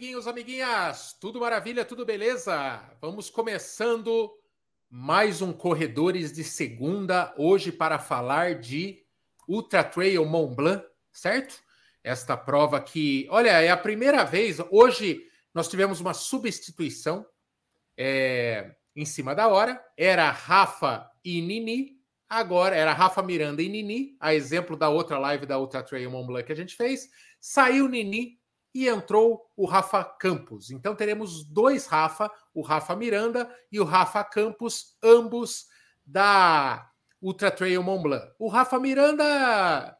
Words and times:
amiguinhos, 0.00 0.26
amiguinhas? 0.26 1.12
Tudo 1.20 1.40
maravilha, 1.40 1.84
tudo 1.84 2.06
beleza? 2.06 2.82
Vamos 3.02 3.28
começando 3.28 4.32
mais 4.88 5.42
um 5.42 5.52
Corredores 5.52 6.32
de 6.32 6.42
Segunda, 6.42 7.34
hoje 7.36 7.70
para 7.70 7.98
falar 7.98 8.54
de 8.54 9.04
Ultra 9.46 9.84
Trail 9.84 10.24
Mont 10.24 10.54
Blanc, 10.54 10.82
certo? 11.12 11.62
Esta 12.02 12.34
prova 12.34 12.80
que, 12.80 13.26
olha, 13.28 13.50
é 13.50 13.68
a 13.68 13.76
primeira 13.76 14.24
vez, 14.24 14.56
hoje 14.70 15.22
nós 15.52 15.68
tivemos 15.68 16.00
uma 16.00 16.14
substituição 16.14 17.26
é, 17.94 18.74
em 18.96 19.04
cima 19.04 19.34
da 19.34 19.48
hora, 19.48 19.84
era 19.98 20.30
Rafa 20.30 21.10
e 21.22 21.42
Nini, 21.42 22.00
agora 22.26 22.74
era 22.74 22.94
Rafa 22.94 23.22
Miranda 23.22 23.60
e 23.60 23.68
Nini, 23.68 24.16
a 24.18 24.32
exemplo 24.32 24.78
da 24.78 24.88
outra 24.88 25.18
live 25.18 25.44
da 25.44 25.58
Ultra 25.58 25.82
Trail 25.82 26.10
Mont 26.10 26.26
Blanc 26.26 26.46
que 26.46 26.52
a 26.52 26.56
gente 26.56 26.74
fez, 26.74 27.10
saiu 27.38 27.86
Nini, 27.86 28.39
e 28.74 28.88
entrou 28.88 29.50
o 29.56 29.66
Rafa 29.66 30.04
Campos. 30.04 30.70
Então 30.70 30.94
teremos 30.94 31.44
dois 31.44 31.86
Rafa, 31.86 32.30
o 32.54 32.62
Rafa 32.62 32.94
Miranda 32.94 33.52
e 33.70 33.80
o 33.80 33.84
Rafa 33.84 34.22
Campos, 34.24 34.96
ambos 35.02 35.66
da 36.06 36.90
Ultra 37.20 37.50
Trail 37.50 37.82
Mont 37.82 38.02
Blanc. 38.02 38.32
O 38.38 38.48
Rafa 38.48 38.78
Miranda 38.78 39.96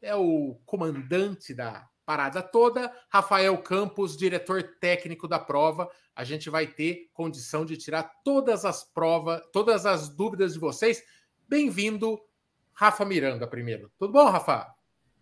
é 0.00 0.14
o 0.14 0.60
comandante 0.66 1.54
da 1.54 1.88
parada 2.04 2.42
toda, 2.42 2.92
Rafael 3.08 3.56
Campos, 3.62 4.16
diretor 4.16 4.62
técnico 4.80 5.28
da 5.28 5.38
prova. 5.38 5.88
A 6.14 6.24
gente 6.24 6.50
vai 6.50 6.66
ter 6.66 7.08
condição 7.14 7.64
de 7.64 7.76
tirar 7.76 8.10
todas 8.24 8.64
as 8.64 8.82
provas, 8.82 9.40
todas 9.52 9.86
as 9.86 10.08
dúvidas 10.08 10.54
de 10.54 10.58
vocês. 10.58 11.02
Bem-vindo, 11.48 12.20
Rafa 12.72 13.04
Miranda, 13.04 13.46
primeiro. 13.46 13.90
Tudo 13.98 14.12
bom, 14.12 14.28
Rafa? 14.28 14.74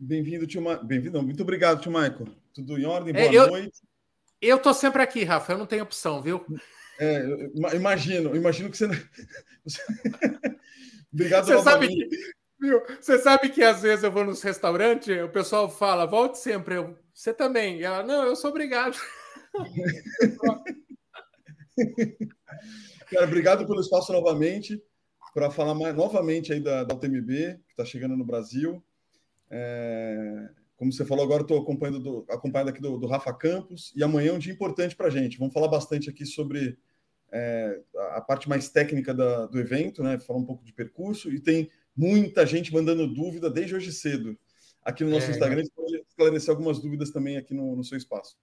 Bem-vindo, 0.02 0.46
tio 0.46 0.62
Ma... 0.62 0.76
Bem-vindo, 0.76 1.22
muito 1.22 1.42
obrigado, 1.42 1.82
tio 1.82 1.92
Michael. 1.92 2.26
Tudo 2.54 2.78
em 2.78 2.86
ordem? 2.86 3.14
É, 3.14 3.20
Boa 3.20 3.30
é, 3.30 3.36
eu, 3.36 3.46
noite. 3.48 3.82
Eu 4.40 4.58
tô 4.58 4.72
sempre 4.72 5.02
aqui, 5.02 5.24
Rafa, 5.24 5.52
eu 5.52 5.58
não 5.58 5.66
tenho 5.66 5.82
opção, 5.82 6.22
viu? 6.22 6.42
É, 6.98 7.22
imagino, 7.74 8.34
imagino 8.34 8.70
que 8.70 8.78
você. 8.78 8.86
obrigado, 11.12 11.44
você 11.44 11.62
sabe 11.62 11.88
que, 11.88 12.08
viu? 12.58 12.80
Você 12.98 13.18
sabe 13.18 13.50
que 13.50 13.62
às 13.62 13.82
vezes 13.82 14.02
eu 14.02 14.10
vou 14.10 14.24
nos 14.24 14.40
restaurantes, 14.40 15.22
o 15.22 15.28
pessoal 15.28 15.68
fala, 15.68 16.06
volte 16.06 16.38
sempre. 16.38 16.76
Eu, 16.76 16.96
você 17.12 17.34
também. 17.34 17.80
E 17.80 17.84
ela, 17.84 18.02
não, 18.02 18.24
eu 18.24 18.34
sou 18.34 18.48
obrigado. 18.48 18.96
Cara, 23.10 23.26
obrigado 23.26 23.66
pelo 23.66 23.82
espaço 23.82 24.14
novamente, 24.14 24.82
para 25.34 25.50
falar 25.50 25.74
mais 25.74 25.94
novamente 25.94 26.54
aí 26.54 26.60
da, 26.60 26.84
da 26.84 26.94
UTMB, 26.94 27.26
que 27.26 27.72
está 27.72 27.84
chegando 27.84 28.16
no 28.16 28.24
Brasil. 28.24 28.82
É, 29.50 30.48
como 30.76 30.92
você 30.92 31.04
falou, 31.04 31.24
agora 31.24 31.42
estou 31.42 31.60
acompanhando, 31.60 32.00
do, 32.00 32.26
acompanhando 32.30 32.68
aqui 32.68 32.80
do, 32.80 32.96
do, 32.96 33.06
Rafa 33.06 33.32
Campos, 33.34 33.92
e 33.94 34.02
amanhã 34.02 34.30
é 34.30 34.32
um 34.32 34.38
dia 34.38 34.52
importante 34.52 34.96
para 34.96 35.08
a 35.08 35.10
gente. 35.10 35.38
Vamos 35.38 35.52
falar 35.52 35.68
bastante 35.68 36.08
aqui 36.08 36.24
sobre 36.24 36.78
é, 37.32 37.80
a 38.12 38.20
parte 38.20 38.48
mais 38.48 38.70
técnica 38.70 39.12
da, 39.12 39.46
do 39.46 39.58
evento, 39.58 40.02
né? 40.02 40.18
falar 40.18 40.38
um 40.38 40.46
pouco 40.46 40.64
de 40.64 40.72
percurso, 40.72 41.30
e 41.30 41.40
tem 41.40 41.70
muita 41.94 42.46
gente 42.46 42.72
mandando 42.72 43.06
dúvida 43.06 43.50
desde 43.50 43.74
hoje 43.74 43.92
cedo. 43.92 44.38
Aqui 44.82 45.04
no 45.04 45.10
nosso 45.10 45.26
é, 45.26 45.30
Instagram, 45.32 45.62
você 45.62 45.70
pode 45.74 45.96
esclarecer 46.08 46.50
algumas 46.50 46.78
dúvidas 46.80 47.10
também 47.10 47.36
aqui 47.36 47.52
no, 47.52 47.76
no 47.76 47.84
seu 47.84 47.98
espaço. 47.98 48.38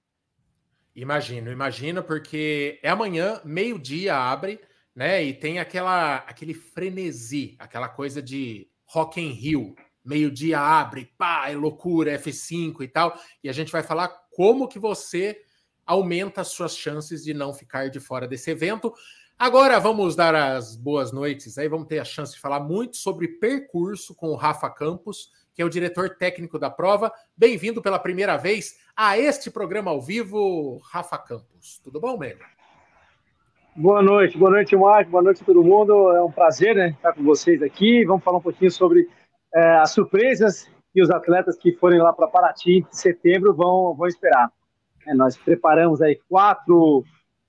Imagino, 0.95 1.51
imagino, 1.51 2.03
porque 2.03 2.79
é 2.83 2.89
amanhã, 2.89 3.41
meio-dia 3.43 4.15
abre, 4.15 4.59
né? 4.95 5.23
E 5.23 5.33
tem 5.33 5.59
aquela, 5.59 6.17
aquele 6.17 6.53
frenesi, 6.53 7.55
aquela 7.59 7.87
coisa 7.87 8.21
de 8.21 8.67
Rock 8.85 9.21
in 9.21 9.31
Rio, 9.31 9.75
meio-dia 10.07 10.59
abre, 10.59 11.13
pá, 11.17 11.49
é 11.49 11.55
loucura, 11.55 12.17
F5 12.17 12.81
e 12.81 12.87
tal. 12.87 13.19
E 13.43 13.49
a 13.49 13.53
gente 13.53 13.71
vai 13.71 13.83
falar 13.83 14.07
como 14.31 14.67
que 14.67 14.79
você 14.79 15.39
aumenta 15.85 16.41
as 16.41 16.47
suas 16.49 16.75
chances 16.75 17.23
de 17.23 17.33
não 17.33 17.53
ficar 17.53 17.89
de 17.89 17.99
fora 17.99 18.27
desse 18.27 18.49
evento. 18.51 18.93
Agora 19.37 19.79
vamos 19.79 20.15
dar 20.15 20.33
as 20.33 20.75
boas 20.75 21.11
noites. 21.11 21.57
Aí 21.57 21.67
vamos 21.67 21.87
ter 21.87 21.99
a 21.99 22.05
chance 22.05 22.33
de 22.33 22.39
falar 22.39 22.59
muito 22.59 22.97
sobre 22.97 23.27
percurso 23.27 24.15
com 24.15 24.29
o 24.29 24.35
Rafa 24.35 24.69
Campos, 24.69 25.29
que 25.53 25.61
é 25.61 25.65
o 25.65 25.69
diretor 25.69 26.17
técnico 26.17 26.57
da 26.57 26.69
prova. 26.69 27.11
Bem-vindo 27.35 27.81
pela 27.81 27.99
primeira 27.99 28.35
vez 28.35 28.77
a 28.95 29.17
este 29.17 29.51
programa 29.51 29.91
ao 29.91 30.01
vivo, 30.01 30.79
Rafa 30.89 31.17
Campos. 31.17 31.79
Tudo 31.83 31.99
bom, 31.99 32.17
meu? 32.17 32.35
Boa 33.75 34.01
noite, 34.01 34.35
boa 34.35 34.49
noite, 34.49 34.75
Marco, 34.75 35.11
boa 35.11 35.21
noite 35.21 35.43
a 35.43 35.45
todo 35.45 35.63
mundo. 35.63 36.11
É 36.11 36.23
um 36.23 36.31
prazer 36.31 36.75
né, 36.75 36.89
estar 36.89 37.13
com 37.13 37.23
vocês 37.23 37.61
aqui. 37.61 38.03
Vamos 38.05 38.23
falar 38.23 38.39
um 38.39 38.41
pouquinho 38.41 38.71
sobre 38.71 39.07
é, 39.53 39.77
as 39.77 39.91
surpresas 39.91 40.69
que 40.93 41.01
os 41.01 41.09
atletas 41.11 41.57
que 41.57 41.73
forem 41.73 41.99
lá 41.99 42.11
para 42.11 42.27
Paraty 42.27 42.79
em 42.79 42.87
setembro 42.89 43.53
vão, 43.53 43.93
vão 43.95 44.07
esperar. 44.07 44.51
É, 45.05 45.13
nós 45.13 45.37
preparamos 45.37 46.01
aí 46.01 46.19
quatro, 46.27 47.03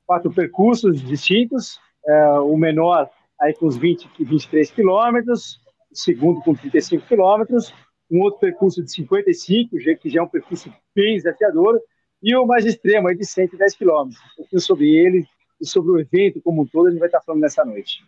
quatro 0.07 0.33
percursos 0.33 1.01
distintos, 1.01 1.81
é, 2.07 2.29
o 2.41 2.57
menor 2.57 3.09
aí 3.41 3.55
com 3.55 3.67
os 3.67 3.77
20, 3.77 4.09
23 4.19 4.71
quilômetros, 4.71 5.61
o 5.91 5.97
segundo 5.97 6.41
com 6.41 6.55
35 6.55 7.07
quilômetros, 7.07 7.73
um 8.11 8.21
outro 8.21 8.41
percurso 8.41 8.83
de 8.83 8.91
55, 8.93 9.77
que 10.01 10.11
já 10.11 10.21
é 10.21 10.23
um 10.23 10.29
percurso 10.29 10.73
bem 10.95 11.17
desafiador, 11.17 11.81
e 12.23 12.35
o 12.35 12.47
mais 12.47 12.65
extremo 12.65 13.09
aí 13.09 13.17
de 13.17 13.25
110 13.25 13.77
quilômetros. 13.77 14.21
Um 14.33 14.37
pouquinho 14.37 14.61
sobre 14.61 14.91
ele 14.97 15.27
e 15.61 15.67
sobre 15.67 15.93
o 15.93 15.99
evento 15.99 16.41
como 16.43 16.63
um 16.63 16.67
todo, 16.67 16.89
a 16.89 16.91
gente 16.91 16.99
vai 16.99 17.09
estar 17.09 17.21
falando 17.21 17.43
nessa 17.43 17.65
noite. 17.65 18.03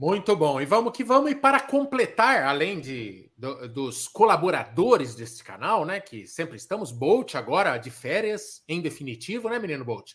Muito 0.00 0.36
bom. 0.36 0.60
E 0.60 0.64
vamos 0.64 0.92
que 0.92 1.02
vamos. 1.02 1.32
E 1.32 1.34
para 1.34 1.58
completar, 1.58 2.44
além 2.44 2.78
de, 2.78 3.28
do, 3.36 3.68
dos 3.68 4.06
colaboradores 4.06 5.16
desse 5.16 5.42
canal, 5.42 5.84
né? 5.84 5.98
Que 5.98 6.24
sempre 6.24 6.56
estamos, 6.56 6.92
Bolt 6.92 7.34
agora 7.34 7.76
de 7.78 7.90
férias, 7.90 8.62
em 8.68 8.80
definitivo, 8.80 9.48
né, 9.48 9.58
menino 9.58 9.84
Bolt? 9.84 10.12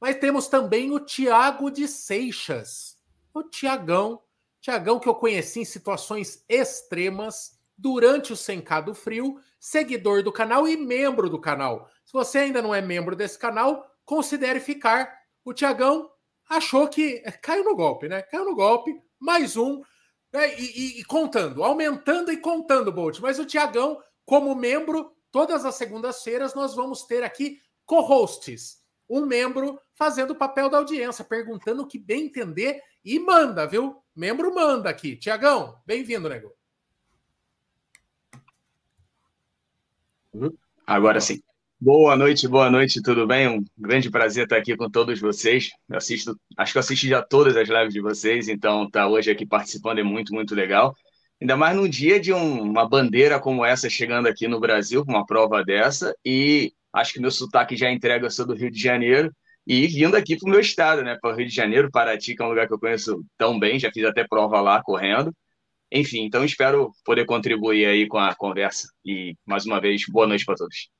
Mas 0.00 0.16
temos 0.16 0.48
também 0.48 0.90
o 0.92 0.98
Tiago 0.98 1.70
de 1.70 1.86
Seixas. 1.86 2.96
O 3.34 3.42
Tiagão. 3.42 4.22
Tiagão 4.62 4.98
que 4.98 5.06
eu 5.06 5.14
conheci 5.14 5.60
em 5.60 5.64
situações 5.66 6.42
extremas 6.48 7.60
durante 7.76 8.32
o 8.32 8.36
Sencado 8.36 8.94
Frio, 8.94 9.38
seguidor 9.60 10.22
do 10.22 10.32
canal 10.32 10.66
e 10.66 10.74
membro 10.74 11.28
do 11.28 11.38
canal. 11.38 11.86
Se 12.02 12.14
você 12.14 12.38
ainda 12.38 12.62
não 12.62 12.74
é 12.74 12.80
membro 12.80 13.14
desse 13.14 13.38
canal, 13.38 13.86
considere 14.06 14.58
ficar. 14.58 15.14
O 15.44 15.52
Tiagão 15.52 16.10
achou 16.48 16.88
que 16.88 17.20
caiu 17.42 17.62
no 17.64 17.76
golpe, 17.76 18.08
né? 18.08 18.22
Caiu 18.22 18.46
no 18.46 18.56
golpe, 18.56 18.90
mais 19.18 19.56
um, 19.56 19.82
né? 20.32 20.58
e, 20.58 20.64
e, 20.64 21.00
e, 21.00 21.04
contando, 21.04 21.62
aumentando 21.64 22.32
e 22.32 22.36
contando, 22.36 22.92
Bolt. 22.92 23.18
Mas 23.20 23.38
o 23.38 23.46
Tiagão, 23.46 24.00
como 24.24 24.54
membro, 24.54 25.12
todas 25.30 25.64
as 25.64 25.74
segundas-feiras 25.74 26.54
nós 26.54 26.74
vamos 26.74 27.04
ter 27.04 27.22
aqui 27.22 27.60
co-hosts. 27.84 28.78
Um 29.08 29.24
membro 29.24 29.80
fazendo 29.94 30.32
o 30.32 30.36
papel 30.36 30.68
da 30.68 30.78
audiência, 30.78 31.24
perguntando 31.24 31.82
o 31.82 31.86
que 31.86 31.98
bem 31.98 32.26
entender 32.26 32.82
e 33.04 33.18
manda, 33.18 33.66
viu? 33.66 34.02
Membro 34.14 34.54
manda 34.54 34.90
aqui. 34.90 35.16
Tiagão, 35.16 35.80
bem-vindo, 35.86 36.28
nego. 36.28 36.52
Agora 40.86 41.20
sim. 41.20 41.42
Boa 41.80 42.16
noite, 42.16 42.48
boa 42.48 42.68
noite, 42.68 43.00
tudo 43.00 43.24
bem? 43.24 43.46
Um 43.48 43.64
grande 43.78 44.10
prazer 44.10 44.44
estar 44.44 44.56
aqui 44.56 44.76
com 44.76 44.90
todos 44.90 45.20
vocês. 45.20 45.70
Eu 45.88 45.96
assisto, 45.96 46.36
acho 46.56 46.72
que 46.72 46.78
eu 46.78 46.80
assisti 46.80 47.08
já 47.08 47.22
todas 47.22 47.56
as 47.56 47.68
lives 47.68 47.94
de 47.94 48.00
vocês, 48.00 48.48
então 48.48 48.84
estar 48.84 49.02
tá 49.02 49.08
hoje 49.08 49.30
aqui 49.30 49.46
participando 49.46 50.00
é 50.00 50.02
muito, 50.02 50.34
muito 50.34 50.56
legal. 50.56 50.92
Ainda 51.40 51.56
mais 51.56 51.76
num 51.76 51.88
dia 51.88 52.18
de 52.18 52.32
um, 52.32 52.62
uma 52.62 52.88
bandeira 52.88 53.38
como 53.38 53.64
essa 53.64 53.88
chegando 53.88 54.26
aqui 54.26 54.48
no 54.48 54.58
Brasil, 54.58 55.04
com 55.04 55.12
uma 55.12 55.24
prova 55.24 55.64
dessa, 55.64 56.12
e 56.24 56.72
acho 56.92 57.12
que 57.12 57.20
meu 57.20 57.30
sotaque 57.30 57.76
já 57.76 57.90
entrega, 57.92 58.26
eu 58.26 58.30
sou 58.30 58.44
do 58.44 58.54
Rio 58.54 58.72
de 58.72 58.80
Janeiro, 58.80 59.32
e 59.64 59.86
vindo 59.86 60.16
aqui 60.16 60.36
para 60.36 60.48
o 60.48 60.50
meu 60.50 60.60
estado, 60.60 61.02
né, 61.04 61.16
para 61.20 61.32
o 61.32 61.36
Rio 61.36 61.46
de 61.46 61.54
Janeiro, 61.54 61.90
Paraty, 61.92 62.34
que 62.34 62.42
é 62.42 62.44
um 62.44 62.48
lugar 62.48 62.66
que 62.66 62.74
eu 62.74 62.80
conheço 62.80 63.24
tão 63.36 63.56
bem, 63.58 63.78
já 63.78 63.90
fiz 63.92 64.04
até 64.04 64.26
prova 64.26 64.60
lá 64.60 64.82
correndo. 64.82 65.32
Enfim, 65.92 66.24
então 66.24 66.44
espero 66.44 66.90
poder 67.04 67.24
contribuir 67.24 67.86
aí 67.86 68.08
com 68.08 68.18
a 68.18 68.34
conversa. 68.34 68.88
E 69.04 69.36
mais 69.46 69.64
uma 69.66 69.80
vez, 69.80 70.02
boa 70.10 70.26
noite 70.26 70.44
para 70.44 70.56
todos. 70.56 70.97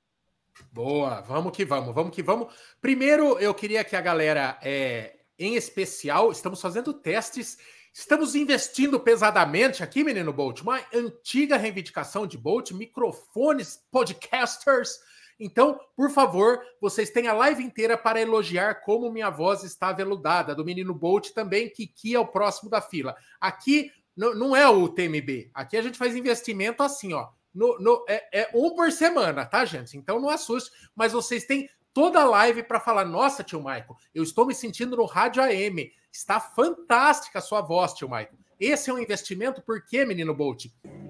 Boa, 0.70 1.22
vamos 1.22 1.56
que 1.56 1.64
vamos, 1.64 1.94
vamos 1.94 2.14
que 2.14 2.22
vamos. 2.22 2.52
Primeiro, 2.80 3.38
eu 3.38 3.54
queria 3.54 3.82
que 3.82 3.96
a 3.96 4.00
galera, 4.00 4.58
é, 4.62 5.16
em 5.38 5.54
especial, 5.54 6.30
estamos 6.30 6.60
fazendo 6.60 6.92
testes, 6.92 7.56
estamos 7.92 8.34
investindo 8.34 9.00
pesadamente 9.00 9.82
aqui, 9.82 10.04
menino 10.04 10.32
Bolt, 10.32 10.60
uma 10.60 10.80
antiga 10.92 11.56
reivindicação 11.56 12.26
de 12.26 12.36
Bolt, 12.36 12.72
microfones, 12.72 13.80
podcasters. 13.90 14.98
Então, 15.40 15.80
por 15.96 16.10
favor, 16.10 16.60
vocês 16.80 17.10
têm 17.10 17.28
a 17.28 17.32
live 17.32 17.62
inteira 17.62 17.96
para 17.96 18.20
elogiar 18.20 18.82
como 18.82 19.10
minha 19.10 19.30
voz 19.30 19.64
está 19.64 19.88
aveludada, 19.88 20.54
do 20.54 20.64
menino 20.64 20.94
Bolt 20.94 21.30
também, 21.30 21.70
que 21.70 22.14
é 22.14 22.20
o 22.20 22.26
próximo 22.26 22.68
da 22.68 22.82
fila. 22.82 23.16
Aqui 23.40 23.90
não 24.14 24.54
é 24.54 24.68
o 24.68 24.88
TMB, 24.88 25.50
aqui 25.54 25.76
a 25.76 25.82
gente 25.82 25.96
faz 25.96 26.14
investimento 26.14 26.82
assim, 26.82 27.14
ó 27.14 27.28
no, 27.54 27.78
no, 27.78 28.04
é, 28.08 28.40
é, 28.42 28.50
um 28.54 28.74
por 28.74 28.90
semana, 28.92 29.44
tá, 29.44 29.64
gente? 29.64 29.96
Então 29.96 30.20
não 30.20 30.28
assuste, 30.28 30.70
mas 30.94 31.12
vocês 31.12 31.44
têm 31.44 31.68
toda 31.92 32.20
a 32.20 32.24
live 32.24 32.62
para 32.62 32.80
falar: 32.80 33.04
nossa, 33.04 33.42
tio 33.42 33.62
Maico, 33.62 33.96
eu 34.14 34.22
estou 34.22 34.46
me 34.46 34.54
sentindo 34.54 34.96
no 34.96 35.04
rádio 35.04 35.42
AM. 35.42 35.92
Está 36.10 36.40
fantástica 36.40 37.38
a 37.38 37.42
sua 37.42 37.60
voz, 37.60 37.92
tio 37.94 38.08
Maico. 38.08 38.36
Esse 38.58 38.90
é 38.90 38.92
um 38.92 38.98
investimento, 38.98 39.62
porque, 39.62 40.04
menino 40.04 40.34
Bolt? 40.34 40.66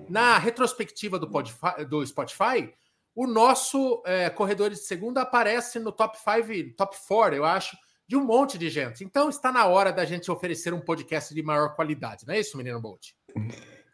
Na 0.09 0.39
retrospectiva 0.39 1.19
do, 1.19 1.31
Podify, 1.31 1.85
do 1.89 2.05
Spotify, 2.07 2.73
o 3.15 3.27
nosso 3.27 4.03
é, 4.07 4.31
de 4.69 4.77
Segunda 4.77 5.23
aparece 5.23 5.79
no 5.79 5.91
top 5.91 6.19
5, 6.19 6.77
top 6.77 6.97
4, 7.07 7.37
eu 7.37 7.45
acho, 7.45 7.77
de 8.07 8.17
um 8.17 8.25
monte 8.25 8.57
de 8.57 8.71
gente. 8.71 9.03
Então 9.03 9.29
está 9.29 9.51
na 9.51 9.67
hora 9.67 9.93
da 9.93 10.05
gente 10.05 10.31
oferecer 10.31 10.73
um 10.73 10.81
podcast 10.81 11.35
de 11.35 11.43
maior 11.43 11.75
qualidade, 11.75 12.27
não 12.27 12.35
é 12.35 12.41
isso, 12.41 12.57
menino 12.57 12.81
Bolt? 12.81 13.11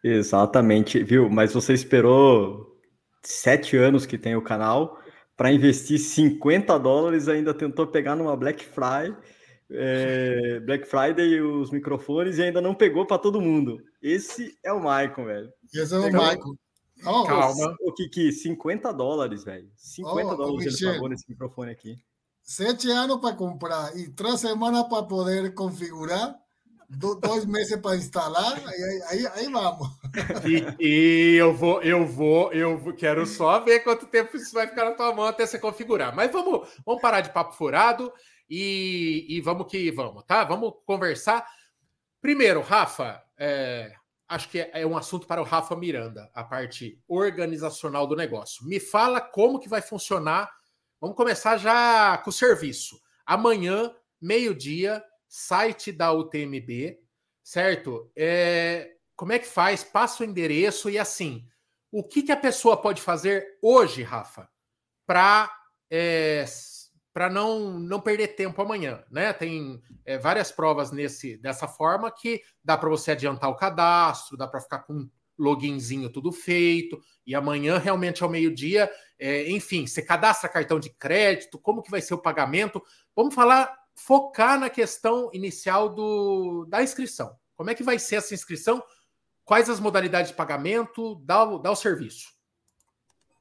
Exatamente, 0.05 1.03
viu? 1.03 1.31
Mas 1.31 1.55
você 1.55 1.73
esperou 1.73 2.79
sete 3.23 3.75
anos 3.75 4.05
que 4.05 4.19
tem 4.19 4.37
o 4.37 4.43
canal 4.43 4.99
para 5.35 5.51
investir 5.51 5.99
50 5.99 6.79
dólares, 6.79 7.27
ainda 7.27 7.55
tentou 7.55 7.87
pegar 7.87 8.15
numa 8.15 8.37
Black 8.37 8.63
Friday, 8.63 9.17
é, 9.71 10.61
Black 10.61 10.87
Friday 10.87 11.41
os 11.41 11.71
microfones 11.71 12.37
e 12.37 12.43
ainda 12.43 12.61
não 12.61 12.75
pegou 12.75 13.07
para 13.07 13.19
todo 13.19 13.41
mundo. 13.41 13.79
Esse 14.03 14.57
é 14.63 14.71
o 14.71 14.79
Michael, 14.79 15.25
velho. 15.25 15.53
Esse 15.73 15.95
é 15.95 15.99
o 15.99 16.05
Michael. 16.05 16.59
Oh, 17.07 17.25
Calma. 17.25 17.75
O 17.81 17.93
Kiki, 17.93 18.31
50 18.31 18.93
dólares, 18.93 19.43
velho. 19.43 19.71
50 19.75 20.33
oh, 20.33 20.37
dólares 20.37 20.67
Michel, 20.67 20.89
ele 20.89 20.97
pagou 20.97 21.09
nesse 21.09 21.25
microfone 21.29 21.73
aqui. 21.73 21.97
Sete 22.43 22.91
anos 22.91 23.17
para 23.23 23.35
comprar 23.35 23.97
e 23.97 24.11
três 24.11 24.41
semanas 24.41 24.87
para 24.87 25.03
poder 25.03 25.55
configurar, 25.55 26.37
dois 26.97 27.45
meses 27.45 27.77
para 27.81 27.97
instalar, 27.97 28.63
aí, 28.67 29.03
aí, 29.09 29.27
aí 29.35 29.53
vamos. 29.53 29.89
E, 30.45 30.85
e, 30.85 31.37
eu 31.37 31.55
vou, 31.55 31.83
eu 31.83 32.07
vou, 32.07 32.53
eu 32.53 32.95
quero 32.95 33.27
só 33.27 33.61
ver 33.61 33.81
quanto 33.81 34.07
tempo 34.07 34.37
isso 34.37 34.53
vai 34.53 34.67
ficar 34.67 34.85
na 34.85 34.93
tua 34.93 35.15
mão 35.15 35.25
até 35.25 35.47
você 35.47 35.59
configurar. 35.59 36.15
Mas 36.15 36.31
vamos, 36.31 36.69
vamos 36.85 37.03
parar 37.03 37.21
de 37.21 37.31
papo 37.31 37.55
furado 37.55 38.13
e, 38.49 39.27
e 39.29 39.41
vamos 39.41 39.67
que 39.67 39.91
vamos, 39.91 40.25
tá? 40.25 40.45
Vamos 40.45 40.75
conversar. 40.87 41.47
Primeiro, 42.21 42.61
Rafa, 42.61 43.23
é, 43.37 43.93
acho 44.29 44.49
que 44.49 44.61
é 44.61 44.87
um 44.87 44.97
assunto 44.97 45.27
para 45.27 45.41
o 45.41 45.45
Rafa 45.45 45.77
Miranda, 45.77 46.31
a 46.35 46.45
parte 46.45 47.01
organizacional 47.09 48.07
do 48.07 48.17
negócio. 48.17 48.67
Me 48.67 48.81
fala 48.81 49.21
como 49.21 49.61
que 49.61 49.69
vai 49.69 49.83
funcionar. 49.83 50.51
Vamos 51.01 51.17
começar 51.17 51.57
já 51.57 52.19
com 52.19 52.31
o 52.31 52.33
serviço. 52.33 53.01
Amanhã, 53.27 53.95
meio-dia, 54.21 55.03
site 55.37 55.91
da 55.91 56.13
UTMB, 56.13 56.97
certo? 57.43 58.09
É, 58.15 58.93
como 59.17 59.33
é 59.33 59.39
que 59.41 59.49
faz? 59.49 59.83
Passa 59.83 60.23
o 60.23 60.27
endereço 60.27 60.89
e 60.89 60.97
assim. 60.97 61.45
O 61.91 62.05
que, 62.05 62.23
que 62.23 62.31
a 62.31 62.37
pessoa 62.37 62.81
pode 62.81 63.03
fazer 63.03 63.59
hoje, 63.61 64.05
Rafa, 64.05 64.49
para 65.05 65.53
é, 65.91 66.45
para 67.13 67.29
não, 67.29 67.81
não 67.81 68.01
perder 68.01 68.29
tempo 68.29 68.63
amanhã, 68.63 69.03
né? 69.11 69.33
Tem 69.33 69.83
é, 70.05 70.19
várias 70.19 70.53
provas 70.53 70.93
nesse 70.93 71.37
dessa 71.39 71.67
forma 71.67 72.13
que 72.13 72.41
dá 72.63 72.79
para 72.79 72.89
você 72.89 73.11
adiantar 73.11 73.51
o 73.51 73.57
cadastro, 73.57 74.37
dá 74.37 74.47
para 74.47 74.61
ficar 74.61 74.81
com 74.81 75.11
loginzinho 75.37 76.11
tudo 76.11 76.31
feito 76.31 77.01
e 77.27 77.35
amanhã 77.35 77.77
realmente 77.79 78.23
ao 78.23 78.31
meio-dia, 78.31 78.89
é, 79.19 79.51
enfim, 79.51 79.85
você 79.85 80.01
cadastra 80.01 80.49
cartão 80.49 80.79
de 80.79 80.91
crédito, 80.91 81.59
como 81.59 81.83
que 81.83 81.91
vai 81.91 82.01
ser 82.01 82.15
o 82.15 82.23
pagamento? 82.23 82.81
Vamos 83.17 83.35
falar, 83.35 83.84
focar 83.95 84.59
na 84.59 84.69
questão 84.69 85.31
inicial 85.33 85.89
do, 85.89 86.67
da 86.67 86.83
inscrição. 86.83 87.37
Como 87.57 87.71
é 87.71 87.75
que 87.75 87.83
vai 87.83 87.99
ser 87.99 88.17
essa 88.17 88.35
inscrição? 88.35 88.83
Quais 89.45 89.71
as 89.71 89.79
modalidades 89.79 90.31
de 90.31 90.37
pagamento? 90.37 91.15
Dá, 91.25 91.45
dá 91.59 91.71
o 91.71 91.77
serviço. 91.77 92.33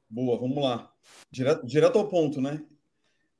Boa, 0.08 0.38
vamos 0.38 0.62
lá. 0.62 0.92
Direto, 1.30 1.66
direto 1.66 1.98
ao 1.98 2.08
ponto, 2.08 2.40
né? 2.40 2.64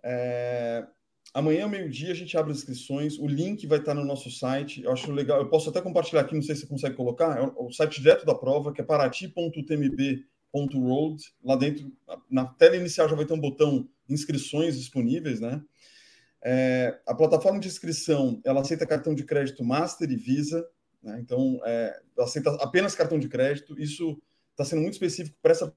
É, 0.03 0.87
amanhã, 1.33 1.67
meio-dia, 1.69 2.13
a 2.13 2.15
gente 2.15 2.37
abre 2.37 2.53
as 2.53 2.59
inscrições. 2.59 3.19
O 3.19 3.27
link 3.27 3.67
vai 3.67 3.79
estar 3.79 3.95
no 3.95 4.05
nosso 4.05 4.31
site. 4.31 4.83
Eu 4.83 4.93
acho 4.93 5.11
legal. 5.13 5.39
Eu 5.39 5.49
posso 5.49 5.71
até 5.71 5.81
compartilhar 5.81 6.21
aqui, 6.23 6.35
não 6.35 6.43
sei 6.43 6.55
se 6.55 6.63
você 6.63 6.67
consegue 6.67 6.97
colocar. 6.97 7.39
É 7.39 7.53
o 7.57 7.71
site 7.71 8.01
direto 8.01 8.27
da 8.27 8.35
prova, 8.35 8.73
que 8.73 8.81
é 8.81 8.85
parati.tmb.road. 8.85 11.35
Lá 11.45 11.57
dentro, 11.57 11.93
na 12.29 12.47
tela 12.47 12.77
inicial, 12.77 13.09
já 13.09 13.15
vai 13.15 13.25
ter 13.25 13.35
um 13.35 13.41
botão 13.41 13.89
inscrições 14.09 14.77
disponíveis, 14.77 15.41
né? 15.41 15.63
É, 16.47 17.01
a 17.07 17.15
plataforma 17.15 17.59
de 17.59 17.69
inscrição 17.69 18.39
ela 18.45 18.61
aceita 18.61 18.87
cartão 18.87 19.15
de 19.15 19.25
crédito 19.25 19.65
Master 19.65 20.11
e 20.11 20.17
Visa, 20.17 20.69
né? 21.03 21.19
então 21.19 21.59
é, 21.65 21.99
aceita 22.19 22.51
apenas 22.61 22.95
cartão 22.95 23.19
de 23.19 23.29
crédito. 23.29 23.81
Isso 23.81 24.21
está 24.51 24.65
sendo 24.65 24.83
muito 24.83 24.93
específico 24.93 25.39
para 25.41 25.53
essa 25.53 25.75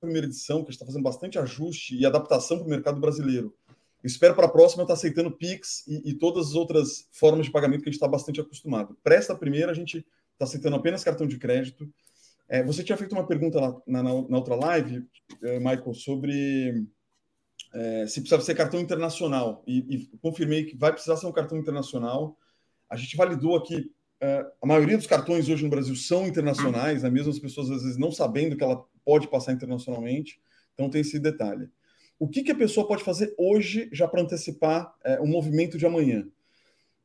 primeira 0.00 0.26
edição, 0.26 0.64
que 0.64 0.70
está 0.70 0.86
fazendo 0.86 1.02
bastante 1.02 1.38
ajuste 1.38 1.94
e 1.94 2.06
adaptação 2.06 2.58
para 2.58 2.66
o 2.66 2.70
mercado 2.70 3.00
brasileiro. 3.00 3.54
espero 4.02 4.34
para 4.34 4.46
a 4.46 4.50
próxima 4.50 4.82
estar 4.82 4.94
tá 4.94 4.98
aceitando 4.98 5.36
Pix 5.36 5.86
e, 5.86 6.10
e, 6.10 6.14
todas 6.14 6.48
as 6.48 6.54
outras 6.54 7.08
formas 7.12 7.46
de 7.46 7.52
pagamento 7.52 7.82
que 7.82 7.88
a 7.88 7.92
gente 7.92 8.00
está 8.00 8.08
bastante 8.08 8.40
acostumado. 8.40 8.96
Para 9.02 9.14
esta 9.14 9.34
primeira, 9.34 9.72
a 9.72 9.74
gente 9.74 9.98
está 10.32 10.44
aceitando 10.44 10.76
apenas 10.76 11.04
cartão 11.04 11.26
de 11.26 11.38
crédito. 11.38 11.88
É, 12.48 12.62
você 12.62 12.84
tinha 12.84 12.96
feito 12.96 13.12
uma 13.12 13.26
pergunta 13.26 13.60
lá, 13.60 13.76
na, 13.86 14.02
na, 14.02 14.10
na, 14.28 14.36
outra 14.36 14.54
live, 14.54 15.04
é, 15.42 15.58
Michael, 15.58 15.94
sobre 15.94 16.86
é, 17.76 18.06
se 18.06 18.20
precisa 18.20 18.40
ser 18.40 18.54
cartão 18.54 18.80
internacional. 18.80 19.62
E, 19.66 19.78
e, 19.94 20.18
confirmei 20.18 20.64
que 20.64 20.74
vai 20.74 20.92
precisar 20.92 21.18
ser 21.18 21.26
um 21.26 21.32
cartão 21.32 21.58
internacional. 21.58 22.38
A 22.88 22.96
gente 22.96 23.16
validou 23.16 23.54
aqui. 23.54 23.92
É, 24.18 24.46
a 24.62 24.66
maioria 24.66 24.96
dos 24.96 25.06
cartões 25.06 25.46
hoje 25.46 25.62
no 25.62 25.68
Brasil 25.68 25.94
são 25.94 26.26
internacionais, 26.26 27.02
né? 27.02 27.10
mesmo 27.10 27.30
as 27.30 27.38
pessoas 27.38 27.70
às 27.70 27.82
vezes 27.82 27.98
não 27.98 28.10
sabendo 28.10 28.56
que 28.56 28.64
ela 28.64 28.82
pode 29.04 29.28
passar 29.28 29.52
internacionalmente. 29.52 30.40
Então 30.72 30.88
tem 30.88 31.02
esse 31.02 31.18
detalhe. 31.18 31.68
O 32.18 32.26
que, 32.26 32.42
que 32.42 32.50
a 32.50 32.56
pessoa 32.56 32.88
pode 32.88 33.04
fazer 33.04 33.34
hoje 33.36 33.90
já 33.92 34.08
para 34.08 34.22
antecipar 34.22 34.94
é, 35.04 35.20
o 35.20 35.26
movimento 35.26 35.76
de 35.76 35.84
amanhã? 35.84 36.26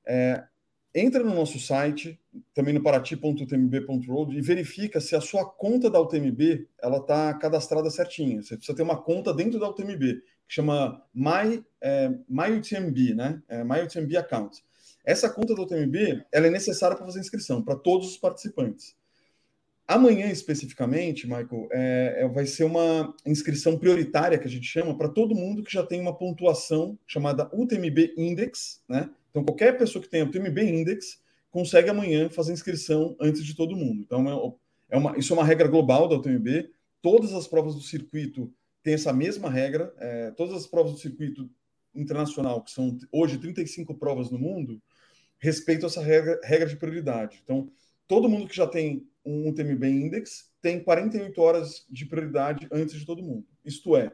É, 0.08 0.42
entra 0.96 1.22
no 1.22 1.36
nosso 1.36 1.60
site, 1.60 2.18
também 2.54 2.74
no 2.74 2.82
parati.utmb.road, 2.82 4.38
e 4.38 4.42
verifica 4.42 5.02
se 5.02 5.18
a 5.18 5.22
sua 5.22 5.46
conta 5.46 5.90
da 5.90 6.00
UTMB 6.00 6.66
ela 6.82 7.00
está 7.00 7.34
cadastrada 7.34 7.90
certinha. 7.90 8.42
Você 8.42 8.56
precisa 8.56 8.76
ter 8.76 8.84
uma 8.84 9.02
conta 9.02 9.34
dentro 9.34 9.60
da 9.60 9.70
UTMB, 9.70 10.22
que 10.52 10.56
chama 10.56 11.02
My, 11.14 11.64
é, 11.80 12.12
MyUTMB, 12.28 13.16
né? 13.16 13.42
É, 13.48 13.64
MyUTMB 13.64 14.18
Account. 14.18 14.62
Essa 15.06 15.30
conta 15.30 15.56
da 15.56 15.62
UTMB 15.62 16.26
ela 16.30 16.48
é 16.48 16.50
necessária 16.50 16.98
para 16.98 17.06
fazer 17.06 17.22
inscrição, 17.22 17.64
para 17.64 17.78
todos 17.78 18.10
os 18.10 18.18
participantes. 18.18 18.94
Amanhã, 19.88 20.28
especificamente, 20.28 21.26
Michael, 21.26 21.70
é, 21.72 22.16
é, 22.24 22.28
vai 22.28 22.46
ser 22.46 22.66
uma 22.66 23.16
inscrição 23.26 23.78
prioritária 23.78 24.38
que 24.38 24.46
a 24.46 24.50
gente 24.50 24.68
chama 24.68 24.98
para 24.98 25.08
todo 25.08 25.34
mundo 25.34 25.64
que 25.64 25.72
já 25.72 25.86
tem 25.86 26.02
uma 26.02 26.18
pontuação 26.18 27.00
chamada 27.08 27.50
UTMB 27.54 28.14
Index, 28.18 28.84
né? 28.90 29.10
Então, 29.30 29.46
qualquer 29.46 29.78
pessoa 29.78 30.04
que 30.04 30.10
tenha 30.10 30.26
UTMB 30.26 30.60
Index 30.64 31.22
consegue 31.50 31.90
amanhã 31.90 32.30
fazer 32.30 32.52
inscrição 32.52 33.16
antes 33.22 33.46
de 33.46 33.56
todo 33.56 33.76
mundo. 33.76 34.02
Então, 34.02 34.58
é, 34.90 34.96
é 34.96 34.98
uma, 34.98 35.18
isso 35.18 35.32
é 35.32 35.38
uma 35.38 35.46
regra 35.46 35.70
global 35.70 36.10
da 36.10 36.18
UTMB. 36.18 36.70
Todas 37.02 37.34
as 37.34 37.48
provas 37.48 37.74
do 37.74 37.82
circuito 37.82 38.54
têm 38.84 38.94
essa 38.94 39.14
mesma 39.14 39.50
regra. 39.50 39.94
É, 39.98 40.32
todas 40.32 40.56
as 40.56 40.68
provas 40.68 40.94
do 40.94 41.00
circuito 41.00 41.50
internacional, 41.94 42.64
que 42.64 42.72
são 42.72 42.98
hoje 43.12 43.38
35 43.38 43.96
provas 43.96 44.32
no 44.32 44.40
mundo, 44.40 44.82
respeitam 45.40 45.88
essa 45.88 46.02
regra, 46.02 46.40
regra 46.44 46.70
de 46.70 46.78
prioridade. 46.78 47.40
Então, 47.44 47.70
todo 48.08 48.30
mundo 48.30 48.48
que 48.48 48.56
já 48.56 48.68
tem 48.68 49.08
um 49.26 49.50
UTMB 49.50 49.84
Index 49.86 50.52
tem 50.62 50.84
48 50.84 51.42
horas 51.42 51.86
de 51.90 52.06
prioridade 52.06 52.68
antes 52.72 53.00
de 53.00 53.06
todo 53.06 53.24
mundo. 53.24 53.46
Isto 53.66 53.96
é, 53.96 54.12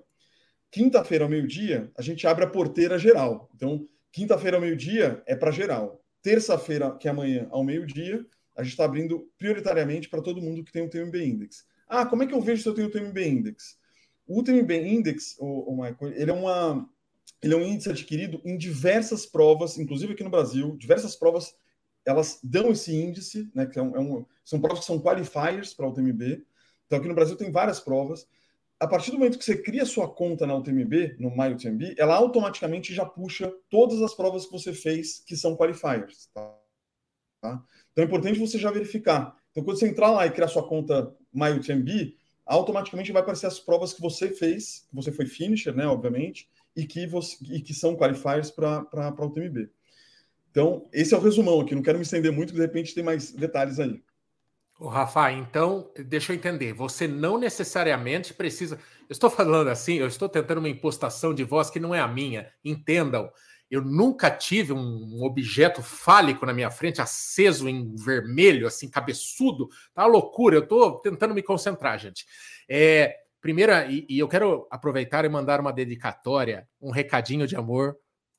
quinta-feira 0.72 1.26
ao 1.26 1.30
meio-dia, 1.30 1.92
a 1.98 2.02
gente 2.02 2.26
abre 2.26 2.46
a 2.46 2.50
porteira 2.50 2.98
geral. 2.98 3.50
Então, 3.56 3.86
quinta-feira 4.12 4.58
ao 4.58 4.62
meio-dia 4.62 5.22
é 5.26 5.36
para 5.36 5.52
geral. 5.52 6.04
Terça-feira, 6.22 6.96
que 6.98 7.08
é 7.08 7.12
amanhã, 7.12 7.48
ao 7.52 7.64
meio-dia, 7.64 8.26
a 8.56 8.64
gente 8.64 8.72
está 8.72 8.86
abrindo 8.86 9.30
prioritariamente 9.38 10.10
para 10.10 10.22
todo 10.22 10.42
mundo 10.42 10.64
que 10.64 10.72
tem 10.72 10.82
o 10.82 10.86
UTMB 10.86 11.16
Index. 11.24 11.66
Ah, 11.88 12.06
como 12.06 12.24
é 12.24 12.28
que 12.28 12.34
eu 12.34 12.42
vejo 12.42 12.64
se 12.64 12.68
eu 12.68 12.74
tenho 12.74 12.88
o 12.88 12.90
UTMB 12.90 13.18
Index? 13.28 13.77
O 14.28 14.40
UTMB 14.40 14.72
Index, 14.72 15.36
o, 15.40 15.72
o 15.72 15.82
Michael, 15.82 16.14
ele 16.14 16.32
é 16.32 16.34
uma 16.34 16.88
ele 17.42 17.54
é 17.54 17.58
um 17.58 17.62
índice 17.62 17.90
adquirido 17.90 18.42
em 18.44 18.58
diversas 18.58 19.26
provas, 19.26 19.78
inclusive 19.78 20.14
aqui 20.14 20.24
no 20.24 20.30
Brasil, 20.30 20.76
diversas 20.76 21.16
provas 21.16 21.54
elas 22.08 22.40
dão 22.42 22.72
esse 22.72 22.96
índice, 22.96 23.52
né, 23.54 23.66
que 23.66 23.78
é 23.78 23.82
um, 23.82 23.96
é 23.96 24.00
um, 24.00 24.26
são 24.44 24.62
provas 24.62 24.80
que 24.80 24.86
são 24.86 25.00
qualifiers 25.00 25.74
para 25.74 25.86
a 25.86 25.90
UTMB. 25.90 26.42
Então, 26.86 27.00
aqui 27.00 27.08
no 27.08 27.14
Brasil 27.14 27.36
tem 27.36 27.52
várias 27.52 27.82
provas. 27.82 28.26
A 28.80 28.88
partir 28.88 29.12
do 29.12 29.18
momento 29.18 29.38
que 29.38 29.44
você 29.44 29.62
cria 29.62 29.86
sua 29.86 30.08
conta 30.08 30.48
na 30.48 30.56
UTMB, 30.56 31.18
no 31.20 31.36
MyUTMB, 31.36 31.96
ela 31.98 32.16
automaticamente 32.16 32.94
já 32.94 33.06
puxa 33.06 33.54
todas 33.70 34.02
as 34.02 34.14
provas 34.14 34.46
que 34.46 34.52
você 34.54 34.72
fez 34.72 35.20
que 35.20 35.36
são 35.36 35.58
qualifiers. 35.58 36.30
Tá? 36.34 36.58
Tá? 37.42 37.64
Então, 37.92 38.04
é 38.04 38.08
importante 38.08 38.40
você 38.40 38.58
já 38.58 38.72
verificar. 38.72 39.36
Então, 39.52 39.64
quando 39.64 39.78
você 39.78 39.90
entrar 39.90 40.12
lá 40.12 40.26
e 40.26 40.32
criar 40.32 40.48
sua 40.48 40.66
conta 40.66 41.14
MyUTMB, 41.34 42.16
automaticamente 42.48 43.12
vai 43.12 43.22
aparecer 43.22 43.48
as 43.48 43.60
provas 43.60 43.94
que 43.94 44.02
você 44.02 44.30
fez, 44.30 44.86
que 44.90 44.96
você 44.96 45.12
foi 45.12 45.26
finisher, 45.26 45.76
né, 45.76 45.86
obviamente, 45.86 46.50
e 46.76 46.86
que, 46.86 47.06
você, 47.06 47.38
e 47.50 47.62
que 47.62 47.74
são 47.74 47.96
qualifiers 47.96 48.50
para 48.50 48.86
a 48.94 49.26
UTMB. 49.26 49.70
Então, 50.50 50.88
esse 50.92 51.14
é 51.14 51.18
o 51.18 51.22
resumão 51.22 51.60
aqui. 51.60 51.76
Não 51.76 51.84
quero 51.84 51.98
me 51.98 52.04
estender 52.04 52.32
muito, 52.32 52.54
de 52.54 52.60
repente 52.60 52.96
tem 52.96 53.04
mais 53.04 53.32
detalhes 53.32 53.80
aí. 53.80 54.02
O 54.80 54.88
Rafa, 54.88 55.32
então, 55.32 55.92
deixa 56.06 56.32
eu 56.32 56.36
entender. 56.36 56.72
Você 56.74 57.08
não 57.08 57.40
necessariamente 57.40 58.34
precisa. 58.34 58.76
Eu 59.10 59.14
estou 59.14 59.30
falando 59.30 59.70
assim, 59.70 59.96
eu 59.96 60.08
estou 60.08 60.30
tentando 60.30 60.60
uma 60.60 60.70
impostação 60.70 61.34
de 61.34 61.44
voz 61.44 61.70
que 61.70 61.80
não 61.80 61.96
é 61.96 62.00
a 62.00 62.08
minha. 62.08 62.52
Entendam. 62.64 63.32
Eu 63.70 63.82
nunca 63.82 64.32
tive 64.32 64.74
um 64.74 65.24
objeto 65.24 65.84
fálico 65.84 66.46
na 66.46 66.54
minha 66.54 66.72
frente, 66.72 67.02
aceso 67.02 67.68
em 67.68 67.96
vermelho, 67.96 68.66
assim, 68.66 68.90
cabeçudo. 68.90 69.68
Tá 69.94 70.04
uma 70.04 70.12
loucura. 70.14 70.56
Eu 70.56 70.64
estou 70.64 71.00
tentando 71.00 71.34
me 71.34 71.44
concentrar, 71.44 72.00
gente. 72.00 72.26
É, 72.70 73.16
Primeira, 73.40 73.86
e, 73.86 74.06
e, 74.10 74.20
eu 74.20 74.28
quero 74.28 74.68
aproveitar 74.70 75.24
e 75.24 75.30
mandar 75.30 75.60
uma 75.60 75.72
dedicatória, 75.72 76.68
um 76.82 76.92
recadinho 76.92 77.46
de 77.48 77.56
amor 77.56 77.96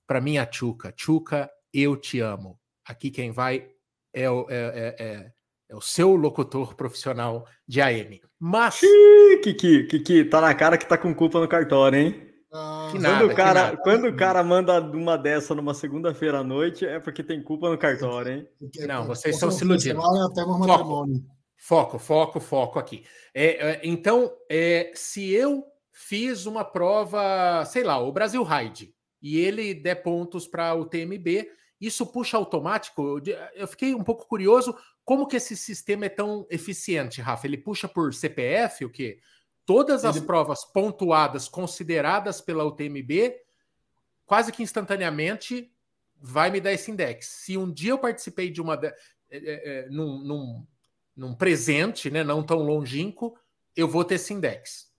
para 0.06 0.20
minha 0.20 0.44
Tchuca. 0.44 0.92
Tchuca, 0.92 1.48
eu 1.72 1.96
te 1.96 2.20
amo. 2.20 2.58
Aqui 2.84 3.10
quem 3.10 3.30
vai 3.30 3.68
é 4.12 4.28
o, 4.28 4.46
é, 4.50 4.56
é, 4.56 5.04
é, 5.04 5.32
é 5.70 5.76
o 5.76 5.80
seu 5.80 6.14
locutor 6.16 6.74
profissional 6.74 7.46
de 7.66 7.80
AM. 7.80 8.20
Mas. 8.38 8.80
Kiki, 9.42 9.84
Kiki, 9.84 10.24
tá 10.24 10.40
na 10.40 10.54
cara 10.54 10.76
que 10.76 10.86
tá 10.86 10.98
com 10.98 11.14
culpa 11.14 11.40
no 11.40 11.48
cartório, 11.48 11.98
hein? 11.98 12.27
Ah, 12.50 12.90
nada, 12.94 13.18
quando, 13.18 13.30
o 13.30 13.34
cara, 13.34 13.76
quando 13.76 14.08
o 14.08 14.16
cara 14.16 14.42
manda 14.42 14.80
uma 14.80 15.18
dessa 15.18 15.54
numa 15.54 15.74
segunda-feira 15.74 16.38
à 16.38 16.44
noite, 16.44 16.86
é 16.86 16.98
porque 16.98 17.22
tem 17.22 17.42
culpa 17.42 17.68
no 17.68 17.76
cartório, 17.76 18.32
hein? 18.32 18.48
Não, 18.86 19.06
vocês 19.06 19.34
estão 19.34 19.50
se 19.50 19.64
iludindo. 19.64 20.00
Até 20.00 20.42
foco, 20.42 21.06
foco, 21.56 21.98
foco, 21.98 22.40
foco 22.40 22.78
aqui. 22.78 23.04
É, 23.34 23.72
é, 23.72 23.80
então, 23.84 24.32
é, 24.50 24.90
se 24.94 25.30
eu 25.30 25.62
fiz 25.92 26.46
uma 26.46 26.64
prova, 26.64 27.64
sei 27.66 27.84
lá, 27.84 27.98
o 27.98 28.12
Brasil 28.12 28.42
Ride, 28.42 28.94
e 29.20 29.38
ele 29.38 29.74
der 29.74 29.96
pontos 29.96 30.46
para 30.46 30.74
o 30.74 30.86
TMB, 30.86 31.50
isso 31.80 32.06
puxa 32.06 32.36
automático. 32.36 33.20
Eu 33.54 33.68
fiquei 33.68 33.94
um 33.94 34.02
pouco 34.02 34.26
curioso 34.26 34.74
como 35.04 35.26
que 35.26 35.36
esse 35.36 35.56
sistema 35.56 36.06
é 36.06 36.08
tão 36.08 36.46
eficiente, 36.50 37.20
Rafa. 37.20 37.46
Ele 37.46 37.58
puxa 37.58 37.88
por 37.88 38.12
CPF, 38.14 38.84
o 38.84 38.90
quê? 38.90 39.18
Todas 39.68 40.02
as 40.02 40.16
Ele... 40.16 40.24
provas 40.24 40.64
pontuadas, 40.64 41.46
consideradas 41.46 42.40
pela 42.40 42.64
UTMB, 42.64 43.36
quase 44.24 44.50
que 44.50 44.62
instantaneamente 44.62 45.70
vai 46.18 46.50
me 46.50 46.58
dar 46.58 46.72
esse 46.72 46.90
index. 46.90 47.26
Se 47.26 47.54
um 47.58 47.70
dia 47.70 47.90
eu 47.90 47.98
participei 47.98 48.50
de 48.50 48.62
uma. 48.62 48.80
É, 48.82 48.96
é, 49.30 49.40
é, 49.80 49.88
num, 49.90 50.24
num, 50.24 50.66
num, 51.14 51.34
presente, 51.34 52.10
né, 52.10 52.24
não 52.24 52.42
tão 52.42 52.60
longínquo, 52.62 53.38
eu 53.76 53.86
vou 53.86 54.06
ter 54.06 54.14
esse 54.14 54.32
index. 54.32 54.90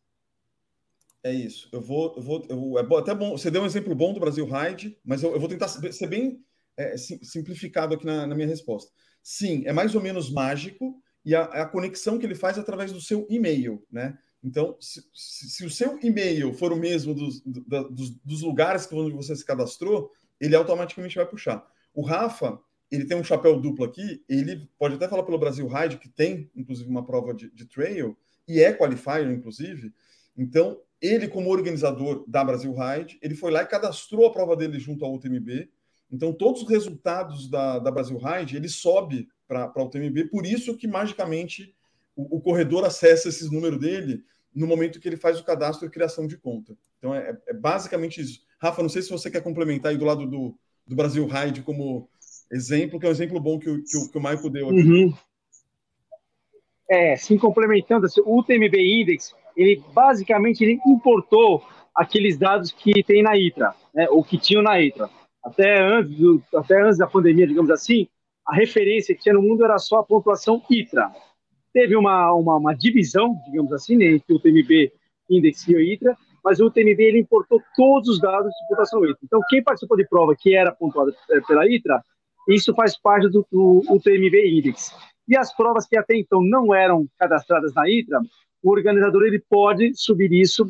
É 1.23 1.33
isso. 1.33 1.67
Eu 1.71 1.81
vou. 1.81 2.13
Eu 2.15 2.21
vou 2.21 2.45
eu, 2.47 2.77
é 2.77 2.83
bom, 2.83 2.97
até 2.97 3.15
bom. 3.15 3.35
Você 3.35 3.49
deu 3.49 3.63
um 3.63 3.65
exemplo 3.65 3.95
bom 3.95 4.13
do 4.13 4.19
Brasil 4.19 4.45
Ride, 4.47 4.95
mas 5.03 5.23
eu, 5.23 5.33
eu 5.33 5.39
vou 5.39 5.49
tentar 5.49 5.67
ser 5.67 6.05
bem 6.05 6.45
é, 6.77 6.95
simplificado 6.95 7.95
aqui 7.95 8.05
na, 8.05 8.27
na, 8.27 8.35
minha 8.35 8.47
resposta. 8.47 8.91
Sim, 9.23 9.63
é 9.65 9.73
mais 9.73 9.95
ou 9.95 10.01
menos 10.01 10.29
mágico 10.29 11.01
e 11.25 11.33
a, 11.33 11.41
a 11.45 11.65
conexão 11.65 12.19
que 12.19 12.25
ele 12.27 12.35
faz 12.35 12.55
é 12.59 12.61
através 12.61 12.91
do 12.91 13.01
seu 13.01 13.25
e-mail, 13.31 13.83
né? 13.91 14.15
Então, 14.43 14.77
se, 14.79 15.03
se, 15.13 15.49
se 15.49 15.65
o 15.65 15.69
seu 15.69 15.99
e-mail 16.01 16.53
for 16.53 16.71
o 16.71 16.77
mesmo 16.77 17.13
dos, 17.13 17.41
dos, 17.41 18.09
dos 18.23 18.41
lugares 18.41 18.85
que 18.85 18.95
você 18.95 19.35
se 19.35 19.45
cadastrou, 19.45 20.11
ele 20.39 20.55
automaticamente 20.55 21.15
vai 21.15 21.25
puxar. 21.25 21.65
O 21.93 22.01
Rafa, 22.01 22.59
ele 22.89 23.05
tem 23.05 23.17
um 23.17 23.23
chapéu 23.23 23.59
duplo 23.59 23.85
aqui, 23.85 24.23
ele 24.27 24.69
pode 24.77 24.95
até 24.95 25.07
falar 25.07 25.23
pelo 25.23 25.37
Brasil 25.37 25.67
Ride, 25.67 25.97
que 25.97 26.09
tem, 26.09 26.49
inclusive, 26.55 26.89
uma 26.89 27.05
prova 27.05 27.33
de, 27.33 27.51
de 27.51 27.65
trail, 27.65 28.17
e 28.47 28.61
é 28.61 28.73
qualifier, 28.73 29.29
inclusive. 29.29 29.93
Então, 30.35 30.81
ele, 31.01 31.27
como 31.27 31.49
organizador 31.49 32.23
da 32.27 32.43
Brasil 32.43 32.73
Ride, 32.73 33.19
ele 33.21 33.35
foi 33.35 33.51
lá 33.51 33.61
e 33.63 33.67
cadastrou 33.67 34.25
a 34.25 34.31
prova 34.31 34.55
dele 34.55 34.79
junto 34.79 35.05
ao 35.05 35.13
UTMB. 35.13 35.69
Então, 36.11 36.33
todos 36.33 36.63
os 36.63 36.69
resultados 36.69 37.49
da, 37.49 37.77
da 37.77 37.91
Brasil 37.91 38.17
Ride, 38.17 38.55
ele 38.55 38.69
sobe 38.69 39.27
para 39.47 39.71
o 39.75 39.83
UTMB, 39.83 40.29
por 40.29 40.45
isso 40.45 40.77
que, 40.77 40.87
magicamente, 40.87 41.75
o, 42.19 42.37
o, 42.37 42.41
corredor 42.41 42.83
acessa 42.83 43.29
esses 43.29 43.49
números 43.49 43.79
dele 43.79 44.21
no 44.53 44.67
momento 44.67 44.99
que 44.99 45.07
ele 45.07 45.15
faz 45.15 45.39
o 45.39 45.43
cadastro 45.45 45.87
e 45.87 45.91
criação 45.91 46.27
de 46.27 46.37
conta. 46.37 46.75
Então 46.97 47.15
é, 47.15 47.37
é 47.47 47.53
basicamente 47.53 48.19
isso. 48.19 48.41
Rafa, 48.61 48.81
não 48.81 48.89
sei 48.89 49.01
se 49.01 49.09
você 49.09 49.31
quer 49.31 49.41
complementar 49.41 49.91
aí 49.91 49.97
do 49.97 50.03
lado 50.03 50.25
do, 50.25 50.53
do 50.85 50.95
Brasil 50.95 51.25
Ride 51.25 51.61
como 51.61 52.09
exemplo, 52.51 52.99
que 52.99 53.05
é 53.05 53.09
um 53.09 53.13
exemplo 53.13 53.39
bom 53.39 53.57
que 53.57 53.69
o, 53.69 53.81
que 53.83 53.97
o, 53.97 54.11
que 54.11 54.17
o 54.17 54.21
Michael 54.21 54.49
deu 54.49 54.69
aqui. 54.69 54.81
Uhum. 54.81 55.13
É, 56.91 57.15
sim, 57.15 57.37
complementando, 57.37 58.07
assim, 58.07 58.21
o 58.25 58.43
TMB 58.43 58.75
Index, 58.75 59.33
ele 59.55 59.81
basicamente 59.93 60.63
ele 60.63 60.79
importou 60.87 61.63
aqueles 61.95 62.37
dados 62.37 62.71
que 62.71 63.03
tem 63.03 63.21
na 63.21 63.37
ITRA, 63.37 63.75
né, 63.93 64.09
ou 64.09 64.23
que 64.23 64.37
tinham 64.37 64.63
na 64.63 64.81
ITRA. 64.81 65.09
Até 65.43 65.79
antes, 65.79 66.17
do, 66.17 66.43
até 66.55 66.81
antes 66.81 66.97
da 66.97 67.07
pandemia, 67.07 67.47
digamos 67.47 67.69
assim, 67.69 68.07
a 68.45 68.55
referência 68.55 69.13
que 69.13 69.21
tinha 69.21 69.35
no 69.35 69.41
mundo 69.41 69.63
era 69.63 69.77
só 69.77 69.99
a 69.99 70.03
pontuação 70.03 70.61
ITRA, 70.69 71.11
Teve 71.73 71.95
uma, 71.95 72.33
uma, 72.33 72.57
uma 72.57 72.73
divisão, 72.73 73.35
digamos 73.45 73.71
assim, 73.71 73.95
né, 73.95 74.05
entre 74.05 74.33
o 74.33 74.39
TMB 74.39 74.91
Index 75.29 75.67
e 75.67 75.93
ITRA, 75.93 76.17
mas 76.43 76.59
o 76.59 76.69
TMB 76.69 76.99
ele 76.99 77.19
importou 77.19 77.61
todos 77.75 78.09
os 78.09 78.19
dados 78.19 78.51
de 78.51 78.67
pontuação 78.67 79.03
ITRA. 79.05 79.17
Então, 79.23 79.39
quem 79.49 79.63
participou 79.63 79.97
de 79.97 80.07
prova 80.07 80.35
que 80.35 80.55
era 80.55 80.71
pontuada 80.71 81.13
é, 81.31 81.41
pela 81.41 81.67
ITRA, 81.67 82.03
isso 82.47 82.73
faz 82.73 82.97
parte 82.99 83.29
do, 83.29 83.45
do 83.51 83.83
UTMB 83.89 84.57
Index. 84.57 84.91
E 85.27 85.37
as 85.37 85.55
provas 85.55 85.87
que 85.87 85.97
até 85.97 86.17
então 86.17 86.41
não 86.41 86.73
eram 86.73 87.07
cadastradas 87.17 87.73
na 87.73 87.87
ITRA, 87.87 88.19
o 88.63 88.71
organizador 88.71 89.23
ele 89.23 89.39
pode 89.47 89.93
subir 89.95 90.31
isso 90.33 90.69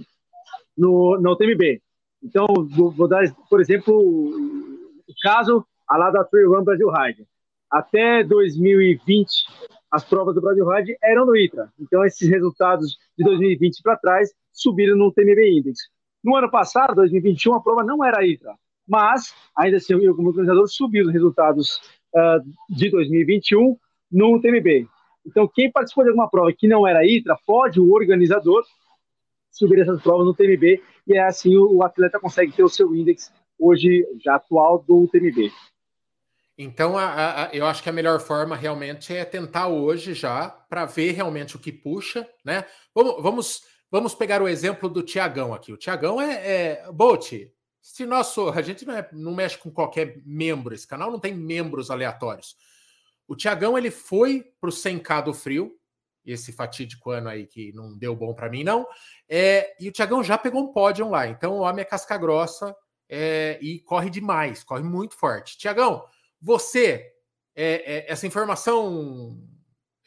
no, 0.77 1.17
no 1.19 1.31
UTMB. 1.31 1.81
Então, 2.21 2.45
vou 2.69 3.07
dar, 3.07 3.23
por 3.49 3.61
exemplo, 3.61 3.95
o 3.95 5.13
caso 5.23 5.65
a 5.87 5.97
lá 5.97 6.11
da 6.11 6.23
Trail 6.23 6.51
Run 6.51 6.63
Brasil 6.63 6.89
Ride. 6.89 7.25
Até 7.71 8.23
2020, 8.23 9.29
as 9.91 10.03
provas 10.03 10.35
do 10.35 10.41
Brasil 10.41 10.67
Ride 10.67 10.97
eram 11.03 11.25
no 11.25 11.35
ITRA. 11.35 11.71
Então, 11.79 12.05
esses 12.05 12.27
resultados 12.29 12.97
de 13.17 13.23
2020 13.23 13.81
para 13.81 13.97
trás 13.97 14.33
subiram 14.51 14.95
no 14.97 15.11
TMB 15.11 15.57
Index. 15.57 15.79
No 16.23 16.35
ano 16.35 16.49
passado, 16.49 16.95
2021, 16.95 17.53
a 17.55 17.63
prova 17.63 17.83
não 17.83 18.03
era 18.03 18.25
ITRA, 18.25 18.55
mas, 18.87 19.33
ainda 19.55 19.77
assim, 19.77 19.93
eu, 19.93 20.15
como 20.15 20.29
organizador, 20.29 20.67
subi 20.67 21.01
os 21.01 21.11
resultados 21.11 21.79
uh, 22.13 22.75
de 22.75 22.89
2021 22.89 23.77
no 24.11 24.41
TMB. 24.41 24.87
Então, 25.25 25.47
quem 25.47 25.71
participou 25.71 26.03
de 26.03 26.09
alguma 26.09 26.29
prova 26.29 26.51
que 26.51 26.67
não 26.67 26.87
era 26.87 27.05
ITRA, 27.05 27.37
pode 27.45 27.79
o 27.79 27.93
organizador 27.93 28.63
subir 29.51 29.79
essas 29.79 30.01
provas 30.01 30.25
no 30.25 30.33
TMB 30.33 30.81
e 31.07 31.13
é 31.13 31.23
assim 31.23 31.57
o, 31.57 31.77
o 31.77 31.83
atleta 31.83 32.19
consegue 32.19 32.51
ter 32.51 32.63
o 32.63 32.69
seu 32.69 32.95
índice 32.95 33.31
hoje 33.59 34.05
já 34.23 34.35
atual 34.35 34.83
do 34.87 35.07
TMB. 35.07 35.51
Então, 36.61 36.97
a, 36.97 37.45
a, 37.45 37.55
eu 37.55 37.65
acho 37.65 37.81
que 37.81 37.87
a 37.87 37.93
melhor 37.93 38.19
forma 38.19 38.53
realmente 38.53 39.15
é 39.15 39.23
tentar 39.23 39.69
hoje 39.69 40.13
já 40.13 40.49
para 40.49 40.85
ver 40.85 41.11
realmente 41.11 41.55
o 41.55 41.59
que 41.59 41.71
puxa, 41.71 42.29
né? 42.43 42.65
Vamos, 42.93 43.23
vamos, 43.23 43.61
vamos 43.89 44.13
pegar 44.13 44.41
o 44.41 44.47
exemplo 44.47 44.89
do 44.89 45.01
Tiagão 45.01 45.53
aqui. 45.53 45.71
O 45.71 45.77
Tiagão 45.77 46.19
é, 46.19 46.33
é 46.33 46.91
Bolt. 46.91 47.31
Se 47.81 48.05
nosso, 48.05 48.49
a 48.49 48.61
gente 48.61 48.85
não, 48.85 48.93
é, 48.93 49.07
não 49.13 49.33
mexe 49.33 49.57
com 49.57 49.71
qualquer 49.71 50.21
membro, 50.25 50.75
esse 50.75 50.85
canal 50.85 51.09
não 51.09 51.17
tem 51.17 51.33
membros 51.33 51.89
aleatórios. 51.89 52.57
O 53.25 53.37
Tiagão 53.37 53.77
ele 53.77 53.89
foi 53.89 54.43
para 54.59 54.69
o 54.69 54.73
100k 54.73 55.23
do 55.23 55.33
frio, 55.33 55.71
esse 56.25 56.51
fatídico 56.51 57.09
ano 57.09 57.29
aí 57.29 57.47
que 57.47 57.71
não 57.71 57.97
deu 57.97 58.13
bom 58.13 58.33
para 58.33 58.49
mim 58.49 58.65
não. 58.65 58.85
É, 59.29 59.77
e 59.79 59.87
o 59.87 59.93
Tiagão 59.93 60.21
já 60.21 60.37
pegou 60.37 60.61
um 60.61 60.73
pódio 60.73 61.09
lá. 61.09 61.25
Então 61.25 61.53
o 61.53 61.61
homem 61.61 61.83
é 61.83 61.85
casca 61.85 62.17
grossa 62.17 62.75
é, 63.07 63.57
e 63.61 63.79
corre 63.79 64.09
demais, 64.09 64.61
corre 64.61 64.83
muito 64.83 65.15
forte. 65.15 65.57
Tiagão 65.57 66.03
você, 66.41 67.11
é, 67.55 68.07
é, 68.07 68.11
essa 68.11 68.27
informação, 68.27 69.37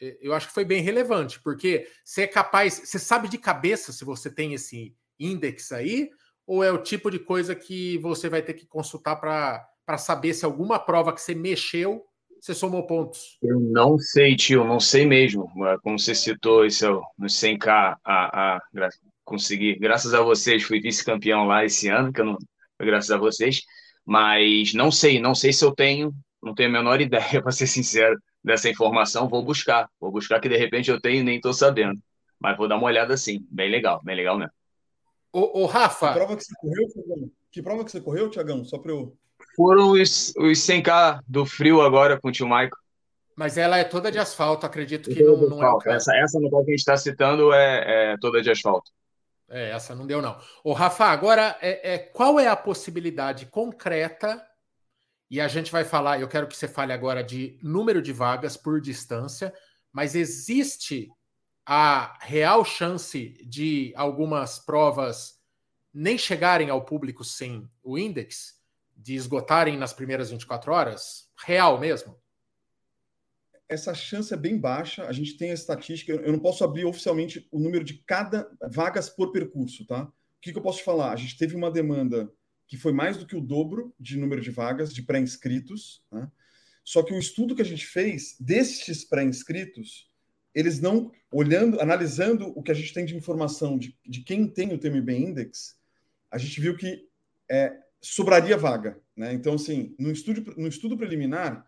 é, 0.01 0.17
eu 0.21 0.33
acho 0.33 0.47
que 0.47 0.53
foi 0.53 0.65
bem 0.65 0.81
relevante, 0.81 1.39
porque 1.41 1.87
você 2.03 2.23
é 2.23 2.27
capaz, 2.27 2.81
você 2.85 2.99
sabe 2.99 3.27
de 3.27 3.37
cabeça 3.37 3.91
se 3.91 4.03
você 4.03 4.29
tem 4.29 4.53
esse 4.53 4.95
index 5.19 5.71
aí, 5.71 6.09
ou 6.45 6.63
é 6.63 6.71
o 6.71 6.81
tipo 6.81 7.09
de 7.09 7.19
coisa 7.19 7.55
que 7.55 7.97
você 7.99 8.29
vai 8.29 8.41
ter 8.41 8.53
que 8.53 8.65
consultar 8.65 9.15
para 9.15 9.97
saber 9.97 10.33
se 10.33 10.45
alguma 10.45 10.77
prova 10.79 11.13
que 11.13 11.21
você 11.21 11.33
mexeu, 11.33 12.03
você 12.43 12.53
somou 12.53 12.85
pontos? 12.85 13.37
Eu 13.41 13.57
não 13.57 13.97
sei, 13.97 14.35
tio, 14.35 14.65
não 14.65 14.77
sei 14.77 15.05
mesmo. 15.05 15.49
Como 15.81 15.97
você 15.97 16.13
citou, 16.13 16.65
isso 16.65 17.01
no 17.17 17.27
100K, 17.27 17.67
a, 17.67 17.97
a, 18.03 18.57
a 18.57 18.89
conseguir, 19.23 19.79
graças 19.79 20.13
a 20.13 20.21
vocês, 20.21 20.61
fui 20.61 20.81
vice-campeão 20.81 21.45
lá 21.45 21.63
esse 21.63 21.87
ano, 21.87 22.11
que 22.11 22.19
eu 22.19 22.25
não, 22.25 22.37
graças 22.81 23.11
a 23.11 23.17
vocês. 23.17 23.61
Mas 24.05 24.73
não 24.73 24.91
sei, 24.91 25.19
não 25.19 25.33
sei 25.33 25.53
se 25.53 25.63
eu 25.63 25.71
tenho, 25.71 26.13
não 26.41 26.53
tenho 26.53 26.69
a 26.69 26.71
menor 26.71 26.99
ideia, 27.01 27.41
para 27.41 27.51
ser 27.51 27.67
sincero, 27.67 28.17
dessa 28.43 28.69
informação. 28.69 29.27
Vou 29.27 29.43
buscar, 29.43 29.89
vou 29.99 30.11
buscar 30.11 30.39
que 30.39 30.49
de 30.49 30.57
repente 30.57 30.91
eu 30.91 30.99
tenho 30.99 31.21
e 31.21 31.23
nem 31.23 31.35
estou 31.37 31.53
sabendo. 31.53 31.99
Mas 32.39 32.57
vou 32.57 32.67
dar 32.67 32.75
uma 32.75 32.87
olhada 32.87 33.15
sim, 33.15 33.45
bem 33.49 33.69
legal, 33.69 34.01
bem 34.03 34.15
legal 34.15 34.37
mesmo. 34.37 34.53
O, 35.31 35.63
o 35.63 35.65
Rafa. 35.65 36.09
Que 36.09 36.13
prova 36.13 36.35
que 36.37 36.43
você 36.43 36.53
correu, 36.59 36.87
Tiagão? 36.87 37.31
Que 37.51 37.61
prova 37.61 37.85
que 37.85 37.91
você 37.91 38.01
correu, 38.01 38.29
Tiagão? 38.29 38.65
Só 38.65 38.77
para 38.77 38.91
eu. 38.91 39.15
Foram 39.55 39.91
os, 39.91 40.33
os 40.37 40.59
100k 40.59 41.21
do 41.27 41.45
frio 41.45 41.81
agora 41.81 42.19
com 42.19 42.29
o 42.29 42.31
tio 42.31 42.47
Maico. 42.47 42.77
Mas 43.35 43.57
ela 43.57 43.77
é 43.77 43.83
toda 43.83 44.11
de 44.11 44.19
asfalto, 44.19 44.65
acredito 44.65 45.09
que 45.09 45.23
não, 45.23 45.37
não 45.37 45.63
é. 45.63 45.95
Essa, 45.95 46.15
essa 46.17 46.39
no 46.39 46.49
qual 46.49 46.63
que 46.63 46.71
a 46.71 46.73
gente 46.73 46.79
está 46.79 46.95
citando 46.95 47.51
é, 47.51 48.11
é 48.13 48.17
toda 48.17 48.41
de 48.41 48.51
asfalto. 48.51 48.91
É, 49.53 49.69
essa 49.69 49.93
não 49.93 50.07
deu, 50.07 50.19
não. 50.19 50.41
Ô, 50.63 50.73
Rafa, 50.73 51.05
agora, 51.05 51.55
é, 51.61 51.93
é, 51.93 51.97
qual 51.99 52.39
é 52.39 52.47
a 52.47 52.55
possibilidade 52.55 53.45
concreta? 53.45 54.43
E 55.29 55.39
a 55.39 55.47
gente 55.47 55.71
vai 55.71 55.85
falar, 55.85 56.19
eu 56.19 56.27
quero 56.27 56.47
que 56.47 56.57
você 56.57 56.67
fale 56.67 56.91
agora 56.91 57.23
de 57.23 57.59
número 57.61 58.01
de 58.01 58.11
vagas 58.11 58.57
por 58.57 58.81
distância, 58.81 59.53
mas 59.91 60.15
existe 60.15 61.07
a 61.63 62.17
real 62.19 62.65
chance 62.65 63.37
de 63.47 63.93
algumas 63.95 64.57
provas 64.57 65.39
nem 65.93 66.17
chegarem 66.17 66.71
ao 66.71 66.83
público 66.83 67.23
sem 67.23 67.69
o 67.83 67.95
index, 67.95 68.55
de 68.97 69.13
esgotarem 69.13 69.77
nas 69.77 69.93
primeiras 69.93 70.31
24 70.31 70.73
horas? 70.73 71.29
Real 71.45 71.79
mesmo? 71.79 72.19
Essa 73.73 73.93
chance 73.93 74.33
é 74.33 74.37
bem 74.37 74.57
baixa. 74.57 75.05
A 75.05 75.11
gente 75.11 75.37
tem 75.37 75.51
a 75.51 75.55
estatística, 75.55 76.11
eu 76.11 76.31
não 76.31 76.39
posso 76.39 76.63
abrir 76.63 76.85
oficialmente 76.85 77.47
o 77.51 77.59
número 77.59 77.83
de 77.83 77.95
cada 78.05 78.49
vagas 78.69 79.09
por 79.09 79.31
percurso, 79.31 79.85
tá? 79.85 80.03
O 80.03 80.11
que, 80.41 80.51
que 80.51 80.57
eu 80.57 80.63
posso 80.63 80.83
falar? 80.83 81.11
A 81.11 81.15
gente 81.15 81.37
teve 81.37 81.55
uma 81.55 81.71
demanda 81.71 82.31
que 82.67 82.77
foi 82.77 82.93
mais 82.93 83.17
do 83.17 83.25
que 83.25 83.35
o 83.35 83.41
dobro 83.41 83.93
de 83.99 84.17
número 84.17 84.41
de 84.41 84.49
vagas 84.49 84.93
de 84.93 85.01
pré-inscritos, 85.01 86.03
né? 86.11 86.29
Só 86.83 87.01
que 87.01 87.13
o 87.13 87.19
estudo 87.19 87.55
que 87.55 87.61
a 87.61 87.65
gente 87.65 87.85
fez 87.85 88.35
desses 88.39 89.05
pré-inscritos, 89.05 90.09
eles 90.53 90.81
não 90.81 91.11
olhando, 91.31 91.79
analisando 91.79 92.47
o 92.57 92.61
que 92.61 92.71
a 92.71 92.75
gente 92.75 92.93
tem 92.93 93.05
de 93.05 93.15
informação 93.15 93.77
de, 93.77 93.97
de 94.05 94.21
quem 94.21 94.47
tem 94.47 94.73
o 94.73 94.77
TMB 94.77 95.09
Index, 95.11 95.77
a 96.29 96.37
gente 96.37 96.59
viu 96.59 96.75
que 96.75 97.07
é, 97.49 97.73
sobraria 98.01 98.57
vaga, 98.57 98.99
né? 99.15 99.33
Então, 99.33 99.53
assim, 99.53 99.95
no 99.97 100.11
estudo, 100.11 100.53
no 100.57 100.67
estudo 100.67 100.97
preliminar, 100.97 101.65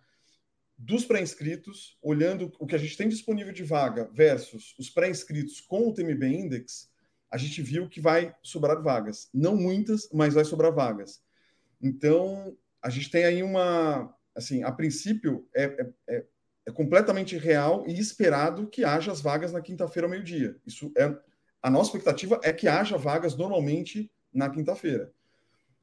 dos 0.78 1.06
pré-inscritos, 1.06 1.98
olhando 2.02 2.52
o 2.60 2.68
que 2.68 2.76
a 2.76 2.78
gente 2.78 2.98
tem 2.98 3.08
disponível 3.08 3.54
de 3.54 3.64
vaga 3.64 4.10
versus 4.14 4.76
os 4.78 4.90
pré-inscritos 4.90 5.62
com 5.62 5.88
o 5.88 5.94
TMB 5.94 6.24
Index, 6.26 6.90
a 7.32 7.38
gente 7.38 7.62
viu 7.62 7.90
que 7.90 8.02
vai 8.02 8.36
sobrar 8.42 8.82
vagas. 8.82 9.30
Não 9.34 9.56
muitas, 9.56 10.10
mas 10.14 10.34
vai 10.34 10.46
sobrar 10.46 10.74
vagas. 10.74 11.22
Então, 11.82 12.58
a 12.82 12.90
gente 12.90 13.10
tem 13.10 13.26
aí 13.26 13.44
uma. 13.44 14.14
Assim, 14.34 14.64
a 14.64 14.72
princípio, 14.72 15.48
é, 15.56 15.64
é, 15.64 15.90
é, 16.08 16.26
é 16.68 16.72
completamente 16.72 17.38
real 17.38 17.86
e 17.88 17.98
esperado 17.98 18.68
que 18.68 18.84
haja 18.84 19.12
as 19.12 19.22
vagas 19.22 19.52
na 19.52 19.62
quinta-feira 19.62 20.08
ao 20.08 20.12
meio-dia. 20.12 20.58
Isso 20.66 20.92
é. 20.98 21.16
A 21.62 21.70
nossa 21.70 21.90
expectativa 21.90 22.40
é 22.44 22.54
que 22.54 22.68
haja 22.68 22.98
vagas 22.98 23.36
normalmente 23.36 24.12
na 24.32 24.50
quinta-feira. 24.50 25.12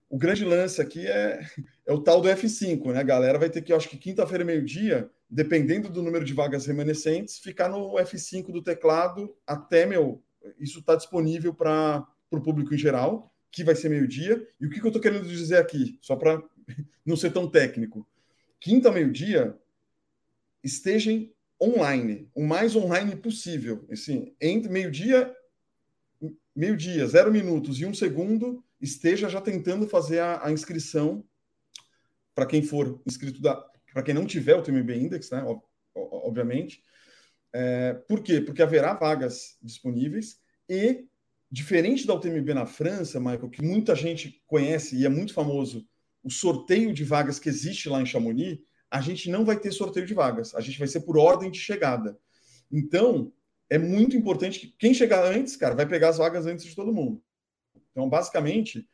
O 0.09 0.19
grande 0.19 0.45
lance 0.45 0.81
aqui 0.81 1.07
é, 1.07 1.41
é 1.87 1.93
o 1.93 2.01
tal 2.01 2.21
do 2.21 2.29
F5, 2.29 2.93
né? 2.93 3.01
A 3.01 3.05
galera 3.05 3.39
vai 3.39 3.51
ter 3.51 3.63
que, 3.63 3.73
acho 3.73 3.89
que 3.89 3.97
quinta-feira, 3.97 4.45
meio-dia, 4.45 5.11
dependendo 5.29 5.89
do 5.89 6.03
número 6.03 6.25
de 6.25 6.33
vagas 6.33 6.67
remanescentes, 6.67 7.39
ficar 7.39 7.69
no 7.69 7.95
F5 7.95 8.53
do 8.53 8.63
teclado 8.63 9.35
até, 9.47 9.85
meu, 9.87 10.23
isso 10.59 10.79
está 10.79 10.95
disponível 10.95 11.53
para 11.53 12.07
o 12.31 12.41
público 12.41 12.75
em 12.75 12.79
geral, 12.79 13.33
que 13.51 13.65
vai 13.65 13.75
ser 13.75 13.89
meio-dia. 13.89 14.47
E 14.61 14.67
o 14.67 14.71
que, 14.71 14.79
que 14.79 14.87
eu 14.87 14.91
estou 14.91 15.03
querendo 15.03 15.27
dizer 15.27 15.57
aqui, 15.57 15.99
só 16.01 16.17
para 16.17 16.43
não 17.05 17.17
ser 17.17 17.33
tão 17.33 17.49
técnico? 17.49 18.07
Quinta, 18.61 18.93
meio-dia, 18.93 19.57
estejam 20.63 21.29
online, 21.61 22.29
o 22.35 22.45
mais 22.45 22.77
online 22.77 23.17
possível. 23.17 23.85
Assim, 23.91 24.35
entre 24.41 24.71
meio-dia, 24.71 25.35
meio-dia, 26.55 27.07
zero 27.07 27.33
minutos 27.33 27.81
e 27.81 27.87
um 27.87 27.95
segundo, 27.95 28.65
esteja 28.81 29.29
já 29.29 29.41
tentando 29.41 29.89
fazer 29.89 30.21
a, 30.21 30.47
a 30.47 30.53
inscrição 30.53 31.25
para 32.35 32.47
quem 32.47 32.63
for 32.63 33.01
inscrito 33.07 33.41
da, 33.41 33.57
para 33.93 34.03
quem 34.03 34.15
não 34.15 34.27
tiver 34.27 34.57
o 34.57 34.63
TMB 34.63 34.91
Index, 34.95 35.31
né? 35.31 35.45
Obviamente. 35.95 36.83
É, 37.53 37.95
por 38.09 38.23
quê? 38.23 38.41
Porque 38.41 38.63
haverá 38.63 38.95
vagas 38.95 39.59
disponíveis 39.63 40.41
e, 40.69 41.05
diferente 41.51 42.07
da 42.07 42.15
UTMB 42.15 42.55
na 42.55 42.65
França, 42.65 43.21
Michael, 43.21 43.51
que 43.51 43.63
muita 43.63 43.95
gente 43.95 44.43
conhece 44.47 44.97
e 44.97 45.05
é 45.05 45.09
muito 45.09 45.35
famoso, 45.35 45.87
o 46.25 46.31
sorteio 46.31 46.95
de 46.95 47.05
vagas 47.05 47.39
que 47.39 47.49
existe 47.49 47.89
lá 47.89 48.01
em 48.01 48.07
Chamonix, 48.07 48.59
a 48.91 49.01
gente 49.01 49.29
não 49.31 49.45
vai 49.45 49.59
ter 49.59 49.73
sorteio 49.73 50.07
de 50.07 50.15
vagas, 50.15 50.55
a 50.55 50.61
gente 50.61 50.79
vai 50.79 50.89
ser 50.89 51.01
por 51.01 51.19
ordem 51.19 51.51
de 51.51 51.59
chegada. 51.59 52.19
Então, 52.71 53.33
é 53.69 53.77
muito 53.77 54.17
importante 54.17 54.61
que 54.61 54.75
quem 54.79 54.95
chegar 54.95 55.25
antes, 55.25 55.57
cara, 55.57 55.75
vai 55.75 55.87
pegar 55.87 56.11
as 56.11 56.19
vagas 56.19 56.47
antes 56.47 56.65
de 56.65 56.75
todo 56.75 56.93
mundo. 56.93 57.23
Então, 57.91 58.09
basicamente, 58.09 58.89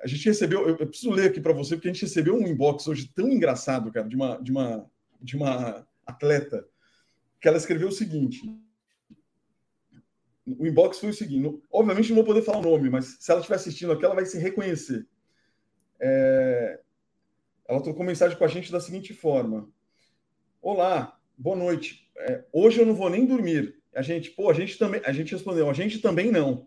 a 0.00 0.06
gente 0.06 0.24
recebeu, 0.24 0.68
eu, 0.68 0.76
preciso 0.86 1.10
ler 1.10 1.30
aqui 1.30 1.40
para 1.40 1.52
você, 1.52 1.74
porque 1.74 1.88
a 1.88 1.92
gente 1.92 2.04
recebeu 2.04 2.36
um 2.36 2.46
inbox 2.46 2.86
hoje 2.86 3.10
tão 3.14 3.28
engraçado, 3.28 3.90
cara, 3.90 4.08
de 4.08 4.14
uma, 4.14 4.40
de 4.40 4.50
uma, 4.50 4.90
de 5.20 5.36
uma 5.36 5.86
atleta, 6.06 6.66
que 7.40 7.48
ela 7.48 7.56
escreveu 7.56 7.88
o 7.88 7.92
seguinte. 7.92 8.40
O 10.46 10.66
inbox 10.66 10.98
foi 10.98 11.10
o 11.10 11.14
seguinte: 11.14 11.62
obviamente 11.70 12.08
não 12.08 12.16
vou 12.16 12.24
poder 12.24 12.42
falar 12.42 12.58
o 12.58 12.70
nome, 12.70 12.88
mas 12.88 13.16
se 13.20 13.30
ela 13.30 13.40
estiver 13.40 13.56
assistindo 13.56 13.92
aqui, 13.92 14.04
ela 14.04 14.14
vai 14.14 14.24
se 14.24 14.38
reconhecer. 14.38 15.06
É, 16.00 16.80
ela 17.68 17.82
trocou 17.82 18.04
mensagem 18.04 18.38
com 18.38 18.44
a 18.44 18.48
gente 18.48 18.72
da 18.72 18.80
seguinte 18.80 19.12
forma: 19.12 19.68
Olá, 20.62 21.20
boa 21.36 21.56
noite. 21.56 22.08
É, 22.16 22.44
hoje 22.52 22.80
eu 22.80 22.86
não 22.86 22.94
vou 22.94 23.10
nem 23.10 23.26
dormir. 23.26 23.76
A 23.94 24.00
gente, 24.00 24.30
pô, 24.30 24.48
a 24.48 24.54
gente 24.54 24.78
também, 24.78 25.02
a 25.04 25.12
gente 25.12 25.32
respondeu, 25.32 25.68
a 25.68 25.72
gente 25.72 25.98
também 25.98 26.30
não. 26.30 26.66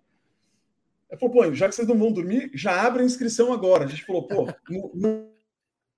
Ela 1.11 1.19
falou, 1.19 1.35
pô, 1.35 1.53
já 1.53 1.67
que 1.67 1.75
vocês 1.75 1.87
não 1.87 1.97
vão 1.97 2.11
dormir, 2.11 2.49
já 2.53 2.87
abre 2.87 3.03
a 3.03 3.05
inscrição 3.05 3.51
agora. 3.51 3.83
A 3.83 3.87
gente 3.87 4.05
falou, 4.05 4.27
pô, 4.27 4.47
não, 4.95 5.29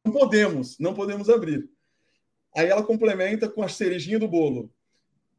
não 0.04 0.12
podemos, 0.12 0.80
não 0.80 0.96
podemos 0.96 1.30
abrir. 1.30 1.70
Aí 2.56 2.68
ela 2.68 2.84
complementa 2.84 3.48
com 3.48 3.62
a 3.62 3.70
cerejinha 3.70 4.18
do 4.18 4.28
bolo. 4.28 4.72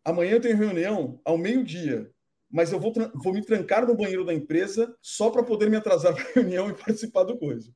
Amanhã 0.05 0.33
eu 0.33 0.41
tenho 0.41 0.57
reunião 0.57 1.21
ao 1.25 1.37
meio-dia, 1.37 2.09
mas 2.49 2.71
eu 2.71 2.79
vou, 2.79 2.93
vou 3.15 3.35
me 3.35 3.45
trancar 3.45 3.85
no 3.85 3.97
banheiro 3.97 4.25
da 4.25 4.33
empresa 4.33 4.95
só 5.03 5.29
para 5.29 5.43
poder 5.43 5.69
me 5.69 5.77
atrasar 5.77 6.15
para 6.15 6.23
a 6.23 6.33
reunião 6.35 6.71
e 6.71 6.75
participar 6.75 7.25
do 7.25 7.37
coisa. 7.37 7.69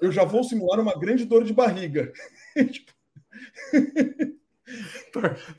Eu 0.00 0.12
já 0.12 0.24
vou 0.24 0.44
simular 0.44 0.78
uma 0.78 0.96
grande 0.96 1.24
dor 1.24 1.42
de 1.42 1.52
barriga. 1.52 2.12
tipo... 2.70 2.92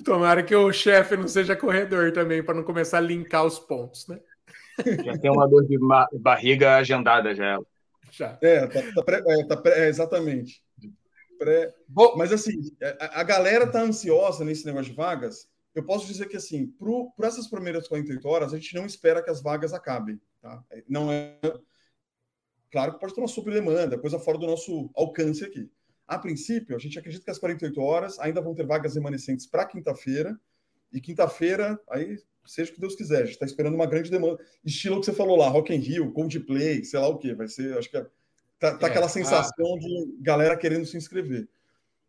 Tomara 0.03 0.43
que 0.43 0.55
o 0.55 0.71
chefe 0.71 1.17
não 1.17 1.27
seja 1.27 1.55
corredor 1.55 2.13
também, 2.13 2.41
para 2.41 2.55
não 2.55 2.63
começar 2.63 2.99
a 2.99 3.01
linkar 3.01 3.45
os 3.45 3.59
pontos, 3.59 4.07
né? 4.07 4.19
Já 5.05 5.17
tem 5.17 5.31
uma 5.31 5.47
dor 5.47 5.65
de 5.65 5.77
barriga 6.19 6.77
agendada 6.77 7.35
já. 7.35 7.59
já. 8.11 8.37
É, 8.41 8.67
tá, 8.67 8.81
tá 8.93 9.03
pré, 9.03 9.23
é, 9.25 9.45
tá 9.45 9.57
pré, 9.57 9.85
é, 9.85 9.89
exatamente. 9.89 10.63
Pré... 11.37 11.73
Bom, 11.87 12.15
mas 12.17 12.31
assim, 12.31 12.53
é, 12.81 12.97
a, 12.99 13.21
a 13.21 13.23
galera 13.23 13.67
tá 13.67 13.81
ansiosa 13.81 14.43
nesse 14.43 14.65
negócio 14.65 14.91
de 14.91 14.95
vagas. 14.95 15.47
Eu 15.75 15.83
posso 15.83 16.05
dizer 16.05 16.27
que 16.27 16.37
assim, 16.37 16.71
para 17.17 17.27
essas 17.27 17.47
primeiras 17.47 17.87
48 17.87 18.27
horas, 18.27 18.53
a 18.53 18.57
gente 18.57 18.75
não 18.75 18.85
espera 18.85 19.23
que 19.23 19.29
as 19.29 19.41
vagas 19.41 19.73
acabem. 19.73 20.19
Tá? 20.41 20.63
Não 20.87 21.11
é. 21.11 21.39
Claro 22.71 22.93
que 22.93 22.99
pode 22.99 23.13
ter 23.13 23.21
uma 23.21 23.27
super 23.27 23.53
demanda, 23.53 23.99
coisa 23.99 24.19
fora 24.19 24.37
do 24.37 24.47
nosso 24.47 24.89
alcance 24.95 25.43
aqui. 25.43 25.69
A 26.07 26.17
princípio, 26.19 26.75
a 26.75 26.79
gente 26.79 26.99
acredita 26.99 27.23
que 27.23 27.31
as 27.31 27.39
48 27.39 27.81
horas 27.81 28.19
ainda 28.19 28.41
vão 28.41 28.53
ter 28.53 28.65
vagas 28.65 28.95
remanescentes 28.95 29.47
para 29.47 29.65
quinta-feira. 29.65 30.39
E 30.91 31.01
quinta-feira, 31.01 31.79
aí 31.89 32.17
seja 32.45 32.71
o 32.71 32.75
que 32.75 32.81
Deus 32.81 32.95
quiser. 32.95 33.17
A 33.17 33.25
gente 33.25 33.33
está 33.33 33.45
esperando 33.45 33.75
uma 33.75 33.85
grande 33.85 34.09
demanda. 34.09 34.39
Estilo 34.63 34.99
que 34.99 35.05
você 35.05 35.13
falou 35.13 35.37
lá, 35.37 35.47
Rock 35.47 35.73
in 35.73 35.77
Rio, 35.77 36.11
Coldplay, 36.11 36.83
sei 36.83 36.99
lá 36.99 37.07
o 37.07 37.17
que. 37.17 37.33
Vai 37.33 37.47
ser, 37.47 37.77
acho 37.77 37.89
que 37.89 37.97
é, 37.97 38.05
tá, 38.59 38.77
tá 38.77 38.87
é, 38.87 38.89
aquela 38.89 39.09
sensação 39.09 39.75
a... 39.75 39.79
de 39.79 40.17
galera 40.21 40.57
querendo 40.57 40.85
se 40.85 40.97
inscrever. 40.97 41.47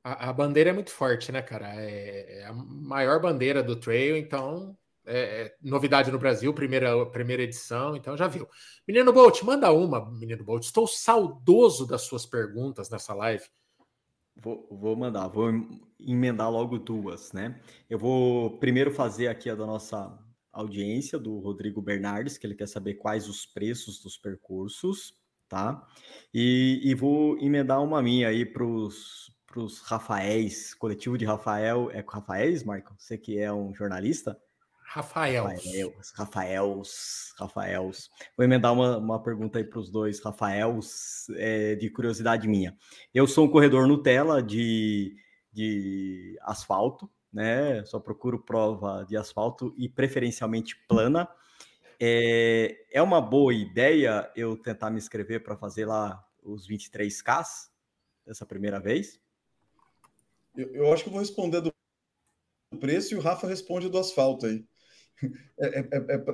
A, 0.02 0.30
a, 0.30 0.32
bandeira 0.32 0.70
é 0.70 0.72
muito 0.72 0.90
forte, 0.90 1.32
né, 1.32 1.40
cara? 1.40 1.74
É, 1.76 2.40
é 2.40 2.44
a 2.46 2.52
maior 2.52 3.20
bandeira 3.20 3.62
do 3.62 3.74
trail, 3.74 4.16
então 4.16 4.76
é, 5.06 5.18
é, 5.18 5.56
novidade 5.62 6.10
no 6.10 6.18
Brasil, 6.18 6.52
primeira, 6.52 7.04
primeira 7.06 7.42
edição, 7.42 7.94
então 7.94 8.16
já 8.16 8.26
viu. 8.26 8.48
Menino 8.88 9.12
Bolt, 9.12 9.42
manda 9.42 9.70
uma, 9.70 10.10
menino 10.10 10.42
Bolt. 10.42 10.64
Estou 10.64 10.86
saudoso 10.86 11.86
das 11.86 12.02
suas 12.02 12.24
perguntas 12.24 12.88
nessa 12.88 13.12
live. 13.14 13.44
Vou, 14.36 14.66
vou 14.70 14.96
mandar, 14.96 15.28
vou 15.28 15.50
emendar 16.00 16.50
logo 16.50 16.78
duas, 16.78 17.32
né? 17.32 17.60
Eu 17.88 17.98
vou 17.98 18.58
primeiro 18.58 18.90
fazer 18.90 19.28
aqui 19.28 19.48
a 19.48 19.54
da 19.54 19.66
nossa 19.66 20.18
audiência, 20.54 21.18
do 21.18 21.38
Rodrigo 21.38 21.82
Bernardes, 21.82 22.38
que 22.38 22.46
ele 22.46 22.54
quer 22.54 22.68
saber 22.68 22.94
quais 22.94 23.28
os 23.28 23.44
preços 23.44 24.00
dos 24.00 24.16
percursos, 24.16 25.14
tá? 25.48 25.86
E, 26.32 26.80
e 26.82 26.94
vou 26.94 27.38
emendar 27.38 27.82
uma 27.82 28.02
minha 28.02 28.28
aí 28.28 28.46
para 28.46 28.64
os 28.64 29.80
Rafaéis, 29.84 30.74
coletivo 30.74 31.18
de 31.18 31.24
Rafael. 31.24 31.90
É 31.92 32.04
Rafaéis, 32.06 32.64
Marco? 32.64 32.94
Você 32.98 33.18
que 33.18 33.38
é 33.38 33.52
um 33.52 33.74
jornalista? 33.74 34.38
Rafael. 34.94 35.44
Rafaels, 35.44 36.12
Rafaels, 36.14 37.34
Rafaels. 37.36 38.10
Vou 38.36 38.44
emendar 38.44 38.72
uma, 38.72 38.98
uma 38.98 39.22
pergunta 39.22 39.58
aí 39.58 39.64
para 39.64 39.80
os 39.80 39.90
dois 39.90 40.20
Rafaels, 40.20 41.26
é, 41.36 41.74
de 41.74 41.90
curiosidade 41.90 42.46
minha. 42.46 42.76
Eu 43.12 43.26
sou 43.26 43.46
um 43.46 43.50
corredor 43.50 43.88
Nutella 43.88 44.40
de, 44.40 45.16
de 45.52 46.38
asfalto, 46.42 47.10
né? 47.34 47.84
Só 47.84 47.98
procuro 47.98 48.38
prova 48.38 49.04
de 49.04 49.16
asfalto 49.16 49.74
e 49.76 49.88
preferencialmente 49.88 50.76
plana. 50.86 51.28
É, 52.00 52.86
é 52.92 53.02
uma 53.02 53.20
boa 53.20 53.52
ideia 53.52 54.30
eu 54.36 54.56
tentar 54.56 54.90
me 54.90 54.98
inscrever 54.98 55.42
para 55.42 55.56
fazer 55.56 55.84
lá 55.84 56.24
os 56.42 56.68
23Ks 56.68 57.70
dessa 58.24 58.46
primeira 58.46 58.78
vez? 58.78 59.20
Eu, 60.56 60.74
eu 60.74 60.92
acho 60.92 61.02
que 61.02 61.10
vou 61.10 61.18
responder 61.18 61.60
do 61.60 61.72
preço 62.78 63.14
e 63.14 63.16
o 63.16 63.20
Rafa 63.20 63.46
responde 63.48 63.88
do 63.88 63.98
asfalto 63.98 64.46
aí. 64.46 64.64
É, 65.56 65.78
é, 65.78 65.80
é, 65.80 66.14
é 66.16 66.24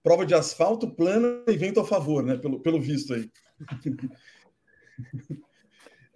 prova 0.00 0.24
de 0.24 0.32
asfalto 0.32 0.94
plana 0.94 1.44
e 1.48 1.56
vento 1.56 1.80
a 1.80 1.84
favor, 1.84 2.22
né? 2.22 2.36
Pelo, 2.36 2.60
pelo 2.60 2.80
visto 2.80 3.12
aí. 3.12 3.28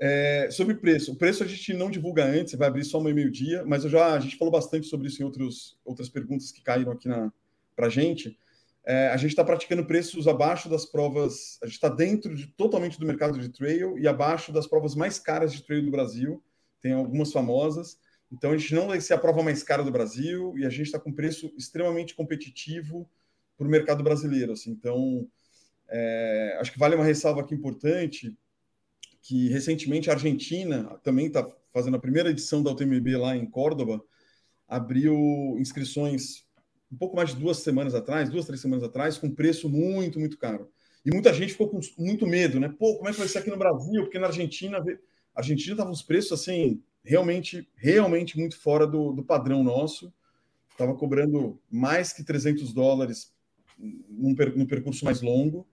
É, 0.05 0.51
sobre 0.51 0.75
preço, 0.75 1.13
o 1.13 1.17
preço 1.17 1.45
a 1.45 1.47
gente 1.47 1.73
não 1.73 1.89
divulga 1.89 2.25
antes, 2.25 2.57
vai 2.57 2.67
abrir 2.67 2.83
só 2.83 3.01
no 3.01 3.15
meio-dia, 3.15 3.65
mas 3.65 3.85
eu 3.85 3.91
já 3.91 4.15
a 4.15 4.19
gente 4.19 4.37
falou 4.37 4.51
bastante 4.51 4.89
sobre 4.89 5.07
isso 5.07 5.23
em 5.23 5.25
outros, 5.25 5.79
outras 5.85 6.09
perguntas 6.09 6.51
que 6.51 6.61
caíram 6.61 6.91
aqui 6.91 7.09
para 7.77 7.87
a 7.87 7.89
gente. 7.89 8.37
É, 8.85 9.11
a 9.11 9.17
gente 9.17 9.31
está 9.31 9.45
praticando 9.45 9.87
preços 9.87 10.27
abaixo 10.27 10.69
das 10.69 10.85
provas, 10.85 11.57
a 11.63 11.67
gente 11.67 11.77
está 11.77 11.89
dentro 11.89 12.35
de, 12.35 12.49
totalmente 12.49 12.99
do 12.99 13.07
mercado 13.07 13.39
de 13.39 13.49
trail 13.49 13.97
e 13.97 14.09
abaixo 14.09 14.51
das 14.51 14.67
provas 14.67 14.97
mais 14.97 15.21
caras 15.21 15.53
de 15.53 15.63
trail 15.63 15.85
do 15.85 15.93
Brasil. 15.93 16.43
Tem 16.81 16.95
algumas 16.95 17.31
famosas. 17.31 17.97
Então 18.33 18.51
a 18.51 18.57
gente 18.57 18.75
não 18.75 18.89
vai 18.89 19.01
ser 19.01 19.15
a 19.15 19.19
prova 19.19 19.41
mais 19.41 19.63
cara 19.63 19.85
do 19.85 19.93
Brasil 19.93 20.53
e 20.59 20.67
a 20.67 20.69
gente 20.69 20.87
está 20.87 20.99
com 20.99 21.13
preço 21.13 21.55
extremamente 21.57 22.17
competitivo 22.17 23.09
para 23.57 23.69
o 23.69 23.71
mercado 23.71 24.03
brasileiro. 24.03 24.51
Assim. 24.51 24.73
Então 24.73 25.29
é, 25.89 26.57
acho 26.61 26.73
que 26.73 26.79
vale 26.81 26.97
uma 26.97 27.05
ressalva 27.05 27.41
aqui 27.43 27.55
importante 27.55 28.37
que 29.23 29.49
recentemente 29.49 30.11
a 30.11 30.15
Argentina 30.15 30.99
também 31.03 31.27
está 31.27 31.47
fazendo 31.73 31.97
a 31.97 32.01
primeira 32.01 32.31
edição 32.31 32.63
da 32.63 32.73
UTMB 32.73 33.17
lá 33.17 33.37
em 33.37 33.47
Córdoba, 33.47 34.05
abriu 34.69 35.15
inscrições 35.59 36.45
um 36.93 36.97
pouco 36.97 37.17
mais 37.17 37.31
de 37.31 37.37
duas 37.37 37.59
semanas 37.59 37.95
atrás, 37.95 38.29
duas, 38.29 38.45
três 38.45 38.61
semanas 38.61 38.85
atrás, 38.85 39.17
com 39.17 39.31
preço 39.31 39.69
muito, 39.69 40.21
muito 40.21 40.37
caro. 40.37 40.71
E 41.05 41.11
muita 41.11 41.33
gente 41.33 41.53
ficou 41.53 41.69
com 41.69 41.81
muito 41.99 42.27
medo, 42.27 42.61
né? 42.61 42.69
Pô, 42.69 42.97
como 42.97 43.09
é 43.09 43.13
que 43.13 43.19
vai 43.19 43.29
ser 43.29 43.39
aqui 43.39 43.51
no 43.51 43.57
Brasil? 43.57 44.03
Porque 44.03 44.19
na 44.19 44.27
Argentina, 44.27 44.79
a 44.79 45.41
Argentina 45.41 45.73
estava 45.73 45.91
uns 45.91 46.03
preços 46.03 46.33
assim, 46.33 46.83
realmente, 47.03 47.67
realmente 47.75 48.39
muito 48.39 48.59
fora 48.59 48.87
do, 48.87 49.13
do 49.13 49.25
padrão 49.25 49.65
nosso. 49.65 50.13
Estava 50.71 50.95
cobrando 50.95 51.59
mais 51.71 52.13
que 52.13 52.23
300 52.23 52.73
dólares 52.73 53.33
num, 53.79 54.35
num 54.57 54.67
percurso 54.67 55.05
mais 55.05 55.23
longo. 55.23 55.67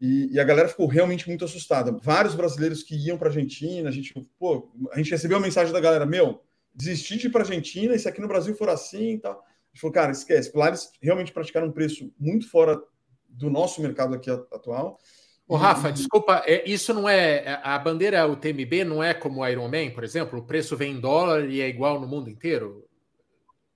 E, 0.00 0.32
e, 0.32 0.40
a 0.40 0.44
galera 0.44 0.68
ficou 0.68 0.86
realmente 0.86 1.28
muito 1.28 1.44
assustada. 1.44 1.92
Vários 1.92 2.34
brasileiros 2.34 2.82
que 2.82 2.96
iam 2.96 3.16
para 3.16 3.28
a 3.28 3.30
Argentina, 3.30 3.88
a 3.88 3.92
gente, 3.92 4.12
pô, 4.38 4.70
a 4.92 4.98
gente 4.98 5.10
recebeu 5.10 5.38
a 5.38 5.40
mensagem 5.40 5.72
da 5.72 5.80
galera: 5.80 6.04
meu, 6.04 6.42
desisti 6.74 7.16
de 7.16 7.28
ir 7.28 7.30
para 7.30 7.42
a 7.42 7.44
Argentina, 7.44 7.94
e 7.94 7.98
se 7.98 8.08
aqui 8.08 8.20
no 8.20 8.28
Brasil 8.28 8.54
for 8.54 8.68
assim 8.68 9.14
e 9.14 9.18
tal. 9.18 9.32
A 9.32 9.68
gente 9.72 9.80
falou, 9.80 9.94
cara, 9.94 10.12
esquece. 10.12 10.52
Lá 10.54 10.68
eles 10.68 10.90
realmente 11.00 11.32
praticaram 11.32 11.68
um 11.68 11.72
preço 11.72 12.12
muito 12.18 12.48
fora 12.48 12.80
do 13.28 13.50
nosso 13.50 13.80
mercado 13.80 14.14
aqui 14.14 14.30
atual. 14.30 14.98
Ô, 15.46 15.56
Rafa, 15.56 15.92
desculpa, 15.92 16.42
é, 16.46 16.68
isso 16.68 16.94
não 16.94 17.08
é. 17.08 17.44
é 17.44 17.60
a 17.62 17.78
bandeira 17.78 18.26
UTMB 18.26 18.84
não 18.84 19.02
é 19.02 19.12
como 19.12 19.40
o 19.40 19.48
Ironman, 19.48 19.90
por 19.90 20.02
exemplo? 20.02 20.38
O 20.38 20.46
preço 20.46 20.76
vem 20.76 20.92
em 20.92 21.00
dólar 21.00 21.48
e 21.50 21.60
é 21.60 21.68
igual 21.68 22.00
no 22.00 22.06
mundo 22.06 22.30
inteiro? 22.30 22.86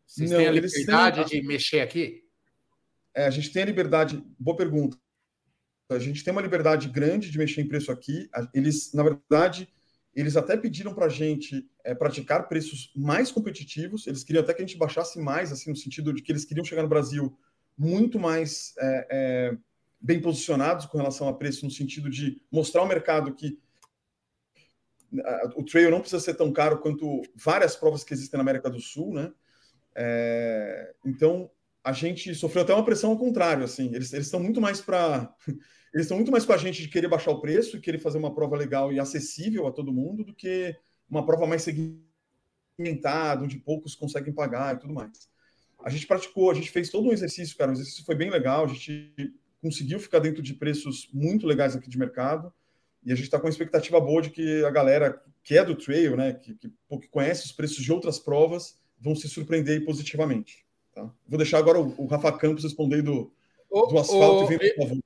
Vocês 0.06 0.30
não, 0.30 0.38
têm 0.38 0.48
a 0.48 0.52
liberdade 0.52 1.24
têm... 1.26 1.40
de 1.40 1.46
mexer 1.46 1.80
aqui? 1.80 2.24
É, 3.14 3.26
a 3.26 3.30
gente 3.30 3.52
tem 3.52 3.62
a 3.62 3.66
liberdade. 3.66 4.22
Boa 4.38 4.56
pergunta. 4.56 4.96
A 5.90 5.98
gente 5.98 6.22
tem 6.22 6.32
uma 6.32 6.42
liberdade 6.42 6.88
grande 6.88 7.30
de 7.30 7.38
mexer 7.38 7.62
em 7.62 7.68
preço 7.68 7.90
aqui. 7.90 8.28
Eles, 8.52 8.92
na 8.92 9.02
verdade, 9.02 9.68
eles 10.14 10.36
até 10.36 10.56
pediram 10.56 10.94
para 10.94 11.06
a 11.06 11.10
gente 11.10 11.66
é, 11.84 11.94
praticar 11.94 12.46
preços 12.48 12.92
mais 12.94 13.32
competitivos. 13.32 14.06
Eles 14.06 14.22
queriam 14.22 14.42
até 14.42 14.52
que 14.52 14.62
a 14.62 14.66
gente 14.66 14.76
baixasse 14.76 15.18
mais, 15.18 15.50
assim, 15.50 15.70
no 15.70 15.76
sentido 15.76 16.12
de 16.12 16.22
que 16.22 16.30
eles 16.30 16.44
queriam 16.44 16.64
chegar 16.64 16.82
no 16.82 16.88
Brasil 16.88 17.38
muito 17.76 18.18
mais 18.18 18.74
é, 18.78 19.06
é, 19.10 19.56
bem 20.00 20.20
posicionados 20.20 20.86
com 20.86 20.98
relação 20.98 21.28
a 21.28 21.34
preço, 21.34 21.64
no 21.64 21.70
sentido 21.70 22.10
de 22.10 22.42
mostrar 22.50 22.82
ao 22.82 22.88
mercado 22.88 23.34
que 23.34 23.58
o 25.56 25.64
trail 25.64 25.90
não 25.90 26.00
precisa 26.00 26.20
ser 26.20 26.34
tão 26.34 26.52
caro 26.52 26.80
quanto 26.80 27.22
várias 27.34 27.74
provas 27.74 28.04
que 28.04 28.12
existem 28.12 28.36
na 28.36 28.42
América 28.42 28.68
do 28.68 28.80
Sul, 28.80 29.14
né? 29.14 29.32
É, 29.94 30.94
então 31.04 31.50
a 31.82 31.92
gente 31.92 32.34
sofreu 32.34 32.62
até 32.62 32.74
uma 32.74 32.84
pressão 32.84 33.10
ao 33.10 33.18
contrário, 33.18 33.64
assim, 33.64 33.94
eles, 33.94 34.12
eles 34.12 34.26
estão 34.26 34.40
muito 34.40 34.60
mais 34.60 34.80
para 34.80 35.34
eles 35.92 36.04
estão 36.04 36.16
muito 36.16 36.30
mais 36.30 36.44
com 36.44 36.52
a 36.52 36.56
gente 36.56 36.82
de 36.82 36.88
querer 36.88 37.08
baixar 37.08 37.30
o 37.30 37.40
preço 37.40 37.76
e 37.76 37.80
querer 37.80 37.98
fazer 37.98 38.18
uma 38.18 38.34
prova 38.34 38.56
legal 38.56 38.92
e 38.92 39.00
acessível 39.00 39.66
a 39.66 39.72
todo 39.72 39.92
mundo 39.92 40.24
do 40.24 40.34
que 40.34 40.76
uma 41.08 41.24
prova 41.24 41.46
mais 41.46 41.62
segmentada, 41.62 43.42
onde 43.42 43.58
poucos 43.58 43.94
conseguem 43.94 44.32
pagar 44.32 44.74
e 44.74 44.78
tudo 44.78 44.92
mais. 44.92 45.28
A 45.82 45.90
gente 45.90 46.06
praticou, 46.06 46.50
a 46.50 46.54
gente 46.54 46.70
fez 46.70 46.90
todo 46.90 47.08
um 47.08 47.12
exercício, 47.12 47.56
cara, 47.56 47.70
o 47.70 47.74
exercício 47.74 48.04
foi 48.04 48.14
bem 48.14 48.30
legal, 48.30 48.64
a 48.64 48.68
gente 48.68 49.12
conseguiu 49.62 49.98
ficar 49.98 50.18
dentro 50.18 50.42
de 50.42 50.54
preços 50.54 51.08
muito 51.12 51.46
legais 51.46 51.74
aqui 51.74 51.88
de 51.88 51.98
mercado 51.98 52.52
e 53.04 53.12
a 53.12 53.14
gente 53.14 53.24
está 53.24 53.38
com 53.38 53.46
uma 53.46 53.50
expectativa 53.50 54.00
boa 54.00 54.20
de 54.20 54.30
que 54.30 54.64
a 54.64 54.70
galera 54.70 55.22
que 55.42 55.56
é 55.56 55.64
do 55.64 55.74
trail, 55.74 56.16
né, 56.16 56.34
que, 56.34 56.54
que, 56.54 56.68
que 56.68 57.08
conhece 57.08 57.46
os 57.46 57.52
preços 57.52 57.82
de 57.82 57.90
outras 57.90 58.18
provas, 58.18 58.78
vão 59.00 59.14
se 59.14 59.28
surpreender 59.28 59.84
positivamente. 59.84 60.66
Tá? 60.94 61.10
Vou 61.26 61.38
deixar 61.38 61.58
agora 61.58 61.80
o, 61.80 61.94
o 61.96 62.06
Rafa 62.06 62.32
Campos 62.36 62.64
responder 62.64 63.02
do, 63.02 63.32
do 63.70 63.98
asfalto 63.98 64.44
o, 64.44 64.52
e 64.52 64.58
vem, 64.58 64.74
por 64.74 64.88
favor. 64.88 64.98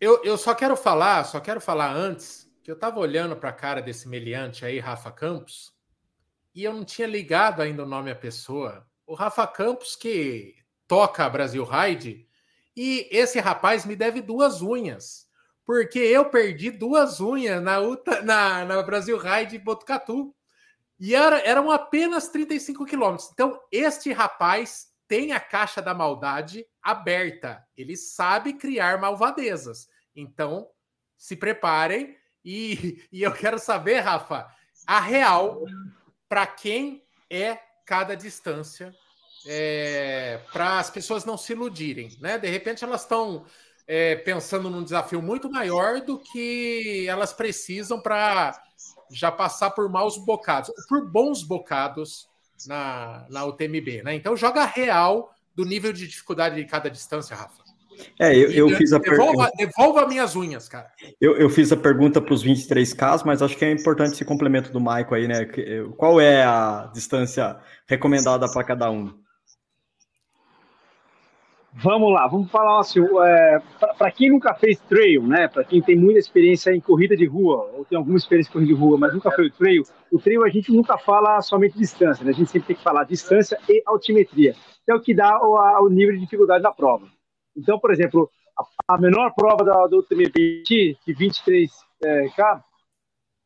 Eu, 0.00 0.22
eu 0.22 0.38
só 0.38 0.54
quero 0.54 0.76
falar, 0.76 1.24
só 1.24 1.40
quero 1.40 1.60
falar 1.60 1.92
antes, 1.92 2.48
que 2.62 2.70
eu 2.70 2.74
estava 2.74 3.00
olhando 3.00 3.34
para 3.34 3.48
a 3.48 3.52
cara 3.52 3.82
desse 3.82 4.08
meliante 4.08 4.64
aí, 4.64 4.78
Rafa 4.78 5.10
Campos, 5.10 5.74
e 6.54 6.62
eu 6.62 6.72
não 6.72 6.84
tinha 6.84 7.08
ligado 7.08 7.60
ainda 7.60 7.82
o 7.82 7.88
nome 7.88 8.08
à 8.10 8.14
pessoa. 8.14 8.86
O 9.04 9.14
Rafa 9.14 9.44
Campos, 9.48 9.96
que 9.96 10.54
toca 10.86 11.28
Brasil 11.28 11.64
Ride, 11.64 12.28
e 12.76 13.08
esse 13.10 13.40
rapaz 13.40 13.84
me 13.84 13.96
deve 13.96 14.20
duas 14.22 14.62
unhas, 14.62 15.26
porque 15.64 15.98
eu 15.98 16.26
perdi 16.26 16.70
duas 16.70 17.20
unhas 17.20 17.60
na, 17.60 17.78
na, 18.22 18.64
na 18.64 18.82
Brasil 18.82 19.18
Ride 19.18 19.58
Botucatu. 19.58 20.32
E 21.00 21.14
era, 21.14 21.40
eram 21.40 21.70
apenas 21.70 22.28
35 22.28 22.84
quilômetros. 22.86 23.30
Então, 23.32 23.60
este 23.70 24.12
rapaz 24.12 24.88
tem 25.08 25.32
a 25.32 25.40
caixa 25.40 25.80
da 25.82 25.94
maldade 25.94 26.66
aberta. 26.82 27.66
Ele 27.76 27.96
sabe 27.96 28.52
criar 28.52 29.00
malvadezas. 29.00 29.88
Então, 30.14 30.68
se 31.16 31.34
preparem. 31.34 32.16
E, 32.44 33.02
e 33.10 33.22
eu 33.22 33.32
quero 33.32 33.58
saber, 33.58 34.00
Rafa, 34.00 34.46
a 34.86 35.00
real 35.00 35.64
para 36.28 36.46
quem 36.46 37.02
é 37.30 37.58
cada 37.86 38.14
distância, 38.14 38.94
é, 39.46 40.40
para 40.52 40.78
as 40.78 40.90
pessoas 40.90 41.24
não 41.24 41.38
se 41.38 41.52
iludirem, 41.52 42.16
né? 42.20 42.38
De 42.38 42.48
repente 42.48 42.84
elas 42.84 43.02
estão 43.02 43.46
é, 43.86 44.16
pensando 44.16 44.68
num 44.68 44.84
desafio 44.84 45.22
muito 45.22 45.50
maior 45.50 46.02
do 46.02 46.18
que 46.18 47.06
elas 47.08 47.32
precisam 47.32 48.00
para 48.00 48.62
já 49.10 49.32
passar 49.32 49.70
por 49.70 49.88
maus 49.88 50.18
bocados, 50.18 50.70
por 50.86 51.10
bons 51.10 51.42
bocados 51.42 52.27
na, 52.66 53.26
na 53.28 53.44
UTMB, 53.44 54.02
né? 54.02 54.14
Então 54.14 54.36
joga 54.36 54.64
real 54.64 55.32
do 55.54 55.64
nível 55.64 55.92
de 55.92 56.06
dificuldade 56.06 56.56
de 56.56 56.64
cada 56.64 56.90
distância, 56.90 57.36
Rafa. 57.36 57.68
É, 58.18 58.34
eu, 58.36 58.50
eu 58.50 58.70
fiz 58.70 58.92
a 58.92 59.00
pergunta. 59.00 59.50
Devolva 59.56 60.06
minhas 60.06 60.36
unhas, 60.36 60.68
cara. 60.68 60.88
Eu, 61.20 61.36
eu 61.36 61.50
fiz 61.50 61.72
a 61.72 61.76
pergunta 61.76 62.20
para 62.20 62.32
os 62.32 62.44
23Ks, 62.44 63.22
mas 63.24 63.42
acho 63.42 63.56
que 63.56 63.64
é 63.64 63.72
importante 63.72 64.12
esse 64.12 64.24
complemento 64.24 64.70
do 64.72 64.80
Maico 64.80 65.14
aí, 65.14 65.26
né? 65.26 65.46
Qual 65.96 66.20
é 66.20 66.44
a 66.44 66.90
distância 66.94 67.58
recomendada 67.86 68.50
para 68.50 68.64
cada 68.64 68.90
um? 68.90 69.12
Vamos 71.80 72.12
lá, 72.12 72.26
vamos 72.26 72.50
falar 72.50 72.80
assim, 72.80 72.98
é, 73.00 73.62
para 73.96 74.10
quem 74.10 74.30
nunca 74.30 74.52
fez 74.52 74.80
trail, 74.80 75.22
né, 75.22 75.46
para 75.46 75.62
quem 75.62 75.80
tem 75.80 75.96
muita 75.96 76.18
experiência 76.18 76.74
em 76.74 76.80
corrida 76.80 77.16
de 77.16 77.24
rua, 77.24 77.70
ou 77.72 77.84
tem 77.84 77.96
alguma 77.96 78.16
experiência 78.16 78.50
em 78.50 78.52
corrida 78.52 78.74
de 78.74 78.80
rua, 78.80 78.98
mas 78.98 79.14
nunca 79.14 79.30
fez 79.30 79.54
trail, 79.54 79.84
o 80.10 80.18
trail 80.18 80.42
a 80.44 80.48
gente 80.48 80.72
nunca 80.72 80.98
fala 80.98 81.40
somente 81.40 81.78
distância, 81.78 82.24
né? 82.24 82.30
a 82.32 82.34
gente 82.34 82.50
sempre 82.50 82.66
tem 82.66 82.76
que 82.76 82.82
falar 82.82 83.04
distância 83.04 83.56
e 83.68 83.80
altimetria, 83.86 84.54
que 84.84 84.90
é 84.90 84.94
o 84.94 85.00
que 85.00 85.14
dá 85.14 85.38
o, 85.40 85.84
o 85.84 85.88
nível 85.88 86.14
de 86.14 86.20
dificuldade 86.20 86.64
da 86.64 86.72
prova. 86.72 87.06
Então, 87.56 87.78
por 87.78 87.92
exemplo, 87.92 88.28
a, 88.58 88.94
a 88.94 88.98
menor 88.98 89.32
prova 89.36 89.64
da, 89.64 89.86
do 89.86 90.00
UTMB 90.00 90.64
de 90.66 90.96
23K, 91.06 91.70
é, 92.04 92.28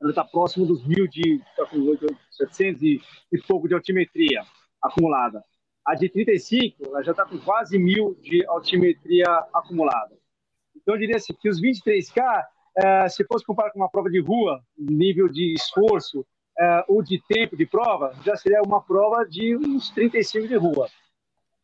ela 0.01 0.11
está 0.11 0.25
próximo 0.25 0.64
dos 0.64 0.83
mil 0.87 1.07
de, 1.07 1.38
com 1.71 1.97
700 2.31 2.83
e, 2.83 3.01
e 3.31 3.38
pouco 3.47 3.68
de 3.68 3.75
altimetria 3.75 4.42
acumulada. 4.83 5.45
A 5.85 5.95
de 5.95 6.09
35, 6.09 6.87
ela 6.87 7.03
já 7.03 7.11
está 7.11 7.25
com 7.27 7.38
quase 7.38 7.79
mil 7.79 8.14
de 8.21 8.45
altimetria 8.47 9.27
acumulada. 9.53 10.16
Então, 10.77 10.95
eu 10.95 11.01
diria 11.01 11.16
assim, 11.16 11.35
que 11.35 11.49
os 11.49 11.61
23K, 11.61 12.45
é, 12.77 13.09
se 13.09 13.25
fosse 13.25 13.45
comparar 13.45 13.71
com 13.73 13.81
uma 13.81 13.90
prova 13.90 14.09
de 14.09 14.21
rua, 14.21 14.62
nível 14.79 15.29
de 15.29 15.55
esforço 15.55 16.25
é, 16.59 16.85
ou 16.88 17.03
de 17.03 17.21
tempo 17.27 17.57
de 17.57 17.66
prova, 17.66 18.14
já 18.25 18.37
seria 18.37 18.62
uma 18.62 18.83
prova 18.83 19.25
de 19.25 19.57
uns 19.57 19.90
35 19.90 20.49
de 20.49 20.57
rua. 20.57 20.88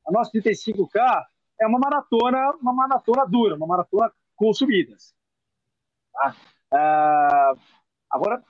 A 0.07 0.13
nossa 0.13 0.31
35K 0.33 1.25
é 1.61 1.67
uma 1.67 1.79
maratona, 1.79 2.53
uma 2.61 2.73
maratona 2.73 3.27
dura, 3.27 3.55
uma 3.57 3.67
maratona 3.67 4.11
com 4.35 4.53
subidas. 4.53 5.15
Tá? 6.13 6.35
É, 6.75 7.53
agora, 8.11 8.43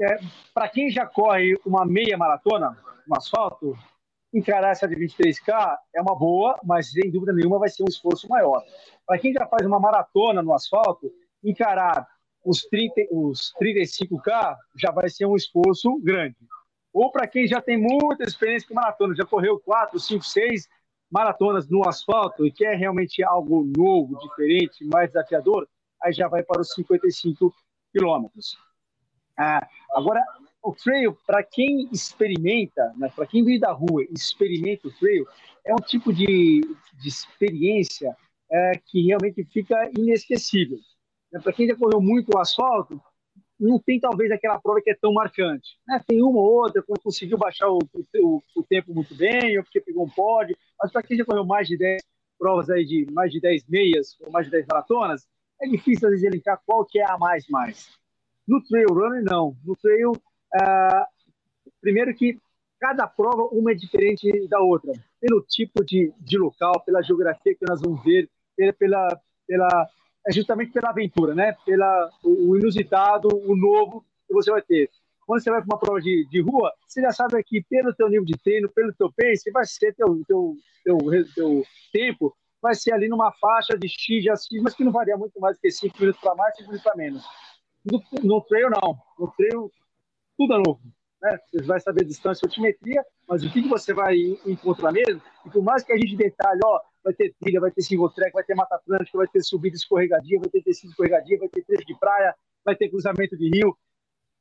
é, 0.00 0.18
para 0.52 0.68
quem 0.68 0.90
já 0.90 1.06
corre 1.06 1.58
uma 1.64 1.84
meia 1.84 2.16
maratona 2.16 2.76
no 3.06 3.16
asfalto, 3.16 3.76
encarar 4.32 4.70
essa 4.70 4.86
de 4.86 4.96
23K 4.96 5.76
é 5.94 6.02
uma 6.02 6.16
boa, 6.16 6.58
mas 6.64 6.90
sem 6.90 7.10
dúvida 7.10 7.32
nenhuma 7.32 7.58
vai 7.58 7.68
ser 7.68 7.82
um 7.82 7.88
esforço 7.88 8.28
maior. 8.28 8.62
Para 9.06 9.18
quem 9.18 9.32
já 9.32 9.46
faz 9.46 9.66
uma 9.66 9.80
maratona 9.80 10.42
no 10.42 10.52
asfalto, 10.52 11.10
encarar 11.42 12.06
os, 12.44 12.62
30, 12.62 13.06
os 13.10 13.52
35K 13.60 14.56
já 14.76 14.90
vai 14.90 15.08
ser 15.08 15.26
um 15.26 15.36
esforço 15.36 15.98
grande. 16.02 16.36
Ou 16.92 17.10
para 17.10 17.26
quem 17.26 17.46
já 17.46 17.60
tem 17.60 17.76
muita 17.76 18.24
experiência 18.24 18.68
com 18.68 18.74
maratona, 18.74 19.14
já 19.14 19.24
correu 19.24 19.60
4, 19.60 19.98
5, 19.98 20.24
6 20.24 20.68
maratonas 21.10 21.68
no 21.68 21.86
asfalto 21.86 22.46
e 22.46 22.52
quer 22.52 22.76
realmente 22.76 23.22
algo 23.22 23.70
novo, 23.76 24.18
diferente, 24.18 24.84
mais 24.84 25.08
desafiador, 25.08 25.68
aí 26.02 26.12
já 26.12 26.28
vai 26.28 26.42
para 26.42 26.60
os 26.60 26.72
55 26.72 27.54
quilômetros. 27.92 28.56
Ah, 29.38 29.66
agora, 29.92 30.24
o 30.66 30.74
trail, 30.74 31.16
para 31.24 31.44
quem 31.44 31.88
experimenta, 31.92 32.92
né, 32.96 33.10
para 33.14 33.26
quem 33.26 33.44
vive 33.44 33.60
da 33.60 33.72
rua 33.72 34.02
e 34.02 34.12
experimenta 34.12 34.88
o 34.88 34.92
trail, 34.92 35.24
é 35.64 35.72
um 35.72 35.84
tipo 35.84 36.12
de, 36.12 36.60
de 37.00 37.08
experiência 37.08 38.16
é, 38.50 38.72
que 38.84 39.06
realmente 39.06 39.44
fica 39.44 39.90
inesquecível. 39.96 40.78
Né, 41.32 41.40
para 41.40 41.52
quem 41.52 41.68
já 41.68 41.76
correu 41.76 42.00
muito 42.00 42.30
o 42.34 42.38
asfalto, 42.38 43.00
não 43.58 43.78
tem 43.78 44.00
talvez 44.00 44.30
aquela 44.32 44.60
prova 44.60 44.82
que 44.82 44.90
é 44.90 44.96
tão 45.00 45.12
marcante. 45.12 45.78
Né? 45.86 46.02
Tem 46.04 46.20
uma 46.20 46.40
ou 46.40 46.62
outra 46.62 46.82
que 46.82 46.92
conseguiu 47.02 47.38
baixar 47.38 47.68
o, 47.70 47.78
o, 47.78 48.42
o, 48.56 48.62
tempo 48.64 48.92
muito 48.92 49.14
bem, 49.14 49.56
ou 49.56 49.64
porque 49.64 49.80
pegou 49.80 50.04
um 50.04 50.10
pódio, 50.10 50.56
mas 50.80 50.90
para 50.90 51.02
quem 51.02 51.16
já 51.16 51.24
correu 51.24 51.44
mais 51.44 51.68
de 51.68 51.78
10 51.78 52.02
provas 52.38 52.68
aí 52.68 52.84
de 52.84 53.06
mais 53.12 53.30
de 53.32 53.40
10 53.40 53.66
meias 53.68 54.16
ou 54.20 54.30
mais 54.30 54.46
de 54.46 54.52
10 54.52 54.66
maratonas, 54.66 55.26
é 55.62 55.68
difícil 55.68 56.08
às 56.08 56.12
vezes 56.12 56.26
elencar 56.26 56.60
qual 56.66 56.84
que 56.84 56.98
é 56.98 57.10
a 57.10 57.16
mais 57.16 57.48
mais. 57.48 57.88
No 58.46 58.62
trail 58.62 58.88
runner, 58.90 59.24
não. 59.24 59.56
No 59.64 59.74
trail, 59.74 60.12
ah, 60.54 61.06
primeiro 61.80 62.14
que 62.14 62.38
cada 62.80 63.06
prova 63.06 63.48
uma 63.52 63.72
é 63.72 63.74
diferente 63.74 64.46
da 64.48 64.60
outra, 64.60 64.92
pelo 65.20 65.42
tipo 65.42 65.84
de, 65.84 66.12
de 66.20 66.38
local, 66.38 66.80
pela 66.84 67.02
geografia 67.02 67.54
que 67.54 67.66
nós 67.68 67.80
vamos 67.80 68.02
ver, 68.04 68.28
pela, 68.78 69.20
pela, 69.46 69.88
é 70.26 70.32
justamente 70.32 70.72
pela 70.72 70.90
aventura, 70.90 71.34
né? 71.34 71.56
Pela 71.64 72.10
o, 72.22 72.50
o 72.50 72.58
inusitado, 72.58 73.28
o 73.28 73.56
novo 73.56 74.04
que 74.26 74.34
você 74.34 74.50
vai 74.50 74.62
ter. 74.62 74.90
Quando 75.26 75.42
você 75.42 75.50
vai 75.50 75.60
para 75.60 75.74
uma 75.74 75.80
prova 75.80 76.00
de, 76.00 76.26
de 76.30 76.40
rua, 76.40 76.72
você 76.86 77.00
já 77.00 77.10
sabe 77.10 77.42
que 77.42 77.62
pelo 77.68 77.94
teu 77.94 78.08
nível 78.08 78.24
de 78.24 78.38
treino, 78.38 78.68
pelo 78.68 78.92
teu 78.92 79.12
pace, 79.12 79.50
vai 79.50 79.66
ser 79.66 79.92
teu, 79.94 80.22
teu, 80.26 80.54
teu, 80.84 80.98
teu 81.34 81.64
tempo, 81.92 82.36
vai 82.62 82.74
ser 82.74 82.92
ali 82.92 83.08
numa 83.08 83.32
faixa 83.32 83.76
de 83.76 83.88
X, 83.88 84.22
de 84.22 84.30
X, 84.30 84.62
mas 84.62 84.74
que 84.74 84.84
não 84.84 84.92
varia 84.92 85.16
muito 85.16 85.38
mais 85.40 85.58
que 85.58 85.70
5 85.70 85.96
minutos 85.98 86.20
para 86.20 86.34
mais, 86.34 86.56
5 86.56 86.68
minutos 86.68 86.84
para 86.84 86.96
menos. 86.96 87.24
No, 87.84 88.02
no 88.22 88.44
não. 88.70 88.98
No 89.18 89.32
trail, 89.36 89.70
tudo 90.36 90.54
é 90.54 90.58
novo. 90.58 90.80
Né? 91.22 91.38
Você 91.50 91.62
vai 91.62 91.80
saber 91.80 92.04
distância 92.04 92.44
e 92.44 92.46
altimetria, 92.46 93.04
mas 93.28 93.44
o 93.44 93.50
que, 93.50 93.62
que 93.62 93.68
você 93.68 93.92
vai 93.92 94.16
encontrar 94.46 94.92
mesmo, 94.92 95.20
e 95.44 95.50
por 95.50 95.62
mais 95.62 95.82
que 95.82 95.92
a 95.92 95.96
gente 95.96 96.16
detalhe, 96.16 96.60
ó, 96.64 96.80
vai 97.02 97.14
ter 97.14 97.34
trilha, 97.40 97.60
vai 97.60 97.70
ter 97.70 97.82
single 97.82 98.10
track, 98.10 98.32
vai 98.32 98.44
ter 98.44 98.54
mata 98.54 98.74
atlântica, 98.74 99.18
vai 99.18 99.28
ter 99.28 99.42
subida 99.42 99.76
escorregadia, 99.76 100.40
vai 100.40 100.48
ter 100.48 100.62
tecido 100.62 100.90
escorregadia, 100.90 101.38
vai 101.38 101.48
ter 101.48 101.64
trecho 101.64 101.86
de 101.86 101.98
praia, 101.98 102.34
vai 102.64 102.74
ter 102.74 102.88
cruzamento 102.88 103.36
de 103.36 103.48
rio. 103.48 103.76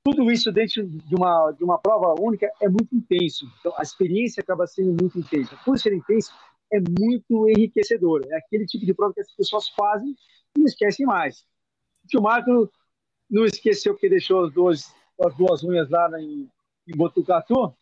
Tudo 0.03 0.31
isso 0.31 0.51
dentro 0.51 0.85
de 0.87 1.15
uma, 1.15 1.51
de 1.51 1.63
uma 1.63 1.79
prova 1.79 2.13
única 2.19 2.51
é 2.61 2.67
muito 2.67 2.95
intenso. 2.95 3.45
Então, 3.59 3.73
a 3.77 3.81
experiência 3.81 4.41
acaba 4.41 4.67
sendo 4.67 4.95
muito 4.99 5.17
intensa. 5.17 5.57
Por 5.63 5.77
ser 5.79 5.93
intenso, 5.93 6.31
é 6.71 6.79
muito 6.79 7.49
enriquecedor. 7.49 8.21
É 8.29 8.37
aquele 8.37 8.65
tipo 8.65 8.85
de 8.85 8.93
prova 8.93 9.13
que 9.13 9.21
as 9.21 9.31
pessoas 9.35 9.69
fazem 9.69 10.15
e 10.55 10.59
não 10.59 10.65
esquecem 10.65 11.05
mais. 11.05 11.45
O 12.03 12.07
tio 12.07 12.21
Marco 12.21 12.69
não 13.29 13.45
esqueceu 13.45 13.93
porque 13.93 14.09
deixou 14.09 14.45
as 14.45 14.53
duas, 14.53 14.93
as 15.23 15.35
duas 15.35 15.63
unhas 15.63 15.89
lá 15.89 16.09
em, 16.19 16.49
em 16.87 16.97
Botucatu, 16.97 17.73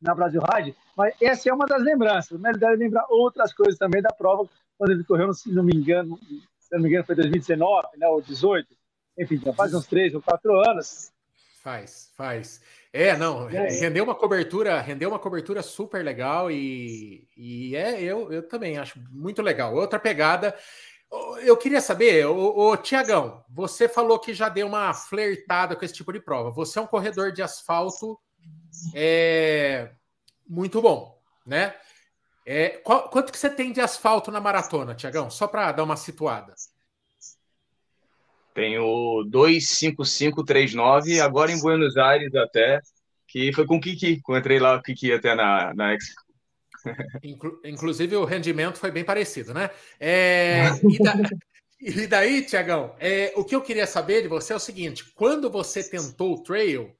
na 0.00 0.14
Brasil 0.14 0.42
Ride, 0.42 0.76
mas 0.96 1.14
essa 1.20 1.48
é 1.48 1.52
uma 1.52 1.66
das 1.66 1.82
lembranças. 1.82 2.38
Né? 2.40 2.50
Ele 2.50 2.58
deve 2.58 2.76
lembrar 2.76 3.06
outras 3.08 3.52
coisas 3.52 3.78
também 3.78 4.02
da 4.02 4.12
prova, 4.12 4.48
quando 4.78 4.90
ele 4.90 5.04
correu, 5.04 5.32
se 5.32 5.50
não 5.50 5.62
me 5.62 5.74
engano, 5.74 6.18
se 6.58 6.74
não 6.74 6.82
me 6.82 6.88
engano, 6.88 7.04
foi 7.04 7.14
2019, 7.14 7.88
né, 7.96 8.06
ou 8.08 8.20
18, 8.20 8.68
enfim, 9.18 9.38
já 9.38 9.52
faz 9.52 9.72
uns 9.72 9.86
três 9.86 10.14
ou 10.14 10.20
quatro 10.20 10.54
anos. 10.68 11.10
Faz, 11.62 12.12
faz. 12.16 12.60
É, 12.92 13.16
não, 13.16 13.48
é. 13.48 13.68
rendeu 13.68 14.04
uma 14.04 14.14
cobertura, 14.14 14.80
rendeu 14.80 15.08
uma 15.08 15.18
cobertura 15.18 15.62
super 15.62 16.04
legal 16.04 16.50
e, 16.50 17.26
e 17.36 17.74
é, 17.74 18.00
eu, 18.00 18.30
eu 18.32 18.46
também 18.46 18.78
acho 18.78 19.00
muito 19.10 19.42
legal. 19.42 19.74
Outra 19.74 19.98
pegada. 19.98 20.54
Eu 21.42 21.56
queria 21.56 21.80
saber, 21.80 22.26
o, 22.26 22.76
Tiagão, 22.76 23.44
você 23.48 23.88
falou 23.88 24.18
que 24.18 24.34
já 24.34 24.48
deu 24.48 24.66
uma 24.66 24.92
flertada 24.92 25.76
com 25.76 25.84
esse 25.84 25.94
tipo 25.94 26.12
de 26.12 26.20
prova. 26.20 26.50
Você 26.50 26.78
é 26.78 26.82
um 26.82 26.86
corredor 26.86 27.32
de 27.32 27.42
asfalto 27.42 28.18
é, 28.94 29.90
muito 30.48 30.82
bom, 30.82 31.18
né? 31.46 31.74
É, 32.44 32.70
qual, 32.78 33.08
quanto 33.08 33.32
que 33.32 33.38
você 33.38 33.50
tem 33.50 33.72
de 33.72 33.80
asfalto 33.80 34.30
na 34.30 34.40
maratona, 34.40 34.94
Tiagão? 34.94 35.30
Só 35.30 35.46
para 35.46 35.72
dar 35.72 35.84
uma 35.84 35.96
situada. 35.96 36.54
Tenho 38.54 39.24
25539, 39.28 41.20
agora 41.20 41.52
em 41.52 41.60
Buenos 41.60 41.96
Aires 41.96 42.34
até, 42.34 42.80
que 43.28 43.52
foi 43.52 43.66
com 43.66 43.76
o 43.76 43.80
Kiki, 43.80 44.22
que 44.22 44.36
entrei 44.36 44.58
lá, 44.58 44.76
o 44.76 44.82
Kiki 44.82 45.12
até 45.12 45.34
na, 45.34 45.74
na 45.74 45.94
Expo. 45.94 46.25
Inclu 47.22 47.60
inclusive 47.64 48.16
o 48.16 48.24
rendimento 48.24 48.78
foi 48.78 48.90
bem 48.90 49.04
parecido, 49.04 49.52
né? 49.54 49.70
É, 49.98 50.64
e, 50.88 50.98
da, 51.02 51.14
e, 51.80 52.06
daí, 52.06 52.44
Tiagão, 52.44 52.94
é, 52.98 53.32
o 53.36 53.44
que 53.44 53.54
eu 53.54 53.62
queria 53.62 53.86
saber 53.86 54.22
de 54.22 54.28
você 54.28 54.52
é 54.52 54.56
o 54.56 54.60
seguinte: 54.60 55.04
quando 55.14 55.50
você 55.50 55.82
tentou 55.82 56.34
o 56.34 56.42
trail, 56.42 56.94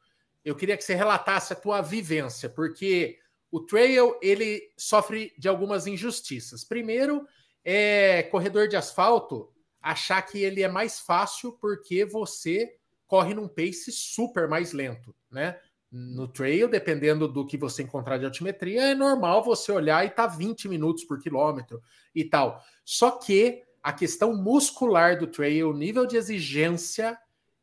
eu 0.45 0.55
queria 0.55 0.77
que 0.77 0.85
você 0.85 0.95
relatasse 0.95 1.53
a 1.53 1.57
tua 1.57 1.81
vivência, 1.81 2.49
porque 2.49 3.19
o 3.51 3.61
trail 3.61 4.19
ele 4.23 4.71
sofre 4.77 5.33
de 5.39 5.49
algumas 5.49 5.87
injustiças. 5.87 6.65
Primeiro, 6.65 7.27
é 7.65 8.23
corredor 8.25 8.69
de 8.69 8.77
asfalto 8.77 9.53
achar 9.81 10.21
que 10.23 10.43
ele 10.43 10.63
é 10.63 10.69
mais 10.69 10.99
fácil 10.99 11.53
porque 11.53 12.05
você 12.05 12.77
corre 13.07 13.35
num 13.35 13.49
pace 13.49 13.93
super 13.93 14.49
mais 14.49 14.73
lento, 14.73 15.15
né? 15.31 15.59
No 15.91 16.27
trail, 16.27 16.69
dependendo 16.69 17.29
do 17.29 17.47
que 17.47 17.57
você 17.57 17.83
encontrar 17.83 18.19
de 18.19 18.25
altimetria, 18.25 18.91
é 18.91 18.95
normal 18.95 19.43
você 19.45 19.71
olhar 19.71 20.05
e 20.05 20.11
tá 20.11 20.27
20 20.27 20.69
minutos 20.69 21.05
por 21.05 21.21
quilômetro 21.21 21.81
e 22.15 22.25
tal. 22.25 22.61
Só 22.85 23.13
que 23.13 23.63
a 23.83 23.93
questão 23.93 24.35
muscular 24.35 25.17
do 25.17 25.29
trail, 25.29 25.71
o 25.71 25.77
nível 25.77 26.07
de 26.07 26.17
exigência 26.17 27.17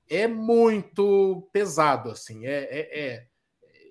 é 0.10 0.28
muito 0.28 1.50
pesado, 1.52 2.10
assim. 2.12 2.46
É, 2.46 2.64
é, 2.64 3.00
é, 3.00 3.28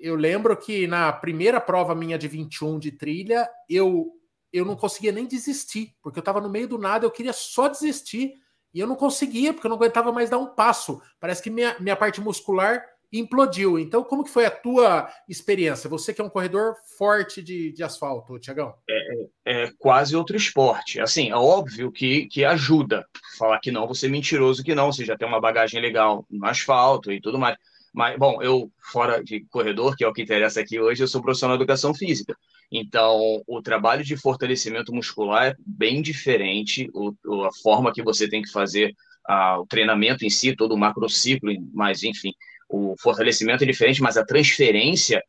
Eu 0.00 0.14
lembro 0.14 0.56
que 0.56 0.86
na 0.86 1.12
primeira 1.12 1.60
prova 1.60 1.94
minha 1.94 2.18
de 2.18 2.28
21 2.28 2.78
de 2.78 2.92
trilha, 2.92 3.48
eu, 3.68 4.12
eu 4.50 4.64
não 4.64 4.76
conseguia 4.76 5.12
nem 5.12 5.26
desistir, 5.26 5.94
porque 6.02 6.18
eu 6.18 6.22
estava 6.22 6.40
no 6.40 6.48
meio 6.48 6.66
do 6.66 6.78
nada, 6.78 7.04
eu 7.04 7.10
queria 7.10 7.34
só 7.34 7.68
desistir, 7.68 8.34
e 8.72 8.80
eu 8.80 8.86
não 8.86 8.96
conseguia, 8.96 9.52
porque 9.52 9.66
eu 9.66 9.70
não 9.70 9.76
aguentava 9.76 10.10
mais 10.10 10.30
dar 10.30 10.38
um 10.38 10.54
passo. 10.54 11.02
Parece 11.20 11.42
que 11.42 11.50
minha, 11.50 11.76
minha 11.78 11.96
parte 11.96 12.20
muscular 12.20 12.82
implodiu. 13.12 13.78
Então, 13.78 14.02
como 14.02 14.24
que 14.24 14.30
foi 14.30 14.46
a 14.46 14.50
tua 14.50 15.08
experiência? 15.28 15.90
Você 15.90 16.14
que 16.14 16.20
é 16.20 16.24
um 16.24 16.30
corredor 16.30 16.74
forte 16.96 17.42
de, 17.42 17.72
de 17.72 17.82
asfalto, 17.82 18.38
Tiagão. 18.38 18.74
É, 18.88 19.64
é, 19.64 19.70
quase 19.78 20.16
outro 20.16 20.36
esporte. 20.36 21.00
Assim, 21.00 21.30
é 21.30 21.36
óbvio 21.36 21.92
que, 21.92 22.26
que 22.26 22.44
ajuda. 22.44 23.06
Falar 23.38 23.60
que 23.60 23.70
não, 23.70 23.86
você 23.86 24.06
é 24.06 24.10
mentiroso 24.10 24.64
que 24.64 24.74
não, 24.74 24.90
você 24.90 25.04
já 25.04 25.16
tem 25.16 25.28
uma 25.28 25.40
bagagem 25.40 25.80
legal 25.80 26.24
no 26.30 26.46
asfalto 26.46 27.12
e 27.12 27.20
tudo 27.20 27.38
mais. 27.38 27.56
Mas, 27.92 28.18
bom, 28.18 28.40
eu, 28.42 28.72
fora 28.90 29.22
de 29.22 29.44
corredor, 29.50 29.94
que 29.94 30.02
é 30.02 30.08
o 30.08 30.12
que 30.14 30.22
interessa 30.22 30.60
aqui 30.60 30.80
hoje, 30.80 31.02
eu 31.02 31.08
sou 31.08 31.20
profissional 31.20 31.58
de 31.58 31.62
educação 31.62 31.94
física. 31.94 32.34
Então, 32.70 33.42
o 33.46 33.60
trabalho 33.60 34.02
de 34.02 34.16
fortalecimento 34.16 34.94
muscular 34.94 35.48
é 35.48 35.56
bem 35.58 36.00
diferente, 36.00 36.88
o, 36.94 37.12
a 37.44 37.52
forma 37.62 37.92
que 37.92 38.02
você 38.02 38.26
tem 38.26 38.40
que 38.40 38.50
fazer 38.50 38.94
ah, 39.28 39.60
o 39.60 39.66
treinamento 39.66 40.24
em 40.24 40.30
si, 40.30 40.56
todo 40.56 40.72
o 40.72 40.78
macrociclo, 40.78 41.52
mas, 41.74 42.02
enfim, 42.02 42.32
o 42.72 42.94
fortalecimento 42.98 43.62
é 43.62 43.66
diferente, 43.66 44.02
mas 44.02 44.16
a 44.16 44.24
transferência, 44.24 45.22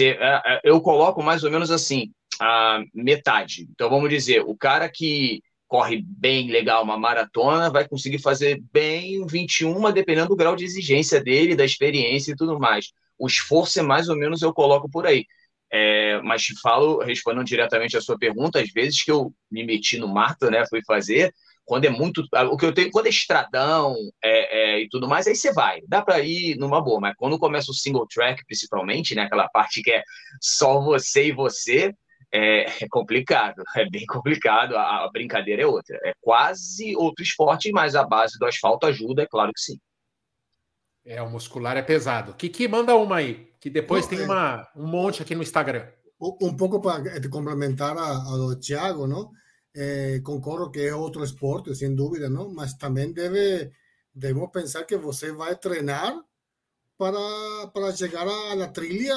é, 0.00 0.04
é, 0.04 0.60
eu 0.64 0.80
coloco 0.80 1.22
mais 1.22 1.44
ou 1.44 1.50
menos 1.50 1.70
assim, 1.70 2.10
a 2.40 2.82
metade. 2.92 3.68
Então, 3.70 3.88
vamos 3.88 4.10
dizer, 4.10 4.42
o 4.42 4.56
cara 4.56 4.88
que 4.88 5.40
corre 5.68 6.02
bem 6.04 6.50
legal 6.50 6.82
uma 6.82 6.98
maratona 6.98 7.70
vai 7.70 7.86
conseguir 7.86 8.18
fazer 8.18 8.60
bem 8.72 9.24
21, 9.26 9.92
dependendo 9.92 10.28
do 10.28 10.36
grau 10.36 10.56
de 10.56 10.64
exigência 10.64 11.22
dele, 11.22 11.54
da 11.54 11.64
experiência 11.64 12.32
e 12.32 12.36
tudo 12.36 12.58
mais. 12.58 12.92
O 13.16 13.26
esforço 13.26 13.78
é 13.78 13.82
mais 13.82 14.08
ou 14.08 14.16
menos 14.16 14.42
eu 14.42 14.52
coloco 14.52 14.90
por 14.90 15.06
aí. 15.06 15.24
É, 15.70 16.20
mas 16.22 16.42
te 16.42 16.58
falo, 16.60 16.98
respondendo 17.00 17.44
diretamente 17.44 17.96
a 17.96 18.00
sua 18.00 18.18
pergunta, 18.18 18.60
às 18.60 18.70
vezes 18.72 19.04
que 19.04 19.12
eu 19.12 19.32
me 19.50 19.64
meti 19.64 19.98
no 19.98 20.08
mato, 20.08 20.50
né, 20.50 20.64
fui 20.68 20.80
fazer, 20.84 21.32
quando 21.68 21.84
é 21.84 21.90
muito. 21.90 22.24
O 22.50 22.56
que 22.56 22.64
eu 22.64 22.72
tenho, 22.72 22.90
quando 22.90 23.06
é 23.08 23.10
estradão 23.10 23.94
é, 24.24 24.76
é, 24.76 24.80
e 24.80 24.88
tudo 24.88 25.06
mais, 25.06 25.26
aí 25.26 25.36
você 25.36 25.52
vai. 25.52 25.82
Dá 25.86 26.00
para 26.00 26.18
ir 26.20 26.56
numa 26.56 26.80
boa, 26.80 26.98
mas 26.98 27.14
quando 27.14 27.38
começa 27.38 27.70
o 27.70 27.74
single 27.74 28.06
track, 28.08 28.42
principalmente, 28.46 29.14
né? 29.14 29.24
Aquela 29.24 29.46
parte 29.50 29.82
que 29.82 29.92
é 29.92 30.02
só 30.40 30.80
você 30.80 31.26
e 31.26 31.32
você, 31.32 31.94
é, 32.32 32.84
é 32.84 32.88
complicado. 32.90 33.62
É 33.76 33.88
bem 33.88 34.06
complicado. 34.06 34.76
A, 34.76 35.04
a, 35.04 35.10
brincadeira 35.12 35.62
é 35.62 35.66
outra. 35.66 36.00
É 36.04 36.14
quase 36.22 36.96
outro 36.96 37.22
esporte, 37.22 37.70
mas 37.70 37.94
a 37.94 38.02
base 38.02 38.38
do 38.38 38.46
asfalto 38.46 38.86
ajuda, 38.86 39.22
é 39.22 39.26
claro 39.26 39.52
que 39.52 39.60
sim. 39.60 39.78
É, 41.04 41.20
o 41.20 41.28
muscular 41.28 41.76
é 41.76 41.82
pesado. 41.82 42.32
Kiki, 42.32 42.66
manda 42.66 42.96
uma 42.96 43.16
aí, 43.16 43.50
que 43.60 43.68
depois 43.68 44.06
tem 44.06 44.22
uma, 44.22 44.66
um 44.74 44.86
monte 44.86 45.20
aqui 45.20 45.34
no 45.34 45.42
Instagram. 45.42 45.86
Um 46.18 46.56
pouco 46.56 46.80
para 46.80 47.02
complementar 47.30 47.96
a, 47.96 48.10
a 48.10 48.36
do 48.36 48.58
Thiago, 48.58 49.06
não? 49.06 49.30
Eh, 49.74 50.20
concordo 50.22 50.70
que 50.70 50.88
es 50.88 50.92
otro 50.92 51.24
esporte, 51.24 51.74
sin 51.74 51.94
duda, 51.96 52.28
¿no? 52.28 52.48
Mas 52.48 52.78
también 52.78 53.14
debe, 53.14 53.72
debemos 54.12 54.50
pensar 54.50 54.86
que 54.86 54.96
você 54.96 55.30
vai 55.30 55.58
treinar 55.58 56.14
para, 56.96 57.72
para 57.72 57.90
llegar 57.92 58.28
a 58.28 58.54
la 58.56 58.72
trilha 58.72 59.16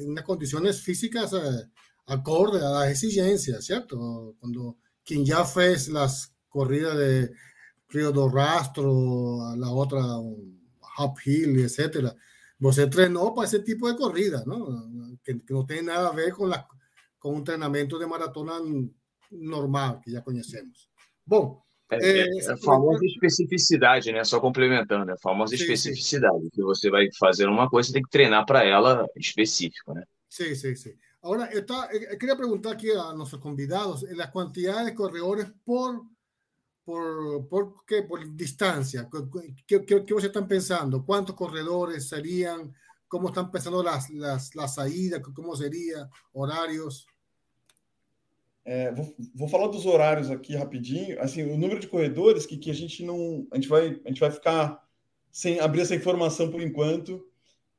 en 0.00 0.10
unas 0.10 0.24
condiciones 0.24 0.80
físicas 0.82 1.32
eh, 1.34 1.70
acorde 2.06 2.58
a 2.58 2.70
las 2.70 2.90
exigencias, 2.90 3.64
¿cierto? 3.64 4.36
Cuando 4.40 4.78
quien 5.04 5.24
ya 5.24 5.44
fez 5.44 5.88
las 5.88 6.32
corridas 6.48 6.96
de 6.96 7.32
Río 7.88 8.12
do 8.12 8.28
Rastro, 8.28 9.54
la 9.56 9.70
otra 9.70 10.00
Hop 10.98 11.18
Hill, 11.24 11.60
etcétera, 11.60 12.14
você 12.58 12.86
treinou 12.86 13.34
para 13.34 13.46
ese 13.46 13.58
tipo 13.58 13.88
de 13.88 13.96
corrida, 13.96 14.44
¿no? 14.46 15.18
Que, 15.22 15.40
que 15.40 15.52
no 15.52 15.66
tiene 15.66 15.82
nada 15.82 16.08
a 16.08 16.12
ver 16.12 16.32
con, 16.32 16.48
la, 16.48 16.66
con 17.18 17.32
un 17.32 17.38
entrenamiento 17.38 17.98
de 17.98 18.06
maratona 18.06 18.54
normal 19.32 20.00
que 20.00 20.10
já 20.10 20.20
conhecemos. 20.20 20.88
Bom, 21.26 21.62
É, 21.90 21.96
é, 21.96 22.38
é 22.38 22.52
a 22.52 22.56
famosa 22.56 23.04
especificidade, 23.04 24.12
né? 24.12 24.24
Só 24.24 24.40
complementando, 24.40 25.10
é 25.10 25.14
a 25.14 25.18
famosa 25.18 25.54
sim, 25.54 25.62
especificidade. 25.62 26.42
Sim. 26.44 26.50
Que 26.50 26.62
você 26.62 26.88
vai 26.88 27.06
fazer 27.18 27.46
uma 27.46 27.68
coisa, 27.68 27.88
você 27.88 27.92
tem 27.92 28.02
que 28.02 28.08
treinar 28.08 28.46
para 28.46 28.64
ela 28.64 29.06
específico, 29.14 29.92
né? 29.92 30.02
Sim, 30.28 30.54
sim, 30.54 30.74
sim. 30.74 30.94
Agora, 31.22 31.52
eu, 31.52 31.64
tá, 31.64 31.90
eu 31.92 32.16
queria 32.16 32.34
perguntar 32.34 32.72
aqui 32.72 32.90
a 32.90 33.12
nossos 33.12 33.38
convidados 33.38 34.04
a 34.04 34.26
quantidade 34.26 34.90
de 34.90 34.96
corredores 34.96 35.52
por 35.64 36.02
por, 36.84 37.46
por 37.48 37.84
qué? 37.84 38.02
Por 38.02 38.34
distancia. 38.34 39.08
¿Qué, 39.66 39.84
qué, 39.84 40.04
qué 40.04 40.14
están 40.14 40.48
pensando? 40.48 41.04
¿Cuántos 41.04 41.36
corredores 41.36 42.08
serían? 42.08 42.74
¿Cómo 43.06 43.28
están 43.28 43.50
pensando 43.50 43.82
las, 43.82 44.10
las, 44.10 44.54
las 44.54 44.74
saídas? 44.74 45.20
¿Cómo 45.34 45.54
sería? 45.54 46.08
¿Horarios? 46.32 47.06
É, 48.64 48.92
vou, 48.92 49.14
vou, 49.34 49.48
falar 49.48 49.66
dos 49.68 49.84
horários 49.86 50.30
aqui 50.30 50.54
rapidinho. 50.54 51.20
Assim, 51.20 51.42
o 51.42 51.56
número 51.56 51.80
de 51.80 51.88
corredores 51.88 52.46
que, 52.46 52.56
que 52.56 52.70
a 52.70 52.74
gente 52.74 53.04
não. 53.04 53.46
A 53.50 53.56
gente, 53.56 53.68
vai, 53.68 54.00
a 54.04 54.08
gente 54.08 54.20
vai 54.20 54.30
ficar 54.30 54.80
sem 55.30 55.58
abrir 55.58 55.80
essa 55.80 55.94
informação 55.94 56.50
por 56.50 56.62
enquanto, 56.62 57.26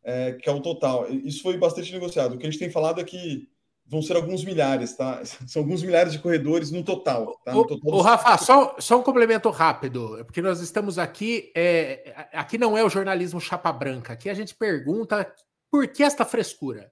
é, 0.03 0.33
que 0.33 0.49
é 0.49 0.51
o 0.51 0.61
total. 0.61 1.09
Isso 1.09 1.41
foi 1.41 1.57
bastante 1.57 1.91
negociado. 1.93 2.33
O 2.33 2.37
que 2.37 2.45
a 2.45 2.49
gente 2.49 2.59
tem 2.59 2.69
falado 2.69 2.99
é 2.99 3.03
que 3.03 3.47
vão 3.85 4.01
ser 4.01 4.15
alguns 4.15 4.43
milhares, 4.43 4.95
tá? 4.95 5.21
São 5.47 5.61
alguns 5.61 5.83
milhares 5.83 6.11
de 6.11 6.19
corredores 6.19 6.71
no 6.71 6.83
total. 6.83 7.39
Tá? 7.45 7.53
No 7.53 7.65
total 7.65 7.93
o, 7.93 7.97
o 7.97 8.01
Rafa, 8.01 8.37
só, 8.37 8.75
só, 8.79 8.99
um 8.99 9.03
complemento 9.03 9.49
rápido, 9.49 10.23
porque 10.25 10.41
nós 10.41 10.59
estamos 10.59 10.99
aqui. 10.99 11.51
É, 11.55 12.27
aqui 12.33 12.57
não 12.57 12.77
é 12.77 12.83
o 12.83 12.89
jornalismo 12.89 13.39
chapa 13.39 13.71
branca. 13.71 14.13
Aqui 14.13 14.29
a 14.29 14.33
gente 14.33 14.53
pergunta 14.53 15.31
por 15.71 15.87
que 15.87 16.03
esta 16.03 16.25
frescura? 16.25 16.91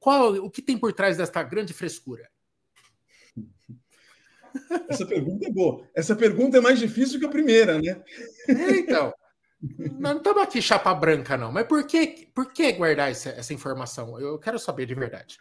Qual, 0.00 0.32
o 0.34 0.50
que 0.50 0.62
tem 0.62 0.76
por 0.76 0.92
trás 0.92 1.16
desta 1.16 1.42
grande 1.42 1.72
frescura? 1.72 2.28
Essa 4.88 5.06
pergunta 5.06 5.46
é 5.46 5.50
boa. 5.50 5.86
Essa 5.94 6.16
pergunta 6.16 6.58
é 6.58 6.60
mais 6.60 6.78
difícil 6.78 7.20
que 7.20 7.26
a 7.26 7.30
primeira, 7.30 7.80
né? 7.80 8.02
É, 8.48 8.70
então. 8.78 9.12
Não 9.98 10.16
estamos 10.16 10.42
aqui 10.42 10.62
chapa 10.62 10.94
branca, 10.94 11.36
não. 11.36 11.52
Mas 11.52 11.66
por 11.66 11.86
que, 11.86 12.28
por 12.34 12.52
que 12.52 12.72
guardar 12.72 13.10
essa, 13.10 13.30
essa 13.30 13.52
informação? 13.52 14.18
Eu 14.18 14.38
quero 14.38 14.58
saber 14.58 14.86
de 14.86 14.94
verdade. 14.94 15.38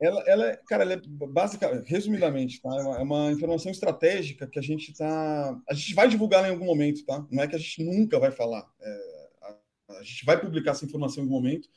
Ela, 0.00 0.22
ela 0.26 0.46
é, 0.46 0.58
cara, 0.66 0.82
ela 0.82 0.94
é 0.94 1.00
básica, 1.28 1.84
resumidamente, 1.86 2.62
tá? 2.62 2.70
É 2.70 2.82
uma, 2.82 2.96
é 2.96 3.02
uma, 3.02 3.32
informação 3.32 3.70
estratégica 3.70 4.46
que 4.46 4.58
a 4.58 4.62
gente 4.62 4.94
tá. 4.94 5.60
A 5.68 5.74
gente 5.74 5.94
vai 5.94 6.08
divulgar 6.08 6.46
em 6.46 6.50
algum 6.50 6.64
momento, 6.64 7.04
tá? 7.04 7.26
Não 7.30 7.42
é 7.42 7.46
que 7.46 7.54
a 7.54 7.58
gente 7.58 7.84
nunca 7.84 8.18
vai 8.18 8.30
falar. 8.30 8.66
É, 8.80 9.28
a, 9.42 9.98
a, 9.98 10.02
gente 10.02 10.24
vai 10.24 10.40
publicar 10.40 10.70
essa 10.70 10.86
informação 10.86 11.22
em 11.22 11.26
algum 11.26 11.36
momento. 11.36 11.68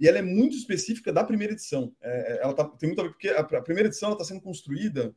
E 0.00 0.08
ela 0.08 0.18
é 0.18 0.22
muito 0.22 0.56
específica 0.56 1.12
da 1.12 1.22
primeira 1.22 1.52
edição. 1.52 1.94
É, 2.00 2.32
é 2.32 2.42
ela 2.42 2.54
tá, 2.54 2.64
tem 2.64 2.88
muito 2.88 3.00
a 3.00 3.04
ver, 3.04 3.10
porque 3.10 3.28
a, 3.28 3.40
a 3.40 3.62
primeira 3.62 3.88
edição 3.88 4.12
está 4.12 4.24
sendo 4.24 4.40
construída 4.40 5.14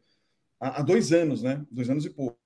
há, 0.60 0.82
há, 0.82 0.84
dois 0.84 1.13
anos, 1.13 1.41
né? 1.41 1.65
Dois 1.72 1.89
anos 1.89 2.06
e 2.06 2.10
pouco. 2.10 2.38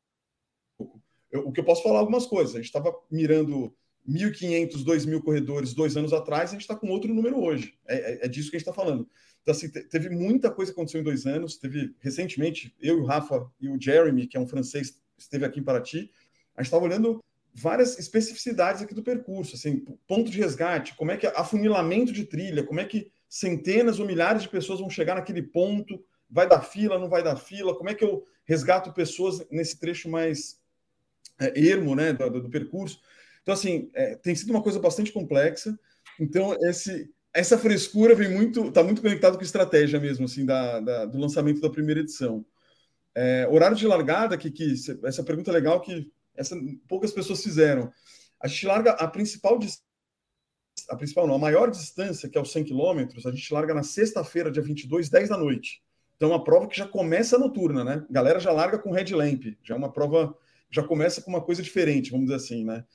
Eu, 1.31 1.47
o 1.47 1.51
que 1.51 1.59
eu 1.59 1.65
posso 1.65 1.81
falar 1.81 1.99
algumas 1.99 2.27
coisas. 2.27 2.53
A 2.53 2.59
gente 2.59 2.67
estava 2.67 2.95
mirando 3.09 3.75
1.500, 4.07 4.85
2.000 4.85 5.21
corredores 5.21 5.73
dois 5.73 5.97
anos 5.97 6.13
atrás, 6.13 6.51
a 6.51 6.53
gente 6.53 6.61
está 6.61 6.75
com 6.75 6.87
outro 6.89 7.13
número 7.13 7.43
hoje. 7.43 7.73
É, 7.87 7.95
é, 7.95 8.25
é 8.25 8.27
disso 8.27 8.51
que 8.51 8.55
a 8.55 8.59
gente 8.59 8.69
está 8.69 8.73
falando. 8.73 9.09
Então, 9.41 9.53
assim, 9.53 9.69
teve 9.69 10.09
muita 10.09 10.51
coisa 10.51 10.71
que 10.71 10.77
aconteceu 10.77 11.01
em 11.01 11.03
dois 11.03 11.25
anos. 11.25 11.57
Teve, 11.57 11.95
recentemente, 11.99 12.75
eu 12.79 12.97
e 12.97 13.01
o 13.01 13.05
Rafa 13.05 13.49
e 13.59 13.67
o 13.67 13.81
Jeremy, 13.81 14.27
que 14.27 14.37
é 14.37 14.39
um 14.39 14.47
francês, 14.47 15.01
esteve 15.17 15.45
aqui 15.45 15.59
em 15.59 15.63
Paraty. 15.63 16.11
A 16.55 16.61
gente 16.61 16.67
estava 16.67 16.83
olhando 16.83 17.23
várias 17.59 17.97
especificidades 17.97 18.83
aqui 18.83 18.93
do 18.93 19.01
percurso, 19.01 19.55
assim, 19.55 19.83
ponto 20.07 20.29
de 20.29 20.37
resgate, 20.37 20.95
como 20.95 21.11
é 21.11 21.17
que 21.17 21.25
afunilamento 21.25 22.11
de 22.11 22.23
trilha, 22.23 22.63
como 22.63 22.79
é 22.79 22.85
que 22.85 23.11
centenas 23.27 23.99
ou 23.99 24.05
milhares 24.05 24.43
de 24.43 24.49
pessoas 24.49 24.79
vão 24.79 24.89
chegar 24.89 25.15
naquele 25.15 25.41
ponto, 25.41 25.99
vai 26.29 26.47
dar 26.47 26.61
fila, 26.61 26.99
não 26.99 27.09
vai 27.09 27.23
dar 27.23 27.35
fila, 27.35 27.75
como 27.75 27.89
é 27.89 27.95
que 27.95 28.03
eu 28.03 28.23
resgato 28.45 28.93
pessoas 28.93 29.43
nesse 29.49 29.79
trecho 29.79 30.07
mais 30.07 30.59
é, 31.39 31.59
ermo, 31.59 31.95
né, 31.95 32.13
do, 32.13 32.29
do, 32.29 32.49
percurso. 32.49 32.99
Então, 33.41 33.53
assim, 33.53 33.89
é, 33.95 34.15
tem 34.15 34.35
sido 34.35 34.51
uma 34.51 34.61
coisa 34.61 34.79
bastante 34.79 35.11
complexa. 35.11 35.77
Então, 36.19 36.55
esse 36.61 37.09
essa 37.33 37.57
frescura 37.57 38.15
vem 38.15 38.31
muito, 38.31 38.67
está 38.67 38.83
muito 38.83 39.01
conectado 39.01 39.37
com 39.37 39.43
estratégia 39.43 39.99
mesmo, 39.99 40.25
assim, 40.25 40.43
da, 40.43 40.79
da, 40.79 41.05
do 41.05 41.19
lançamento 41.19 41.61
da 41.61 41.69
primeira 41.69 42.01
edição. 42.01 42.43
É, 43.13 43.47
horário 43.49 43.77
de 43.77 43.85
largada, 43.85 44.35
que, 44.37 44.51
essa 45.03 45.23
pergunta 45.23 45.51
é 45.51 45.53
legal 45.53 45.79
que 45.81 46.11
essa, 46.37 46.55
poucas 46.87 47.11
pessoas 47.11 47.43
fizeram. 47.43 47.91
A 48.39 48.47
gente 48.47 48.65
larga 48.65 48.91
a 48.91 49.07
principal 49.07 49.59
a 50.89 50.95
principal 50.95 51.27
não, 51.27 51.35
a 51.35 51.39
maior 51.39 51.69
distância, 51.69 52.29
que 52.29 52.37
é 52.37 52.41
os 52.41 52.51
100 52.51 52.65
quilômetros, 52.65 53.25
a 53.25 53.31
gente 53.31 53.51
larga 53.53 53.73
na 53.73 53.83
sexta-feira, 53.83 54.51
dia 54.51 54.61
22, 54.61 55.09
10 55.09 55.29
da 55.29 55.37
noite. 55.37 55.81
Então, 56.15 56.29
é 56.29 56.33
uma 56.33 56.43
prova 56.43 56.67
que 56.67 56.77
já 56.77 56.87
começa 56.87 57.37
noturna, 57.37 57.83
né? 57.83 58.05
A 58.09 58.13
galera 58.13 58.39
já 58.39 58.51
larga 58.51 58.79
com 58.79 58.91
headlamp, 58.91 59.43
já 59.63 59.75
é 59.75 59.77
uma 59.77 59.91
prova, 59.91 60.35
já 60.69 60.83
começa 60.83 61.21
com 61.21 61.29
uma 61.29 61.41
coisa 61.41 61.61
diferente, 61.61 62.11
vamos 62.11 62.27
dizer 62.27 62.37
assim, 62.37 62.63
né? 62.63 62.85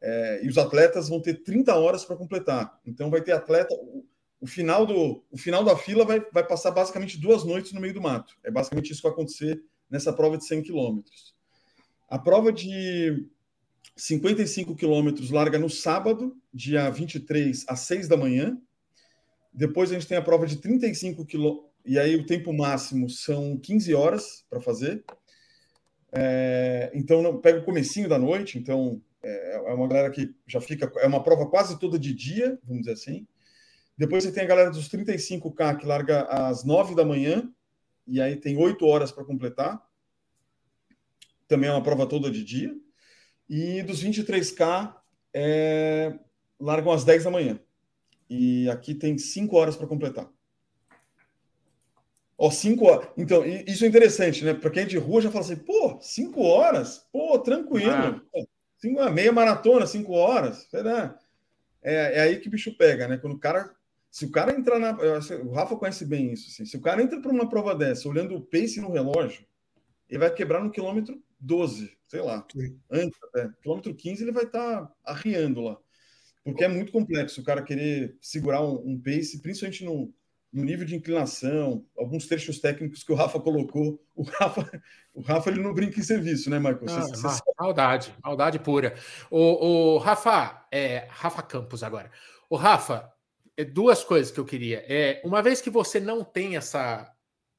É, 0.00 0.44
e 0.44 0.48
os 0.48 0.58
atletas 0.58 1.08
vão 1.08 1.20
ter 1.20 1.42
30 1.44 1.76
horas 1.76 2.04
para 2.04 2.16
completar. 2.16 2.76
Então 2.84 3.08
vai 3.08 3.22
ter 3.22 3.32
atleta. 3.32 3.72
O, 3.72 4.04
o, 4.40 4.46
final 4.48 4.84
do, 4.84 5.24
o 5.30 5.38
final 5.38 5.62
da 5.64 5.76
fila 5.76 6.04
vai, 6.04 6.20
vai 6.32 6.44
passar 6.44 6.72
basicamente 6.72 7.20
duas 7.20 7.44
noites 7.44 7.72
no 7.72 7.80
meio 7.80 7.94
do 7.94 8.00
mato. 8.00 8.34
É 8.42 8.50
basicamente 8.50 8.90
isso 8.90 9.00
que 9.00 9.06
vai 9.06 9.12
acontecer 9.12 9.62
nessa 9.88 10.12
prova 10.12 10.36
de 10.36 10.44
100 10.44 10.62
quilômetros. 10.62 11.31
A 12.12 12.18
prova 12.18 12.52
de 12.52 13.26
55 13.96 14.76
quilômetros 14.76 15.30
larga 15.30 15.58
no 15.58 15.70
sábado, 15.70 16.36
dia 16.52 16.90
23 16.90 17.64
às 17.66 17.80
6 17.80 18.06
da 18.06 18.18
manhã. 18.18 18.60
Depois 19.50 19.90
a 19.90 19.94
gente 19.94 20.06
tem 20.06 20.18
a 20.18 20.22
prova 20.22 20.46
de 20.46 20.56
35 20.56 21.24
quilômetros, 21.24 21.70
e 21.86 21.98
aí 21.98 22.14
o 22.14 22.26
tempo 22.26 22.52
máximo 22.52 23.08
são 23.08 23.56
15 23.56 23.94
horas 23.94 24.44
para 24.50 24.60
fazer. 24.60 25.02
É, 26.12 26.90
então 26.92 27.40
pega 27.40 27.60
o 27.60 27.64
comecinho 27.64 28.10
da 28.10 28.18
noite, 28.18 28.58
então 28.58 29.00
é, 29.22 29.70
é 29.70 29.72
uma 29.72 29.88
galera 29.88 30.10
que 30.10 30.34
já 30.46 30.60
fica. 30.60 30.92
É 30.96 31.06
uma 31.06 31.22
prova 31.22 31.48
quase 31.48 31.78
toda 31.78 31.98
de 31.98 32.12
dia, 32.12 32.58
vamos 32.62 32.82
dizer 32.82 32.92
assim. 32.92 33.26
Depois 33.96 34.22
você 34.22 34.30
tem 34.30 34.44
a 34.44 34.48
galera 34.48 34.70
dos 34.70 34.86
35K 34.90 35.78
que 35.78 35.86
larga 35.86 36.24
às 36.24 36.62
9 36.62 36.94
da 36.94 37.06
manhã, 37.06 37.50
e 38.06 38.20
aí 38.20 38.36
tem 38.36 38.58
8 38.58 38.84
horas 38.84 39.10
para 39.10 39.24
completar. 39.24 39.82
Também 41.52 41.68
é 41.68 41.72
uma 41.74 41.82
prova 41.82 42.06
toda 42.06 42.30
de 42.30 42.42
dia. 42.42 42.74
E 43.46 43.82
dos 43.82 44.02
23K 44.02 44.96
é, 45.34 46.18
largam 46.58 46.90
às 46.90 47.04
10 47.04 47.24
da 47.24 47.30
manhã. 47.30 47.60
E 48.30 48.70
aqui 48.70 48.94
tem 48.94 49.18
5 49.18 49.54
horas 49.54 49.76
para 49.76 49.86
completar. 49.86 50.30
Ó, 52.38 52.50
5 52.50 52.86
horas. 52.86 53.08
Então, 53.18 53.44
isso 53.44 53.84
é 53.84 53.88
interessante, 53.88 54.42
né? 54.42 54.54
Para 54.54 54.70
quem 54.70 54.84
é 54.84 54.86
de 54.86 54.96
rua 54.96 55.20
já 55.20 55.30
fala 55.30 55.44
assim, 55.44 55.56
pô, 55.56 55.98
5 56.00 56.40
horas? 56.40 57.06
Pô, 57.12 57.38
tranquilo. 57.38 58.22
Ah. 58.34 58.44
Cinco, 58.78 59.10
meia 59.10 59.30
maratona, 59.30 59.86
cinco 59.86 60.12
horas. 60.14 60.66
Será? 60.70 61.18
É, 61.82 62.18
é 62.18 62.20
aí 62.22 62.40
que 62.40 62.48
o 62.48 62.50
bicho 62.50 62.74
pega, 62.78 63.06
né? 63.06 63.18
Quando 63.18 63.34
o 63.34 63.38
cara. 63.38 63.70
Se 64.10 64.24
o 64.24 64.30
cara 64.30 64.52
entrar 64.52 64.78
na. 64.78 64.96
O 65.44 65.52
Rafa 65.52 65.76
conhece 65.76 66.06
bem 66.06 66.32
isso. 66.32 66.48
Assim, 66.48 66.64
se 66.64 66.78
o 66.78 66.80
cara 66.80 67.02
entra 67.02 67.20
para 67.20 67.30
uma 67.30 67.46
prova 67.46 67.74
dessa, 67.74 68.08
olhando 68.08 68.34
o 68.36 68.40
pace 68.40 68.80
no 68.80 68.90
relógio, 68.90 69.44
ele 70.08 70.18
vai 70.18 70.32
quebrar 70.32 70.64
no 70.64 70.70
quilômetro 70.70 71.22
12, 71.42 71.90
sei 72.06 72.22
lá. 72.22 72.46
Antes, 72.90 73.18
é, 73.36 73.48
quilômetro 73.60 73.94
15 73.94 74.22
ele 74.22 74.32
vai 74.32 74.44
estar 74.44 74.86
tá 74.86 74.94
arriando 75.04 75.60
lá. 75.60 75.76
Porque 76.44 76.64
é 76.64 76.68
muito 76.68 76.92
complexo 76.92 77.40
o 77.40 77.44
cara 77.44 77.62
querer 77.62 78.16
segurar 78.20 78.62
um, 78.62 78.92
um 78.92 79.00
pace, 79.00 79.40
principalmente 79.42 79.84
no, 79.84 80.12
no 80.52 80.64
nível 80.64 80.84
de 80.84 80.96
inclinação, 80.96 81.84
alguns 81.96 82.26
trechos 82.26 82.60
técnicos 82.60 83.04
que 83.04 83.12
o 83.12 83.14
Rafa 83.14 83.38
colocou. 83.40 84.02
O 84.14 84.22
Rafa, 84.22 84.82
o 85.14 85.20
Rafa 85.20 85.50
ele 85.50 85.62
não 85.62 85.74
brinca 85.74 85.98
em 85.98 86.02
serviço, 86.02 86.50
né, 86.50 86.58
Michael? 86.58 86.80
Você, 86.80 86.94
ah, 86.94 87.30
você 87.30 87.42
maldade, 87.58 88.14
maldade 88.22 88.58
pura. 88.58 88.94
O, 89.30 89.94
o 89.94 89.98
Rafa, 89.98 90.66
é, 90.70 91.06
Rafa 91.10 91.42
Campos 91.42 91.82
agora. 91.82 92.10
O 92.50 92.56
Rafa, 92.56 93.12
é 93.56 93.64
duas 93.64 94.02
coisas 94.02 94.32
que 94.32 94.40
eu 94.40 94.44
queria. 94.44 94.84
É, 94.88 95.20
uma 95.24 95.42
vez 95.42 95.60
que 95.60 95.70
você 95.70 96.00
não 96.00 96.24
tem 96.24 96.56
essa 96.56 97.10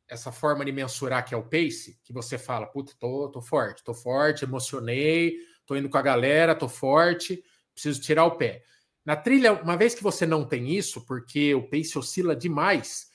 essa 0.09 0.31
forma 0.31 0.63
de 0.65 0.71
mensurar 0.71 1.25
que 1.25 1.33
é 1.33 1.37
o 1.37 1.43
pace, 1.43 1.99
que 2.03 2.13
você 2.13 2.37
fala, 2.37 2.65
puta, 2.65 2.93
tô, 2.99 3.29
tô 3.29 3.41
forte, 3.41 3.83
tô 3.83 3.93
forte, 3.93 4.45
emocionei, 4.45 5.37
tô 5.65 5.75
indo 5.75 5.89
com 5.89 5.97
a 5.97 6.01
galera, 6.01 6.55
tô 6.55 6.67
forte, 6.67 7.43
preciso 7.73 8.01
tirar 8.01 8.25
o 8.25 8.37
pé. 8.37 8.63
Na 9.05 9.15
trilha, 9.15 9.53
uma 9.53 9.75
vez 9.75 9.93
que 9.93 10.03
você 10.03 10.25
não 10.25 10.45
tem 10.45 10.69
isso, 10.69 11.05
porque 11.05 11.53
o 11.53 11.69
pace 11.69 11.97
oscila 11.97 12.35
demais, 12.35 13.07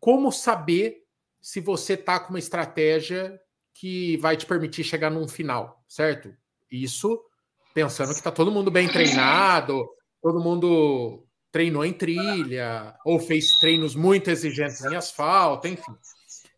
como 0.00 0.32
saber 0.32 1.02
se 1.40 1.60
você 1.60 1.92
está 1.94 2.18
com 2.18 2.30
uma 2.30 2.38
estratégia 2.38 3.40
que 3.72 4.16
vai 4.16 4.36
te 4.36 4.46
permitir 4.46 4.82
chegar 4.82 5.10
num 5.10 5.28
final, 5.28 5.84
certo? 5.86 6.34
Isso 6.70 7.22
pensando 7.74 8.08
que 8.08 8.18
está 8.18 8.32
todo 8.32 8.50
mundo 8.50 8.70
bem 8.70 8.88
treinado, 8.88 9.86
todo 10.22 10.40
mundo 10.40 11.26
treinou 11.52 11.84
em 11.84 11.92
trilha, 11.92 12.96
ou 13.04 13.20
fez 13.20 13.52
treinos 13.60 13.94
muito 13.94 14.30
exigentes 14.30 14.82
em 14.84 14.96
asfalto, 14.96 15.68
enfim. 15.68 15.94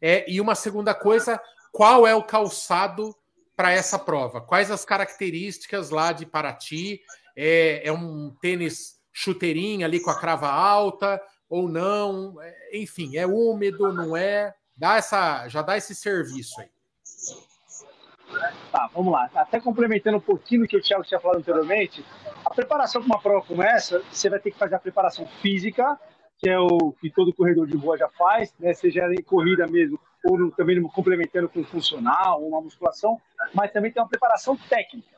É, 0.00 0.30
e 0.30 0.40
uma 0.40 0.54
segunda 0.54 0.94
coisa, 0.94 1.40
qual 1.72 2.06
é 2.06 2.14
o 2.14 2.22
calçado 2.22 3.14
para 3.56 3.72
essa 3.72 3.98
prova? 3.98 4.40
Quais 4.40 4.70
as 4.70 4.84
características 4.84 5.90
lá 5.90 6.12
de 6.12 6.24
Paraty? 6.24 7.00
É, 7.36 7.88
é 7.88 7.92
um 7.92 8.34
tênis 8.40 8.98
chuteirinho 9.12 9.84
ali 9.84 10.00
com 10.00 10.10
a 10.10 10.18
crava 10.18 10.48
alta 10.48 11.20
ou 11.48 11.68
não? 11.68 12.40
É, 12.40 12.78
enfim, 12.78 13.16
é 13.16 13.26
úmido, 13.26 13.92
não 13.92 14.16
é? 14.16 14.54
Dá 14.76 14.96
essa, 14.96 15.48
já 15.48 15.60
dá 15.62 15.76
esse 15.76 15.94
serviço 15.94 16.60
aí. 16.60 16.68
Tá, 18.70 18.88
vamos 18.94 19.12
lá. 19.12 19.28
Até 19.34 19.58
complementando 19.60 20.18
um 20.18 20.20
pouquinho 20.20 20.64
o 20.64 20.68
que 20.68 20.76
o 20.76 20.82
Thiago 20.82 21.04
tinha 21.04 21.18
falado 21.18 21.38
anteriormente, 21.38 22.04
a 22.44 22.50
preparação 22.50 23.02
para 23.02 23.14
uma 23.14 23.20
prova 23.20 23.46
como 23.46 23.62
essa, 23.62 24.02
você 24.10 24.28
vai 24.28 24.38
ter 24.38 24.50
que 24.50 24.58
fazer 24.58 24.74
a 24.74 24.78
preparação 24.78 25.26
física, 25.40 25.98
que 26.38 26.48
é 26.48 26.58
o 26.58 26.92
que 27.00 27.10
todo 27.10 27.34
corredor 27.34 27.66
de 27.66 27.76
rua 27.76 27.98
já 27.98 28.08
faz, 28.10 28.54
né? 28.58 28.72
seja 28.72 29.12
em 29.12 29.22
corrida 29.22 29.66
mesmo, 29.66 29.98
ou 30.24 30.38
no, 30.38 30.50
também 30.52 30.80
complementando 30.82 31.48
com 31.48 31.64
funcional, 31.64 32.42
uma 32.42 32.60
musculação, 32.60 33.20
mas 33.52 33.72
também 33.72 33.92
tem 33.92 34.02
uma 34.02 34.08
preparação 34.08 34.56
técnica. 34.56 35.08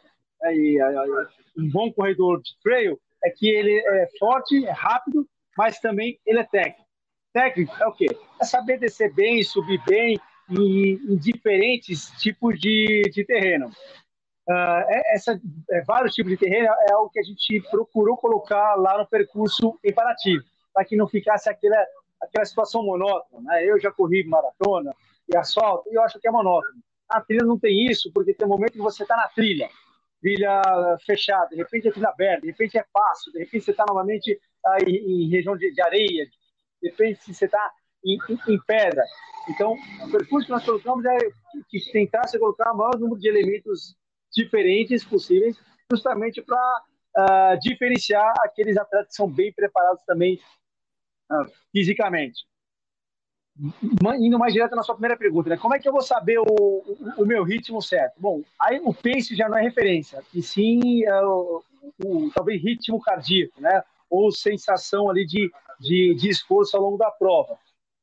Né? 0.41 0.55
E, 0.55 0.79
um 1.57 1.71
bom 1.71 1.93
corredor 1.93 2.41
de 2.41 2.59
trail 2.63 2.99
é 3.23 3.31
que 3.31 3.49
ele 3.49 3.75
é 3.75 4.09
forte, 4.19 4.65
é 4.65 4.71
rápido, 4.71 5.29
mas 5.57 5.79
também 5.79 6.19
ele 6.27 6.39
é 6.39 6.45
técnico. 6.45 6.89
Técnico 7.33 7.75
é 7.81 7.87
o 7.87 7.93
quê? 7.93 8.07
É 8.41 8.45
saber 8.45 8.79
descer 8.79 9.13
bem, 9.13 9.43
subir 9.43 9.81
bem 9.87 10.19
em, 10.51 10.93
em 10.95 11.17
diferentes 11.17 12.11
tipos 12.19 12.59
de, 12.59 13.03
de 13.13 13.25
terreno. 13.25 13.71
Uh, 14.49 14.83
essa, 15.13 15.41
é, 15.71 15.83
vários 15.83 16.15
tipos 16.15 16.33
de 16.33 16.39
terreno 16.39 16.67
é 16.89 16.93
algo 16.93 17.11
que 17.11 17.21
a 17.21 17.23
gente 17.23 17.63
procurou 17.71 18.17
colocar 18.17 18.75
lá 18.75 18.99
no 18.99 19.07
percurso 19.07 19.79
em 19.85 19.93
para 20.73 20.85
que 20.85 20.97
não 20.97 21.09
ficasse 21.09 21.49
aquela, 21.49 21.85
aquela 22.21 22.45
situação 22.45 22.83
monótona. 22.83 23.43
Né? 23.43 23.65
Eu 23.65 23.79
já 23.81 23.91
corri 23.91 24.25
maratona 24.25 24.95
e 25.33 25.37
asfalto, 25.37 25.89
e 25.91 25.95
eu 25.95 26.03
acho 26.03 26.19
que 26.19 26.29
é 26.29 26.31
monótono. 26.31 26.83
A 27.09 27.21
trilha 27.21 27.45
não 27.45 27.59
tem 27.59 27.87
isso, 27.87 28.11
porque 28.13 28.35
tem 28.35 28.47
um 28.47 28.51
momento 28.51 28.73
que 28.73 28.79
você 28.79 29.03
está 29.03 29.17
na 29.17 29.29
trilha, 29.29 29.69
trilha 30.21 30.63
fechada, 31.05 31.49
de 31.49 31.57
repente 31.57 31.89
é 31.89 31.91
trilha 31.91 32.09
aberta, 32.09 32.43
de 32.43 32.49
repente 32.49 32.79
é 32.79 32.85
passo, 32.93 33.33
de 33.33 33.39
repente 33.39 33.65
você 33.65 33.71
está 33.71 33.85
novamente 33.89 34.39
ah, 34.65 34.77
em, 34.87 35.29
região 35.29 35.57
de, 35.57 35.73
de, 35.73 35.83
areia, 35.83 36.27
de 36.81 36.89
repente 36.89 37.35
você 37.35 37.47
está 37.47 37.73
em, 38.05 38.19
em, 38.29 38.55
em, 38.55 38.61
pedra. 38.65 39.03
Então, 39.49 39.75
o 40.07 40.11
percurso 40.11 40.47
que 40.47 40.53
nós 40.53 40.65
colocamos 40.65 41.05
é 41.05 41.19
que 41.69 41.81
tentar 41.93 42.29
se 42.29 42.39
colocar 42.39 42.73
o 42.73 42.77
maior 42.77 42.99
número 42.99 43.21
de 43.21 43.29
elementos 43.29 43.97
diferentes 44.33 45.05
possíveis, 45.05 45.57
justamente 45.91 46.43
para 46.43 46.83
ah, 47.17 47.57
diferenciar 47.61 48.33
aqueles 48.45 48.77
atletas 48.77 49.09
que 49.09 49.15
são 49.15 49.29
bem 49.29 49.53
preparados 49.53 50.03
também 50.05 50.39
fisicamente. 51.73 52.45
Indo 54.19 54.39
mais 54.39 54.53
direto 54.53 54.75
na 54.75 54.83
sua 54.83 54.95
primeira 54.95 55.17
pergunta, 55.17 55.51
né? 55.51 55.57
como 55.57 55.75
é 55.75 55.79
que 55.79 55.87
eu 55.87 55.93
vou 55.93 56.01
saber 56.01 56.39
o, 56.39 56.45
o, 56.45 57.23
o 57.23 57.27
meu 57.27 57.43
ritmo 57.43 57.83
certo? 57.83 58.15
Bom, 58.19 58.43
aí 58.59 58.81
o 58.83 58.95
pace 58.95 59.37
já 59.37 59.49
não 59.49 59.59
é 59.59 59.63
referência, 59.63 60.23
e 60.33 60.41
sim 60.43 61.03
uh, 61.07 61.63
o, 62.03 62.31
talvez 62.35 62.63
ritmo 62.63 63.01
cardíaco, 63.01 63.61
né? 63.61 63.83
ou 64.09 64.33
sensação 64.33 65.11
ali 65.11 65.27
de, 65.27 65.51
de, 65.79 66.15
de 66.15 66.29
esforço 66.31 66.77
ao 66.77 66.83
longo 66.83 66.97
da 66.97 67.11
prova. 67.11 67.59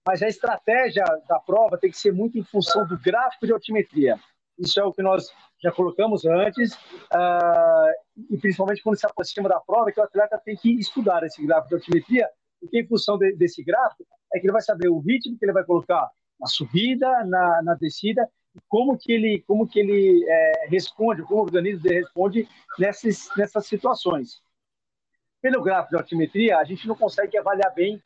Mas 0.08 0.22
a 0.22 0.28
estratégia 0.28 1.04
da 1.28 1.40
prova 1.40 1.78
tem 1.78 1.92
que 1.92 1.98
ser 1.98 2.14
muito 2.14 2.38
em 2.38 2.44
função 2.44 2.88
do 2.88 2.98
gráfico 2.98 3.46
de 3.46 3.52
altimetria. 3.52 4.18
Isso 4.58 4.80
é 4.80 4.84
o 4.84 4.94
que 4.94 5.02
nós 5.02 5.30
já 5.62 5.72
colocamos 5.72 6.26
antes, 6.26 6.74
uh, 6.74 8.28
e 8.30 8.38
principalmente 8.38 8.82
quando 8.82 8.98
se 8.98 9.06
aproxima 9.06 9.50
da 9.50 9.60
prova, 9.60 9.92
que 9.92 10.00
o 10.00 10.04
atleta 10.04 10.40
tem 10.44 10.56
que 10.56 10.72
estudar 10.80 11.24
esse 11.24 11.46
gráfico 11.46 11.70
de 11.70 11.76
altimetria, 11.76 12.30
porque 12.60 12.82
em 12.82 12.88
função 12.88 13.18
de, 13.18 13.34
desse 13.36 13.64
gráfico 13.64 14.06
é 14.34 14.40
que 14.40 14.46
ele 14.46 14.54
vai 14.54 14.62
saber 14.62 14.90
o 14.90 15.00
ritmo 15.00 15.38
que 15.38 15.46
ele 15.46 15.54
vai 15.54 15.64
colocar 15.64 16.10
na 16.40 16.48
subida, 16.48 17.08
na, 17.26 17.62
na 17.64 17.74
descida, 17.76 18.30
como 18.68 18.98
que 18.98 19.12
ele, 19.12 19.44
como 19.48 19.68
que 19.68 19.80
ele 19.80 20.26
é, 20.28 20.68
responde, 20.68 21.24
como 21.24 21.42
o 21.42 21.44
organismo 21.44 21.90
responde 21.90 22.48
nessas, 22.78 23.30
nessas 23.36 23.66
situações. 23.68 24.42
Pelo 25.42 25.62
gráfico 25.62 25.92
de 25.92 26.02
altimetria, 26.02 26.58
a 26.58 26.64
gente 26.64 26.88
não 26.88 26.96
consegue 26.96 27.38
avaliar 27.38 27.74
bem 27.74 28.02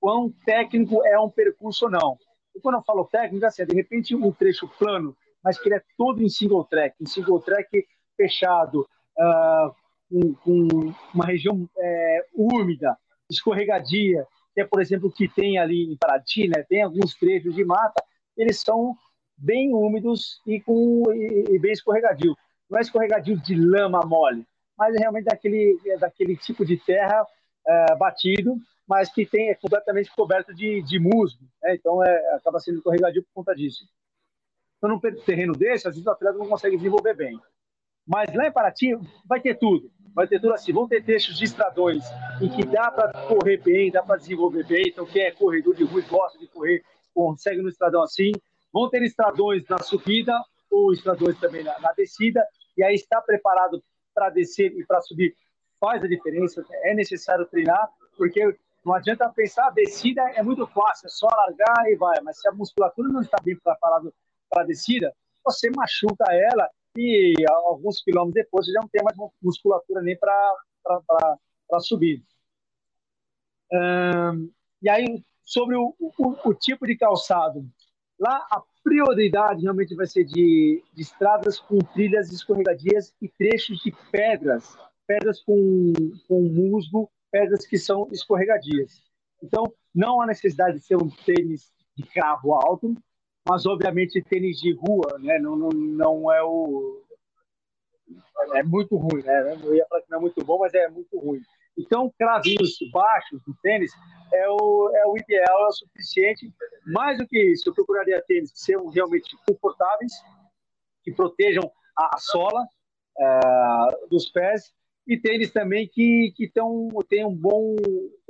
quão 0.00 0.30
técnico 0.44 1.04
é 1.06 1.18
um 1.18 1.28
percurso 1.28 1.86
ou 1.86 1.90
não. 1.90 2.18
E 2.54 2.60
quando 2.60 2.76
eu 2.76 2.82
falo 2.82 3.04
técnico, 3.04 3.44
é 3.44 3.48
assim, 3.48 3.66
de 3.66 3.74
repente 3.74 4.14
um 4.14 4.32
trecho 4.32 4.68
plano 4.78 5.16
mas 5.46 5.60
que 5.60 5.68
ele 5.68 5.76
é 5.76 5.82
todo 5.96 6.20
em 6.20 6.28
single 6.28 6.64
track, 6.64 6.96
em 7.00 7.06
single 7.06 7.40
track 7.40 7.86
fechado, 8.16 8.80
uh, 9.16 9.72
com, 10.10 10.34
com, 10.42 10.94
uma 11.14 11.24
região 11.24 11.70
é, 11.78 12.26
úmida, 12.34 12.98
escorregadia, 13.30 14.26
é, 14.56 14.64
por 14.64 14.80
exemplo, 14.80 15.08
o 15.08 15.12
que 15.12 15.28
tem 15.28 15.58
ali 15.58 15.92
em 15.92 15.96
Paraty, 15.96 16.48
né? 16.48 16.64
tem 16.68 16.82
alguns 16.82 17.14
trechos 17.14 17.54
de 17.54 17.64
mata, 17.64 18.02
eles 18.36 18.60
são 18.60 18.96
bem 19.36 19.74
úmidos 19.74 20.40
e, 20.46 20.60
com, 20.60 21.02
e, 21.12 21.54
e 21.54 21.58
bem 21.58 21.72
escorregadio. 21.72 22.36
Não 22.68 22.78
é 22.78 22.82
escorregadio 22.82 23.36
de 23.40 23.54
lama 23.54 24.00
mole, 24.04 24.46
mas 24.76 24.94
é 24.94 24.98
realmente 24.98 25.24
daquele, 25.24 25.78
é 25.86 25.98
daquele 25.98 26.36
tipo 26.36 26.64
de 26.64 26.76
terra 26.78 27.26
é, 27.66 27.94
batido, 27.96 28.56
mas 28.86 29.12
que 29.12 29.26
tem, 29.26 29.50
é 29.50 29.54
completamente 29.54 30.10
coberto 30.14 30.54
de, 30.54 30.82
de 30.82 30.98
musgo, 30.98 31.44
né? 31.62 31.74
então 31.74 32.02
é, 32.02 32.34
acaba 32.34 32.60
sendo 32.60 32.78
escorregadio 32.78 33.22
por 33.24 33.34
conta 33.34 33.54
disso. 33.54 33.86
Então, 34.78 34.90
num 34.90 35.00
terreno 35.00 35.52
desse, 35.52 35.88
às 35.88 35.94
vezes 35.94 36.06
o 36.06 36.10
atleta 36.10 36.38
não 36.38 36.48
consegue 36.48 36.76
desenvolver 36.76 37.14
bem. 37.14 37.40
Mas 38.06 38.32
lá 38.34 38.46
em 38.46 38.52
Paraty 38.52 38.96
vai 39.26 39.40
ter 39.40 39.58
tudo. 39.58 39.90
Vai 40.14 40.26
ter 40.26 40.40
tudo 40.40 40.54
assim. 40.54 40.72
Vão 40.72 40.86
ter 40.86 41.04
trechos 41.04 41.36
de 41.36 41.44
estradões 41.44 42.04
em 42.40 42.48
que 42.48 42.64
dá 42.64 42.90
para 42.90 43.12
correr 43.26 43.58
bem, 43.58 43.90
dá 43.90 44.02
para 44.02 44.16
desenvolver 44.16 44.64
bem. 44.64 44.84
Então, 44.86 45.04
quem 45.04 45.22
é 45.22 45.30
corredor 45.30 45.74
de 45.74 45.84
rua 45.84 46.00
e 46.00 46.04
gosta 46.04 46.38
de 46.38 46.46
correr, 46.46 46.82
consegue 47.12 47.60
no 47.60 47.68
estradão 47.68 48.02
assim. 48.02 48.32
Vão 48.72 48.88
ter 48.88 49.02
estradões 49.02 49.64
na 49.68 49.78
subida 49.78 50.32
ou 50.70 50.92
estradões 50.92 51.38
também 51.40 51.64
na, 51.64 51.78
na 51.80 51.92
descida. 51.92 52.46
E 52.76 52.84
aí 52.84 52.94
está 52.94 53.20
preparado 53.20 53.82
para 54.14 54.30
descer 54.30 54.72
e 54.72 54.86
para 54.86 55.00
subir 55.00 55.34
faz 55.80 56.02
a 56.02 56.08
diferença. 56.08 56.64
É 56.84 56.94
necessário 56.94 57.46
treinar, 57.46 57.88
porque 58.16 58.56
não 58.84 58.94
adianta 58.94 59.28
pensar, 59.30 59.66
a 59.66 59.70
descida 59.70 60.22
é 60.34 60.42
muito 60.42 60.66
fácil, 60.68 61.06
é 61.06 61.10
só 61.10 61.26
largar 61.26 61.90
e 61.90 61.96
vai. 61.96 62.20
Mas 62.22 62.40
se 62.40 62.48
a 62.48 62.52
musculatura 62.52 63.08
não 63.08 63.20
está 63.20 63.36
bem 63.42 63.56
preparada 63.56 64.12
para 64.48 64.62
a 64.62 64.66
descida, 64.66 65.12
você 65.44 65.70
machuca 65.70 66.24
ela 66.32 66.68
e 66.96 67.34
alguns 67.48 68.02
quilômetros 68.02 68.34
depois 68.34 68.66
você 68.66 68.72
já 68.72 68.80
não 68.80 68.88
tem 68.88 69.02
mais 69.02 69.16
musculatura 69.42 70.02
nem 70.02 70.16
para 70.18 71.80
subir. 71.80 72.22
e 74.82 74.88
aí, 74.88 75.24
sobre 75.44 75.76
o, 75.76 75.94
o, 75.98 76.48
o, 76.48 76.54
tipo 76.54 76.86
de 76.86 76.96
calçado, 76.96 77.64
lá 78.18 78.36
a 78.50 78.62
prioridade 78.82 79.62
realmente 79.62 79.94
vai 79.94 80.06
ser 80.06 80.24
de, 80.24 80.82
de 80.92 81.02
estradas 81.02 81.58
com 81.58 81.78
trilhas 81.78 82.32
escorregadias 82.32 83.14
e 83.20 83.28
trechos 83.28 83.78
de 83.78 83.92
pedras, 84.10 84.76
pedras 85.06 85.40
com, 85.42 85.92
com 86.28 86.42
musgo, 86.42 87.10
pedras 87.30 87.66
que 87.66 87.78
são 87.78 88.08
escorregadias. 88.12 89.02
Então, 89.42 89.64
não 89.94 90.20
há 90.20 90.26
necessidade 90.26 90.78
de 90.78 90.84
ser 90.84 90.96
um 90.96 91.10
tênis 91.24 91.72
de 91.96 92.04
carro 92.04 92.54
alto, 92.54 92.94
mas 93.48 93.66
obviamente 93.66 94.22
tênis 94.22 94.58
de 94.58 94.72
rua, 94.74 95.18
né? 95.18 95.38
Não, 95.38 95.56
não, 95.56 95.68
não 95.70 96.32
é 96.32 96.42
o 96.42 97.02
é 98.54 98.62
muito 98.62 98.96
ruim, 98.96 99.22
né? 99.22 99.58
Eu 99.62 99.74
ia 99.74 99.86
falar 99.86 100.02
que 100.02 100.10
não 100.10 100.18
é 100.18 100.20
muito 100.20 100.44
bom, 100.44 100.58
mas 100.58 100.72
é 100.74 100.88
muito 100.88 101.18
ruim. 101.18 101.40
Então, 101.76 102.12
cravinhos 102.18 102.78
baixos 102.92 103.42
do 103.42 103.54
tênis 103.62 103.92
é 104.32 104.48
o, 104.48 104.90
é 104.94 105.06
o 105.06 105.16
ideal, 105.16 105.64
é 105.64 105.66
o 105.66 105.72
suficiente. 105.72 106.52
Mais 106.86 107.18
do 107.18 107.26
que 107.26 107.52
isso, 107.52 107.68
eu 107.68 107.74
procuraria 107.74 108.22
tênis 108.26 108.52
que 108.52 108.60
sejam 108.60 108.88
realmente 108.88 109.36
confortáveis, 109.46 110.12
que 111.02 111.12
protejam 111.12 111.70
a, 111.96 112.18
sola 112.18 112.62
uh, 113.18 114.08
dos 114.08 114.30
pés, 114.30 114.72
e 115.06 115.18
tênis 115.18 115.52
também 115.52 115.88
que, 115.88 116.32
que 116.34 116.48
tão, 116.48 116.88
tenham 117.08 117.30
um 117.30 117.36
bom 117.36 117.76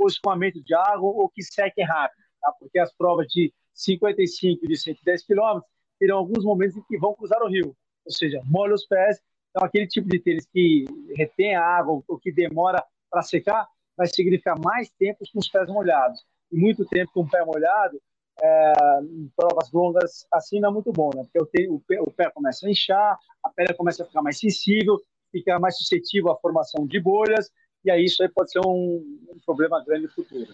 escoamento 0.06 0.62
de 0.62 0.74
água 0.74 1.08
ou 1.08 1.28
que 1.28 1.42
sequem 1.42 1.84
rápido, 1.84 2.22
tá? 2.40 2.52
porque 2.58 2.78
as 2.78 2.92
provas 2.94 3.26
de 3.28 3.52
55 3.76 4.66
de 4.66 4.76
110 4.76 5.22
quilômetros, 5.24 5.70
terão 6.00 6.16
alguns 6.16 6.44
momentos 6.44 6.76
em 6.76 6.82
que 6.82 6.98
vão 6.98 7.14
cruzar 7.14 7.42
o 7.42 7.48
rio, 7.48 7.76
ou 8.04 8.12
seja, 8.12 8.40
molha 8.44 8.74
os 8.74 8.86
pés. 8.86 9.20
Então, 9.50 9.64
aquele 9.64 9.86
tipo 9.86 10.08
de 10.08 10.18
tênis 10.18 10.46
que 10.46 10.86
retém 11.14 11.54
a 11.54 11.62
água 11.62 12.02
ou 12.08 12.18
que 12.18 12.32
demora 12.32 12.82
para 13.10 13.22
secar, 13.22 13.66
vai 13.96 14.06
significar 14.06 14.58
mais 14.58 14.90
tempo 14.98 15.24
com 15.32 15.38
os 15.38 15.48
pés 15.48 15.68
molhados. 15.68 16.24
E 16.50 16.56
muito 16.56 16.84
tempo 16.86 17.12
com 17.12 17.20
o 17.20 17.28
pé 17.28 17.44
molhado, 17.44 18.00
é, 18.42 18.72
em 19.02 19.30
provas 19.34 19.70
longas, 19.72 20.26
assim 20.32 20.60
não 20.60 20.70
é 20.70 20.72
muito 20.72 20.92
bom, 20.92 21.10
né? 21.14 21.22
Porque 21.22 21.40
o, 21.40 21.46
te, 21.46 21.68
o, 21.68 21.80
pé, 21.80 22.00
o 22.00 22.10
pé 22.10 22.30
começa 22.30 22.66
a 22.66 22.70
inchar, 22.70 23.18
a 23.42 23.48
pele 23.50 23.74
começa 23.74 24.02
a 24.02 24.06
ficar 24.06 24.22
mais 24.22 24.38
sensível, 24.38 25.00
fica 25.32 25.58
mais 25.58 25.76
suscetível 25.78 26.30
à 26.30 26.36
formação 26.36 26.86
de 26.86 27.00
bolhas, 27.00 27.50
e 27.84 27.90
aí 27.90 28.04
isso 28.04 28.22
aí 28.22 28.28
pode 28.28 28.50
ser 28.50 28.60
um, 28.60 29.20
um 29.30 29.38
problema 29.44 29.82
grande 29.84 30.04
no 30.04 30.12
futuro. 30.12 30.52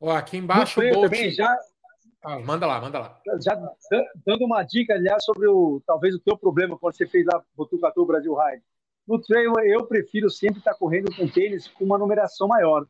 Ó, 0.00 0.10
aqui 0.10 0.36
embaixo 0.36 0.80
o 0.80 0.90
Bolt... 0.90 1.10
também 1.10 1.30
já 1.30 1.56
ah, 2.24 2.38
manda 2.38 2.66
lá, 2.66 2.80
manda 2.80 2.98
lá. 3.00 3.20
Já 3.44 3.54
dando 4.24 4.44
uma 4.44 4.62
dica, 4.62 4.94
aliás, 4.94 5.24
sobre 5.24 5.48
o 5.48 5.82
talvez 5.86 6.14
o 6.14 6.20
teu 6.20 6.36
problema 6.36 6.78
quando 6.78 6.94
você 6.94 7.06
fez 7.06 7.26
lá 7.26 7.42
Botucatu 7.56 8.06
Brasil 8.06 8.34
Ride. 8.34 8.62
No 9.06 9.20
trail, 9.20 9.52
eu 9.64 9.84
prefiro 9.86 10.30
sempre 10.30 10.58
estar 10.58 10.74
correndo 10.74 11.14
com 11.16 11.26
tênis 11.26 11.66
com 11.66 11.84
uma 11.84 11.98
numeração 11.98 12.46
maior. 12.46 12.86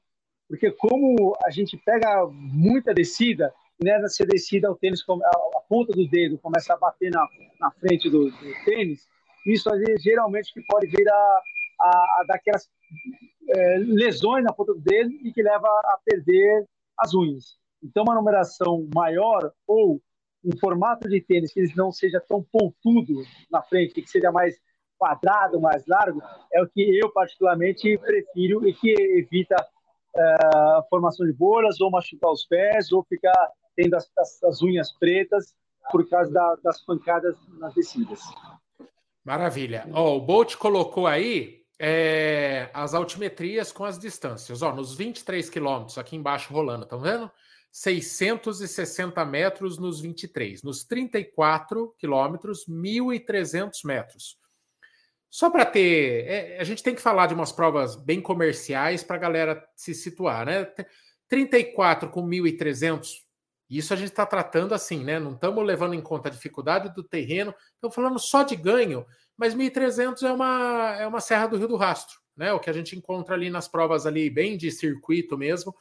Porque 0.47 0.70
como 0.70 1.35
a 1.45 1.51
gente 1.51 1.78
pega 1.78 2.26
muita 2.30 2.93
descida, 2.93 3.53
nessa 3.83 4.26
descida 4.26 4.70
o 4.70 4.76
tênis, 4.76 5.03
a, 5.09 5.61
ponta 5.66 5.93
do 5.93 6.07
dedo 6.07 6.39
começa 6.39 6.74
a 6.74 6.76
bater 6.76 7.11
na, 7.11 7.26
na 7.59 7.70
frente 7.70 8.11
do, 8.11 8.30
do 8.30 8.64
tênis, 8.66 9.09
isso 9.47 9.70
geralmente 9.99 10.53
que 10.53 10.61
pode 10.66 10.87
vir 10.89 11.09
a, 11.09 11.41
a, 11.80 11.89
a 11.89 12.24
dar 12.28 12.35
aquelas 12.35 12.68
é, 13.49 13.78
lesões 13.78 14.45
na 14.45 14.53
ponta 14.53 14.74
do 14.74 14.80
dedo 14.80 15.11
e 15.24 15.33
que 15.33 15.43
leva 15.43 15.66
a 15.66 15.99
perder 16.05 16.66
as 16.99 17.14
unhas. 17.14 17.62
Então, 17.83 18.05
uma 18.05 18.14
numeração 18.14 18.89
maior 18.95 19.53
ou 19.66 20.01
um 20.45 20.57
formato 20.59 21.09
de 21.09 21.20
tênis 21.20 21.53
que 21.53 21.61
ele 21.61 21.72
não 21.76 21.93
seja 21.93 22.20
tão 22.20 22.43
pontudo 22.43 23.22
na 23.51 23.62
frente, 23.62 24.01
que 24.01 24.07
seja 24.07 24.30
mais 24.30 24.57
quadrado, 24.99 25.61
mais 25.61 25.85
largo, 25.87 26.22
é 26.53 26.62
o 26.62 26.68
que 26.68 26.80
eu 26.99 27.11
particularmente 27.11 27.99
prefiro 27.99 28.66
e 28.68 28.72
que 28.72 28.93
evita 28.93 29.57
uh, 29.57 30.78
a 30.78 30.87
formação 30.89 31.26
de 31.26 31.33
bolhas 31.33 31.80
ou 31.80 31.91
machucar 31.91 32.30
os 32.30 32.45
pés 32.47 32.93
ou 32.93 33.05
ficar 33.05 33.35
tendo 33.76 33.95
as, 33.95 34.11
as, 34.16 34.43
as 34.45 34.62
unhas 34.62 34.93
pretas 34.99 35.55
por 35.91 36.09
causa 36.09 36.33
da, 36.33 36.57
das 36.62 36.80
pancadas 36.85 37.37
nas 37.59 37.74
descidas. 37.74 38.20
Maravilha. 39.24 39.89
Oh, 39.93 40.16
o 40.16 40.20
Bolt 40.20 40.57
colocou 40.57 41.07
aí 41.07 41.62
é, 41.80 42.70
as 42.72 42.95
altimetrias 42.95 43.72
com 43.72 43.85
as 43.85 43.99
distâncias. 43.99 44.62
Ó, 44.62 44.72
nos 44.72 44.95
23 44.95 45.49
quilômetros 45.51 45.99
aqui 45.99 46.16
embaixo 46.16 46.53
rolando, 46.53 46.85
estão 46.85 47.01
vendo? 47.01 47.30
660 47.73 49.25
metros 49.25 49.79
nos 49.79 50.01
23. 50.01 50.62
Nos 50.62 50.85
34 50.85 51.95
quilômetros, 51.99 52.66
1.300 52.68 53.85
metros. 53.85 54.39
Só 55.31 55.49
para 55.49 55.64
ter. 55.64 56.27
É, 56.27 56.61
a 56.61 56.64
gente 56.64 56.83
tem 56.83 56.95
que 56.95 57.01
falar 57.01 57.27
de 57.27 57.35
umas 57.35 57.51
provas 57.51 57.97
bem 57.97 58.20
comerciais 58.20 59.03
para 59.03 59.16
a 59.16 59.18
galera 59.18 59.66
se 59.75 59.95
situar, 59.95 60.45
né? 60.45 60.70
34 61.27 62.11
com 62.11 62.29
1.300, 62.29 63.23
isso 63.70 63.95
a 63.95 63.97
gente 63.97 64.11
está 64.11 64.27
tratando 64.27 64.75
assim, 64.75 65.03
né? 65.03 65.18
Não 65.18 65.33
estamos 65.33 65.64
levando 65.64 65.95
em 65.95 66.01
conta 66.03 66.29
a 66.29 66.31
dificuldade 66.31 66.95
do 66.95 67.03
terreno, 67.03 67.55
estamos 67.73 67.95
falando 67.95 68.18
só 68.18 68.43
de 68.43 68.55
ganho, 68.55 69.07
mas 69.35 69.55
1.300 69.55 70.23
é 70.25 70.31
uma, 70.31 70.97
é 71.01 71.07
uma 71.07 71.23
Serra 71.23 71.47
do 71.47 71.57
Rio 71.57 71.68
do 71.68 71.77
Rastro, 71.77 72.20
né? 72.37 72.53
O 72.53 72.61
que 72.61 72.68
a 72.68 72.73
gente 72.75 72.95
encontra 72.95 73.35
ali 73.35 73.49
nas 73.49 73.66
provas 73.66 74.05
ali, 74.05 74.29
bem 74.29 74.59
de 74.59 74.70
circuito 74.70 75.39
mesmo, 75.39 75.75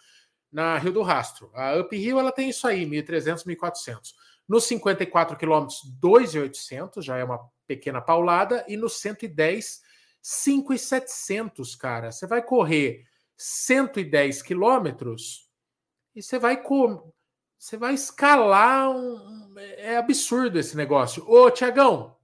na 0.52 0.78
Rio 0.78 0.91
do 0.91 1.02
Rastro. 1.02 1.52
A 1.54 1.76
Uphill, 1.80 2.20
ela 2.20 2.32
tem 2.32 2.49
isso 2.49 2.68
aí, 2.68 2.86
1.300, 2.86 3.45
1.400. 3.45 4.14
Nos 4.47 4.66
54 4.66 5.38
quilômetros, 5.38 5.82
2.800, 6.02 7.02
já 7.02 7.18
é 7.18 7.24
uma 7.24 7.39
pequena 7.66 8.02
paulada, 8.02 8.66
e 8.68 8.76
no 8.76 8.89
110, 8.89 9.82
5,700, 10.22 11.76
cara. 11.76 12.12
Você 12.12 12.28
vai 12.28 12.41
correr 12.41 13.06
110 13.38 14.41
quilômetros 14.41 15.49
e 16.16 16.22
você 16.22 16.38
vai 16.38 16.62
você 17.58 17.78
vai 17.78 17.93
escalar 17.93 18.89
um, 18.89 19.54
é 19.58 19.97
absurdo 19.97 20.60
esse 20.60 20.76
negócio. 20.76 21.24
Ô, 21.30 21.49
Tiagão, 21.49 22.18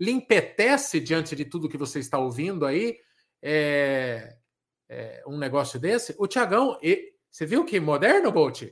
lhe 0.00 0.10
empetece 0.10 1.00
diante 1.00 1.36
de 1.36 1.44
tudo 1.44 1.68
que 1.68 1.78
você 1.78 1.98
está 1.98 2.18
ouvindo 2.18 2.66
aí 2.66 2.98
é, 3.42 4.36
é 4.88 5.22
um 5.26 5.38
negócio 5.38 5.78
desse? 5.78 6.14
O 6.18 6.26
Tiagão, 6.26 6.78
você 7.34 7.46
viu 7.46 7.64
que 7.64 7.80
moderno, 7.80 8.30
Bolt? 8.30 8.62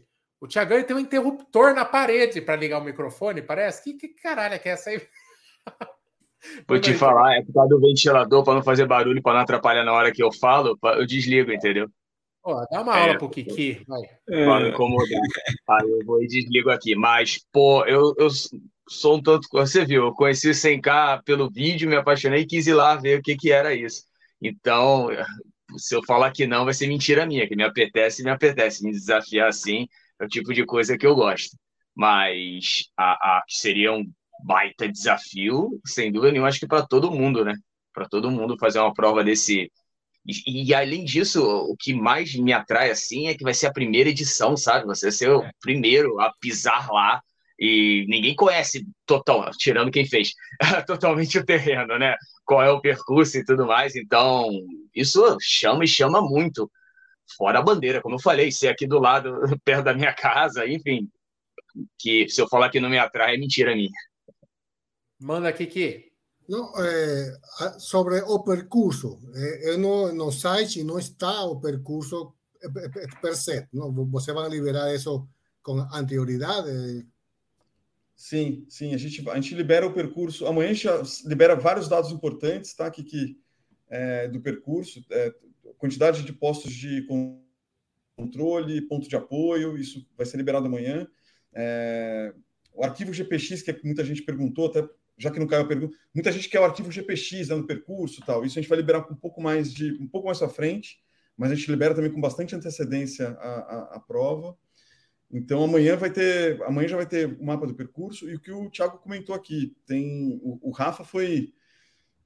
O 0.41 0.47
Tiagão 0.47 0.81
tem 0.85 0.95
um 0.95 1.01
interruptor 1.01 1.75
na 1.75 1.85
parede 1.85 2.41
para 2.41 2.55
ligar 2.55 2.81
o 2.81 2.85
microfone, 2.85 3.43
parece. 3.43 3.83
Que, 3.83 3.95
que 3.95 4.23
caralho 4.23 4.55
é 4.55 4.59
que 4.61 4.69
é 4.69 4.73
essa 4.73 4.91
aí? 4.91 5.03
Vou 6.69 6.79
te 6.79 6.95
falar, 6.95 7.35
é 7.39 7.43
por 7.43 7.53
causa 7.53 7.71
do 7.71 7.81
ventilador, 7.81 8.45
para 8.45 8.55
não 8.55 8.63
fazer 8.63 8.87
barulho, 8.87 9.21
para 9.21 9.35
não 9.35 9.41
atrapalhar 9.41 9.83
na 9.83 9.93
hora 9.93 10.13
que 10.13 10.23
eu 10.23 10.33
falo, 10.33 10.79
eu 10.81 11.05
desligo, 11.05 11.51
entendeu? 11.51 11.89
Ó, 12.45 12.65
dá 12.71 12.83
uma 12.83 12.97
aula 12.97 13.15
é, 13.15 13.19
pro 13.19 13.29
Kiki, 13.29 13.85
vai. 13.87 14.03
Para 14.27 14.61
não 14.61 14.69
incomodar. 14.69 15.21
Aí 15.71 15.91
eu 15.91 16.07
vou 16.07 16.23
e 16.23 16.29
desligo 16.29 16.71
aqui. 16.71 16.95
Mas, 16.95 17.45
pô, 17.51 17.85
eu, 17.85 18.15
eu 18.17 18.29
sou 18.89 19.17
um 19.17 19.23
tanto. 19.23 19.49
Você 19.53 19.85
viu, 19.85 20.05
eu 20.05 20.13
conheci 20.13 20.49
o 20.49 20.53
100K 20.53 21.25
pelo 21.25 21.51
vídeo, 21.51 21.89
me 21.89 21.97
apaixonei 21.97 22.43
e 22.43 22.47
quis 22.47 22.69
ir 22.69 22.75
lá 22.75 22.95
ver 22.95 23.19
o 23.19 23.23
que, 23.23 23.37
que 23.37 23.51
era 23.51 23.75
isso. 23.75 24.05
Então, 24.41 25.09
se 25.79 25.95
eu 25.95 26.03
falar 26.05 26.33
que 26.33 26.47
não, 26.47 26.65
vai 26.65 26.75
ser 26.75 26.87
mentira 26.87 27.27
minha, 27.27 27.47
que 27.49 27.57
me 27.57 27.65
apetece, 27.65 28.23
me 28.23 28.31
apetece. 28.31 28.85
Me 28.85 28.93
desafiar 28.93 29.49
assim 29.49 29.87
é 30.21 30.25
o 30.25 30.29
tipo 30.29 30.53
de 30.53 30.65
coisa 30.65 30.97
que 30.97 31.07
eu 31.07 31.15
gosto. 31.15 31.57
Mas 31.95 32.85
a, 32.97 33.13
a 33.13 33.45
seria 33.49 33.93
um 33.93 34.05
baita 34.45 34.89
desafio, 34.89 35.81
sem 35.87 36.11
dúvida 36.11 36.33
nenhuma, 36.33 36.49
acho 36.49 36.61
que 36.61 36.67
para 36.67 36.87
todo 36.87 37.11
mundo, 37.11 37.45
né? 37.45 37.55
Para 37.93 38.09
todo 38.09 38.31
mundo 38.31 38.57
fazer 38.59 38.81
uma 38.81 38.95
prova 38.95 39.23
desse. 39.23 39.71
E, 40.27 40.69
e, 40.69 40.75
além 40.75 41.05
disso, 41.05 41.45
o 41.45 41.77
que 41.77 41.93
mais 41.93 42.35
me 42.35 42.53
atrai 42.53 42.91
assim 42.91 43.27
é 43.29 43.35
que 43.35 43.45
vai 43.45 43.55
ser 43.55 43.67
a 43.67 43.73
primeira 43.73 44.09
edição, 44.11 44.57
sabe? 44.57 44.87
Você 44.87 45.11
ser 45.11 45.31
o 45.31 45.45
primeiro 45.61 46.21
a 46.21 46.33
pisar 46.41 46.89
lá 46.91 47.21
e 47.65 48.05
ninguém 48.09 48.35
conhece 48.35 48.85
total, 49.07 49.49
tirando 49.53 49.93
quem 49.93 50.05
fez 50.05 50.33
totalmente 50.85 51.39
o 51.39 51.47
terreno, 51.47 51.97
né? 51.97 52.17
Qual 52.45 52.61
é 52.61 52.69
o 52.69 52.81
percurso 52.81 53.39
e 53.39 53.45
tudo 53.45 53.65
mais. 53.67 53.95
Então, 53.95 54.51
isso 54.93 55.37
chama 55.41 55.85
e 55.85 55.87
chama 55.87 56.21
muito. 56.21 56.69
Fora 57.37 57.61
a 57.61 57.63
bandeira, 57.63 58.03
como 58.03 58.17
eu 58.17 58.21
falei, 58.21 58.51
ser 58.51 58.67
aqui 58.67 58.85
do 58.85 58.99
lado, 58.99 59.33
perto 59.65 59.85
da 59.85 59.95
minha 59.95 60.13
casa, 60.13 60.67
enfim, 60.67 61.09
que 61.97 62.29
se 62.29 62.43
eu 62.43 62.49
falar 62.49 62.69
que 62.69 62.81
não 62.81 62.91
me 62.91 62.99
atrai, 62.99 63.37
é 63.37 63.39
mentira 63.39 63.77
minha. 63.77 63.91
Manda, 65.21 65.53
Kiki. 65.53 66.11
Não, 66.49 66.73
é, 66.77 67.39
sobre 67.79 68.21
o 68.23 68.43
percurso, 68.43 69.21
é, 69.33 69.77
no, 69.77 70.13
no 70.13 70.33
site 70.33 70.83
não 70.83 70.99
está 70.99 71.45
o 71.45 71.61
percurso 71.61 72.35
per 73.23 73.37
se, 73.37 73.69
não? 73.73 73.95
Você 74.11 74.33
vai 74.33 74.49
liberar 74.49 74.93
isso 74.93 75.29
com 75.63 75.79
anterioridade? 75.93 77.07
Sim, 78.23 78.65
sim, 78.69 78.95
a 78.95 78.97
gente, 78.97 79.29
a 79.29 79.35
gente 79.35 79.53
libera 79.53 79.85
o 79.85 79.93
percurso. 79.93 80.47
Amanhã 80.47 80.71
a 80.71 80.73
gente 80.73 81.27
libera 81.27 81.57
vários 81.57 81.89
dados 81.89 82.13
importantes, 82.13 82.73
tá? 82.73 82.89
Kiki, 82.89 83.37
é, 83.91 84.29
do 84.29 84.41
percurso, 84.41 85.05
é, 85.11 85.35
quantidade 85.77 86.23
de 86.23 86.33
postos 86.33 86.73
de 86.73 87.05
controle, 88.17 88.81
ponto 88.83 89.09
de 89.09 89.17
apoio, 89.17 89.77
isso 89.77 90.09
vai 90.17 90.25
ser 90.25 90.37
liberado 90.37 90.67
amanhã. 90.67 91.05
É, 91.53 92.33
o 92.73 92.85
arquivo 92.85 93.13
GPX, 93.13 93.61
que, 93.61 93.73
que 93.73 93.85
muita 93.85 94.05
gente 94.05 94.23
perguntou, 94.23 94.69
até 94.69 94.89
já 95.19 95.29
que 95.29 95.41
não 95.41 95.49
caiu 95.49 95.63
a 95.63 95.69
pergunta, 95.69 95.97
muita 96.15 96.31
gente 96.31 96.49
quer 96.49 96.61
o 96.61 96.65
arquivo 96.65 96.93
GPX 96.93 97.49
né, 97.49 97.57
no 97.57 97.67
percurso 97.67 98.23
tal. 98.25 98.45
Isso 98.45 98.57
a 98.57 98.63
gente 98.63 98.71
vai 98.71 98.79
liberar 98.79 99.03
com 99.03 99.15
um 99.15 99.19
pouco 99.19 99.43
mais 99.43 99.75
de 99.75 99.95
um 99.95 100.07
pouco 100.07 100.29
mais 100.29 100.41
à 100.41 100.49
frente, 100.49 101.03
mas 101.37 101.51
a 101.51 101.57
gente 101.57 101.69
libera 101.69 101.93
também 101.93 102.13
com 102.13 102.21
bastante 102.21 102.55
antecedência 102.55 103.31
a, 103.31 103.49
a, 103.49 103.97
a, 103.97 104.01
prova. 104.01 104.57
Então 105.33 105.65
amanhã 105.65 105.97
vai 105.97 106.13
ter, 106.13 106.63
amanhã 106.63 106.89
já 106.89 106.97
vai 106.97 107.07
ter 107.07 107.27
o 107.41 107.45
mapa 107.45 107.67
do 107.67 107.75
percurso 107.75 108.29
e 108.29 108.35
o 108.35 108.41
que 108.41 108.53
o 108.53 108.69
Thiago 108.71 108.99
comentou 108.99 109.35
aqui, 109.35 109.75
tem 109.87 110.39
o, 110.43 110.59
o 110.69 110.71
Rafa 110.71 111.05
foi 111.05 111.55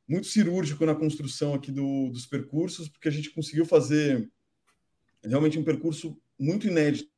muito 0.08 0.26
cirúrgico 0.26 0.84
na 0.84 0.94
construção 0.94 1.54
aqui 1.54 1.70
do, 1.70 2.10
dos 2.10 2.26
percursos, 2.26 2.88
porque 2.88 3.08
a 3.08 3.12
gente 3.12 3.30
conseguiu 3.30 3.64
fazer 3.64 4.30
realmente 5.22 5.58
um 5.58 5.64
percurso 5.64 6.20
muito 6.38 6.66
inédito 6.66 7.10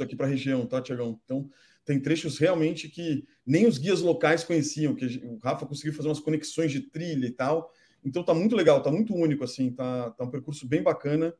aqui 0.00 0.16
para 0.16 0.26
a 0.26 0.28
região, 0.30 0.66
tá, 0.66 0.80
Tiagão? 0.80 1.20
Então, 1.24 1.50
tem 1.84 2.00
trechos 2.00 2.38
realmente 2.38 2.88
que 2.88 3.26
nem 3.44 3.66
os 3.66 3.78
guias 3.78 4.00
locais 4.00 4.44
conheciam, 4.44 4.94
que 4.94 5.06
o 5.24 5.38
Rafa 5.38 5.66
conseguiu 5.66 5.92
fazer 5.92 6.08
umas 6.08 6.20
conexões 6.20 6.70
de 6.70 6.80
trilha 6.80 7.26
e 7.26 7.32
tal. 7.32 7.72
Então 8.04 8.22
tá 8.22 8.32
muito 8.32 8.54
legal, 8.54 8.82
tá 8.82 8.90
muito 8.90 9.14
único 9.14 9.44
assim, 9.44 9.72
tá, 9.72 10.10
tá 10.10 10.24
um 10.24 10.30
percurso 10.30 10.66
bem 10.66 10.82
bacana 10.82 11.34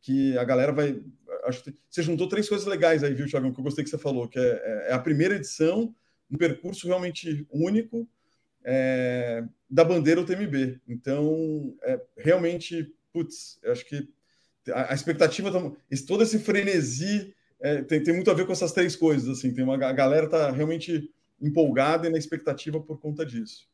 que 0.00 0.36
a 0.38 0.44
galera 0.44 0.72
vai. 0.72 1.00
Acho 1.44 1.64
que 1.64 1.74
você 1.88 2.02
juntou 2.02 2.28
três 2.28 2.48
coisas 2.48 2.66
legais 2.66 3.02
aí, 3.02 3.14
viu, 3.14 3.26
Thiago? 3.26 3.52
Que 3.52 3.60
eu 3.60 3.64
gostei 3.64 3.84
que 3.84 3.90
você 3.90 3.98
falou, 3.98 4.28
que 4.28 4.38
é, 4.38 4.42
é, 4.42 4.86
é 4.90 4.92
a 4.92 4.98
primeira 4.98 5.36
edição, 5.36 5.94
um 6.30 6.36
percurso 6.36 6.86
realmente 6.86 7.46
único 7.50 8.08
é, 8.64 9.44
da 9.68 9.84
bandeira 9.84 10.20
UTMB. 10.20 10.80
Então, 10.86 11.74
é, 11.82 12.00
realmente, 12.16 12.92
putz, 13.12 13.58
acho 13.64 13.84
que 13.86 14.08
a, 14.70 14.92
a 14.92 14.94
expectativa, 14.94 15.50
tá, 15.50 15.72
todo 16.06 16.22
esse 16.22 16.38
frenesi 16.38 17.34
é, 17.60 17.82
tem, 17.82 18.02
tem, 18.02 18.14
muito 18.14 18.30
a 18.30 18.34
ver 18.34 18.46
com 18.46 18.52
essas 18.52 18.72
três 18.72 18.94
coisas. 18.94 19.38
Assim, 19.38 19.52
tem 19.52 19.64
uma 19.64 19.74
a 19.74 19.92
galera 19.92 20.28
tá 20.28 20.50
realmente 20.50 21.10
empolgada 21.40 22.06
e 22.06 22.10
na 22.10 22.18
expectativa 22.18 22.80
por 22.80 23.00
conta 23.00 23.26
disso. 23.26 23.68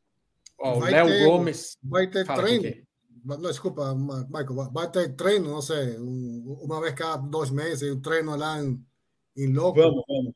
o 0.59 0.81
Léo 0.81 1.27
Gomes 1.27 1.77
vai 1.83 2.09
ter 2.09 2.27
treino. 2.27 2.88
Não, 3.25 3.41
desculpa, 3.43 3.95
Michael, 3.95 4.71
vai 4.73 4.91
ter 4.91 5.15
treino, 5.15 5.51
não 5.51 5.63
sei, 5.63 5.97
uma 5.99 6.81
vez 6.81 6.95
cada 6.95 7.17
dois 7.19 7.51
meses, 7.51 7.93
um 7.93 8.01
treino 8.01 8.35
lá 8.37 8.63
em, 8.63 8.85
em 9.37 9.53
Loco. 9.53 9.81
Vamos, 9.81 10.05
vamos. 10.07 10.33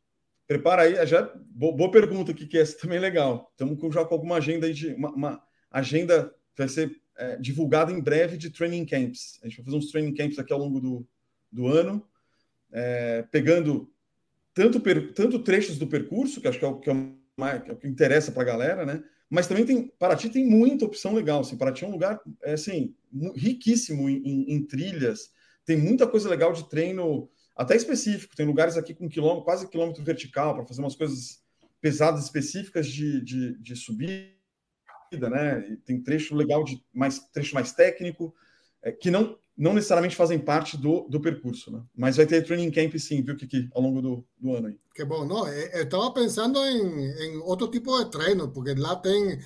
Prepara 0.46 0.82
aí, 0.82 1.06
já 1.06 1.32
boa 1.46 1.90
pergunta 1.90 2.32
aqui, 2.32 2.46
que 2.46 2.58
essa 2.58 2.78
também 2.78 2.98
é 2.98 3.00
legal. 3.00 3.48
Estamos 3.52 3.94
já 3.94 4.04
com 4.04 4.14
alguma 4.14 4.36
agenda 4.36 4.66
aí 4.66 4.74
de 4.74 4.92
uma, 4.94 5.10
uma 5.10 5.42
agenda 5.70 6.34
vai 6.56 6.68
ser 6.68 7.00
é, 7.16 7.36
divulgada 7.36 7.92
em 7.92 8.00
breve 8.00 8.36
de 8.36 8.50
training 8.50 8.84
camps. 8.84 9.38
A 9.42 9.48
gente 9.48 9.56
vai 9.58 9.64
fazer 9.66 9.76
uns 9.76 9.90
training 9.90 10.14
camps 10.14 10.38
aqui 10.38 10.52
ao 10.52 10.58
longo 10.58 10.80
do, 10.80 11.06
do 11.50 11.66
ano 11.68 12.06
é, 12.72 13.22
pegando 13.30 13.90
tanto, 14.54 14.80
per, 14.80 15.12
tanto 15.12 15.38
trechos 15.38 15.78
do 15.78 15.86
percurso, 15.86 16.40
que 16.40 16.48
acho 16.48 16.58
que 16.58 16.64
é 16.64 16.68
o 16.68 16.78
que, 16.78 16.90
é 16.90 16.92
o, 16.92 17.44
é 17.44 17.72
o 17.72 17.76
que 17.76 17.86
interessa 17.86 18.32
para 18.32 18.42
a 18.42 18.46
galera, 18.46 18.86
né? 18.86 19.02
Mas 19.32 19.46
também 19.46 19.64
tem 19.64 19.88
Paraty 19.98 20.28
tem 20.28 20.44
muita 20.46 20.84
opção 20.84 21.14
legal. 21.14 21.40
Assim, 21.40 21.56
Paraty 21.56 21.86
é 21.86 21.88
um 21.88 21.92
lugar 21.92 22.20
é, 22.42 22.52
assim, 22.52 22.94
riquíssimo 23.34 24.06
em, 24.06 24.18
em, 24.18 24.52
em 24.52 24.66
trilhas, 24.66 25.30
tem 25.64 25.74
muita 25.74 26.06
coisa 26.06 26.28
legal 26.28 26.52
de 26.52 26.68
treino, 26.68 27.30
até 27.56 27.74
específico. 27.74 28.36
Tem 28.36 28.44
lugares 28.44 28.76
aqui 28.76 28.92
com 28.92 29.08
quilômetro, 29.08 29.44
quase 29.44 29.66
quilômetro 29.70 30.04
vertical 30.04 30.54
para 30.54 30.66
fazer 30.66 30.82
umas 30.82 30.94
coisas 30.94 31.42
pesadas 31.80 32.24
específicas 32.24 32.86
de, 32.86 33.22
de, 33.22 33.58
de 33.58 33.74
subida, 33.74 34.36
né? 35.30 35.66
E 35.66 35.76
tem 35.78 36.02
trecho 36.02 36.34
legal 36.34 36.62
de 36.62 36.84
mais 36.92 37.18
trecho 37.30 37.54
mais 37.54 37.72
técnico, 37.72 38.34
é, 38.82 38.92
que 38.92 39.10
não 39.10 39.38
não 39.56 39.74
necessariamente 39.74 40.16
fazem 40.16 40.38
parte 40.38 40.76
do, 40.76 41.06
do 41.08 41.20
percurso, 41.20 41.70
né? 41.70 41.82
Mas 41.94 42.16
vai 42.16 42.26
ter 42.26 42.42
training 42.42 42.70
camp 42.70 42.94
sim, 42.96 43.22
viu, 43.22 43.36
Kiki, 43.36 43.68
ao 43.74 43.82
longo 43.82 44.00
do, 44.00 44.26
do 44.38 44.56
ano 44.56 44.68
aí. 44.68 44.78
Que 44.94 45.04
bom, 45.04 45.24
não, 45.24 45.46
eu 45.48 45.82
estava 45.84 46.12
pensando 46.12 46.58
em, 46.58 47.10
em 47.24 47.36
outro 47.38 47.68
tipo 47.68 47.96
de 47.98 48.10
treino, 48.10 48.50
porque 48.50 48.74
lá 48.74 48.96
tem 48.96 49.38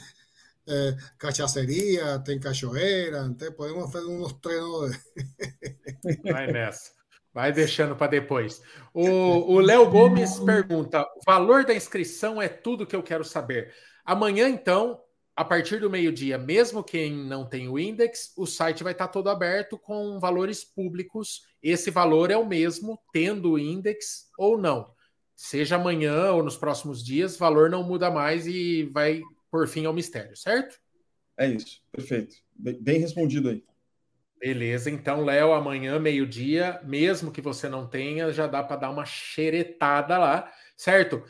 é, 0.69 0.97
cachaceria, 1.19 2.19
tem 2.21 2.39
cachoeira, 2.39 3.27
então 3.27 3.53
podemos 3.53 3.93
fazer 3.93 4.07
uns 4.07 4.33
treinos. 4.35 4.97
Vai 6.25 6.53
nessa. 6.53 6.97
Vai 7.33 7.53
deixando 7.53 7.95
para 7.95 8.13
depois. 8.13 8.63
O 8.95 9.61
Léo 9.61 9.91
Gomes 9.91 10.39
pergunta: 10.41 11.03
o 11.03 11.21
valor 11.25 11.65
da 11.65 11.75
inscrição 11.75 12.41
é 12.41 12.49
tudo 12.49 12.87
que 12.87 12.97
eu 12.97 13.03
quero 13.03 13.25
saber. 13.25 13.75
Amanhã, 14.05 14.49
então, 14.49 15.01
a 15.37 15.45
partir 15.45 15.81
do 15.81 15.91
meio-dia, 15.91 16.39
mesmo 16.39 16.83
quem 16.83 17.13
não 17.13 17.45
tem 17.45 17.69
o 17.69 17.79
index, 17.79 18.33
o 18.39 18.47
site 18.47 18.83
vai 18.83 18.93
estar 18.93 19.09
todo 19.09 19.29
aberto 19.29 19.79
com 19.79 20.19
valores 20.19 20.65
públicos. 20.65 21.43
Esse 21.63 21.91
valor 21.91 22.31
é 22.31 22.37
o 22.39 22.47
mesmo, 22.47 22.99
tendo 23.13 23.53
o 23.53 23.59
index 23.59 24.31
ou 24.39 24.57
não. 24.57 24.91
Seja 25.35 25.77
amanhã 25.77 26.33
ou 26.33 26.43
nos 26.43 26.57
próximos 26.57 27.05
dias, 27.05 27.37
valor 27.37 27.69
não 27.69 27.83
muda 27.83 28.11
mais 28.11 28.47
e 28.47 28.85
vai 28.85 29.21
por 29.51 29.69
fim 29.69 29.85
ao 29.85 29.93
mistério, 29.93 30.35
certo? 30.35 30.81
É 31.37 31.47
isso, 31.47 31.83
perfeito. 31.93 32.37
Bem 32.55 32.99
respondido 32.99 33.51
aí. 33.51 33.63
Beleza, 34.41 34.91
então, 34.91 35.23
Léo, 35.23 35.53
amanhã, 35.53 35.99
meio-dia, 35.99 36.81
mesmo 36.83 37.31
que 37.31 37.43
você 37.43 37.69
não 37.69 37.87
tenha, 37.87 38.33
já 38.33 38.47
dá 38.47 38.63
para 38.63 38.77
dar 38.77 38.91
uma 38.91 39.05
xeretada 39.05 40.17
lá, 40.17 40.51
certo? 40.75 41.23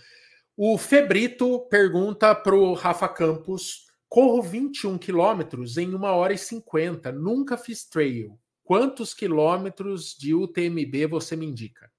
O 0.56 0.78
Febrito 0.78 1.66
pergunta 1.68 2.32
para 2.36 2.54
o 2.54 2.72
Rafa 2.72 3.08
Campos 3.08 3.85
Corro 4.16 4.40
21 4.40 4.96
quilômetros 4.96 5.76
em 5.76 5.94
1 5.94 6.02
hora 6.04 6.32
e 6.32 6.38
50. 6.38 7.12
Nunca 7.12 7.58
fiz 7.58 7.86
trail. 7.86 8.40
Quantos 8.64 9.12
quilômetros 9.12 10.16
de 10.16 10.32
UTMB 10.32 11.06
você 11.06 11.36
me 11.36 11.44
indica? 11.44 11.92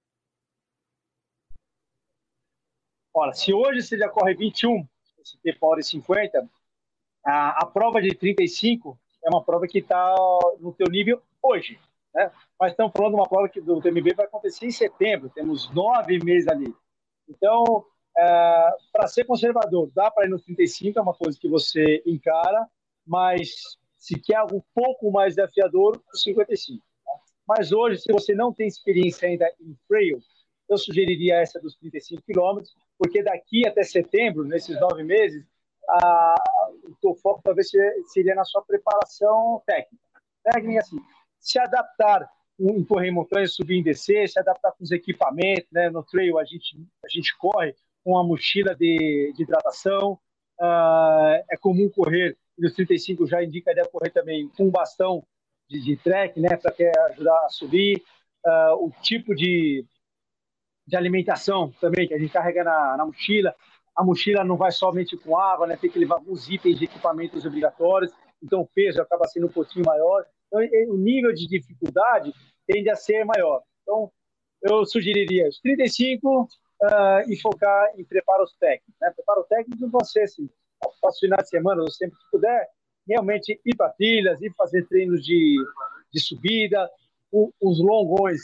Olha, 3.14 3.34
se 3.34 3.54
hoje 3.54 3.84
você 3.84 4.00
já 4.00 4.10
corre 4.10 4.34
21, 4.34 4.88
esse 5.20 5.38
tempo 5.44 5.64
1 5.64 5.70
hora 5.70 5.80
e 5.80 5.84
50, 5.84 6.50
a, 7.24 7.62
a 7.62 7.66
prova 7.68 8.02
de 8.02 8.16
35 8.16 9.00
é 9.24 9.30
uma 9.30 9.44
prova 9.44 9.68
que 9.68 9.78
está 9.78 10.16
no 10.60 10.74
teu 10.74 10.88
nível 10.90 11.22
hoje. 11.40 11.80
Né? 12.16 12.32
Mas 12.60 12.72
estamos 12.72 12.94
falando 12.94 13.12
de 13.12 13.20
uma 13.20 13.30
prova 13.30 13.48
que 13.48 13.62
do 13.62 13.78
UTMB 13.78 14.16
vai 14.16 14.26
acontecer 14.26 14.66
em 14.66 14.72
setembro, 14.72 15.30
temos 15.30 15.72
nove 15.72 16.18
meses 16.24 16.48
ali. 16.48 16.74
Então, 17.30 17.86
é, 18.18 18.70
para 18.92 19.08
ser 19.08 19.26
conservador, 19.26 19.92
dá 19.94 20.10
para 20.10 20.26
ir 20.26 20.30
no 20.30 20.40
35, 20.40 20.98
é 20.98 21.02
uma 21.02 21.14
coisa 21.14 21.38
que 21.40 21.48
você 21.48 22.02
encara, 22.06 22.68
mas 23.06 23.78
se 23.98 24.20
quer 24.20 24.36
algo 24.36 24.58
um 24.58 24.64
pouco 24.74 25.12
mais 25.12 25.36
desafiador, 25.36 26.02
o 26.14 26.18
55. 26.18 26.84
Tá? 27.06 27.12
Mas 27.48 27.72
hoje, 27.72 28.02
se 28.02 28.12
você 28.12 28.34
não 28.34 28.52
tem 28.52 28.68
experiência 28.68 29.28
ainda 29.28 29.48
em 29.60 29.78
trail, 29.88 30.20
eu 30.68 30.78
sugeriria 30.78 31.36
essa 31.36 31.60
dos 31.60 31.76
35 31.78 32.22
quilômetros, 32.24 32.76
porque 32.98 33.24
daqui 33.24 33.68
até 33.68 33.84
setembro, 33.84 34.44
nesses 34.44 34.80
nove 34.80 35.04
meses, 35.04 35.46
a, 35.88 36.36
o 36.84 36.96
teu 37.00 37.16
foco 37.16 37.42
talvez 37.44 37.70
seria 38.08 38.36
na 38.36 38.44
sua 38.44 38.62
preparação 38.64 39.62
técnica. 39.66 40.04
Técnica, 40.44 40.80
assim, 40.80 40.98
se 41.40 41.60
adaptar 41.60 42.30
em 42.60 42.84
correr 42.84 43.12
montanha, 43.12 43.48
subir 43.48 43.80
e 43.80 43.84
descer, 43.84 44.28
se 44.28 44.40
adaptar 44.40 44.72
com 44.72 44.84
os 44.84 44.92
equipamentos, 44.92 45.72
né? 45.72 45.90
No 45.90 46.04
trail 46.04 46.40
a 46.40 46.44
gente, 46.44 46.76
a 47.06 47.08
gente 47.08 47.38
corre 47.38 47.76
com 48.08 48.18
a 48.18 48.24
mochila 48.24 48.74
de, 48.74 49.34
de 49.36 49.44
hidratação. 49.44 50.18
Uh, 50.58 51.44
é 51.52 51.58
comum 51.60 51.90
correr, 51.90 52.38
nos 52.58 52.74
35 52.74 53.28
já 53.28 53.44
indica 53.44 53.76
deve 53.76 53.90
correr 53.90 54.12
também 54.12 54.48
com 54.56 54.68
um 54.68 54.72
bastão 54.72 55.28
de, 55.70 55.82
de 55.82 55.98
trek, 55.98 56.40
né, 56.40 56.56
para 56.56 56.74
ajudar 57.10 57.38
a 57.46 57.50
subir. 57.50 58.02
Uh, 58.46 58.86
o 58.86 58.92
tipo 59.02 59.36
de, 59.36 59.86
de 60.88 60.96
alimentação 60.96 61.70
também 61.82 62.08
que 62.08 62.14
a 62.14 62.18
gente 62.18 62.32
carrega 62.32 62.64
na, 62.64 62.96
na 62.96 63.06
mochila. 63.06 63.54
A 63.94 64.06
mochila 64.06 64.42
não 64.46 64.56
vai 64.56 64.72
somente 64.72 65.18
com 65.18 65.38
água, 65.38 65.68
né, 65.68 65.76
tem 65.76 65.90
que 65.90 66.00
levar 66.00 66.16
alguns 66.16 66.50
itens 66.50 66.80
de 66.80 66.86
equipamentos 66.86 67.46
obrigatórios, 67.46 68.14
então 68.42 68.62
o 68.62 68.68
peso 68.68 69.02
acaba 69.02 69.28
sendo 69.28 69.48
um 69.48 69.52
pouquinho 69.52 69.84
maior. 69.86 70.26
Então, 70.48 70.62
o 70.94 70.98
nível 70.98 71.34
de 71.34 71.46
dificuldade 71.46 72.34
tende 72.66 72.90
a 72.90 72.96
ser 72.96 73.26
maior. 73.26 73.62
Então, 73.82 74.10
eu 74.62 74.86
sugeriria 74.86 75.50
os 75.50 75.60
35, 75.60 76.48
uh, 76.82 77.32
e 77.32 77.40
focar 77.40 77.92
em 77.98 78.04
preparos 78.04 78.56
técnicos. 78.60 78.96
Né? 79.02 79.12
Preparo 79.12 79.44
técnico 79.44 79.90
você, 79.90 80.22
assim, 80.22 80.50
aos 81.02 81.20
finais 81.20 81.44
de 81.44 81.50
semana, 81.50 81.82
ou 81.82 81.92
sempre 81.92 82.18
que 82.18 82.32
puder, 82.32 82.68
realmente 83.08 83.60
ir 83.66 83.76
para 83.76 83.90
trilhas, 83.90 84.42
ir 84.42 84.54
fazer 84.56 84.88
treinos 84.88 85.24
de, 85.24 85.58
de 86.12 86.20
subida, 86.20 86.90
o, 87.32 87.52
os 87.62 87.80
longões 87.80 88.42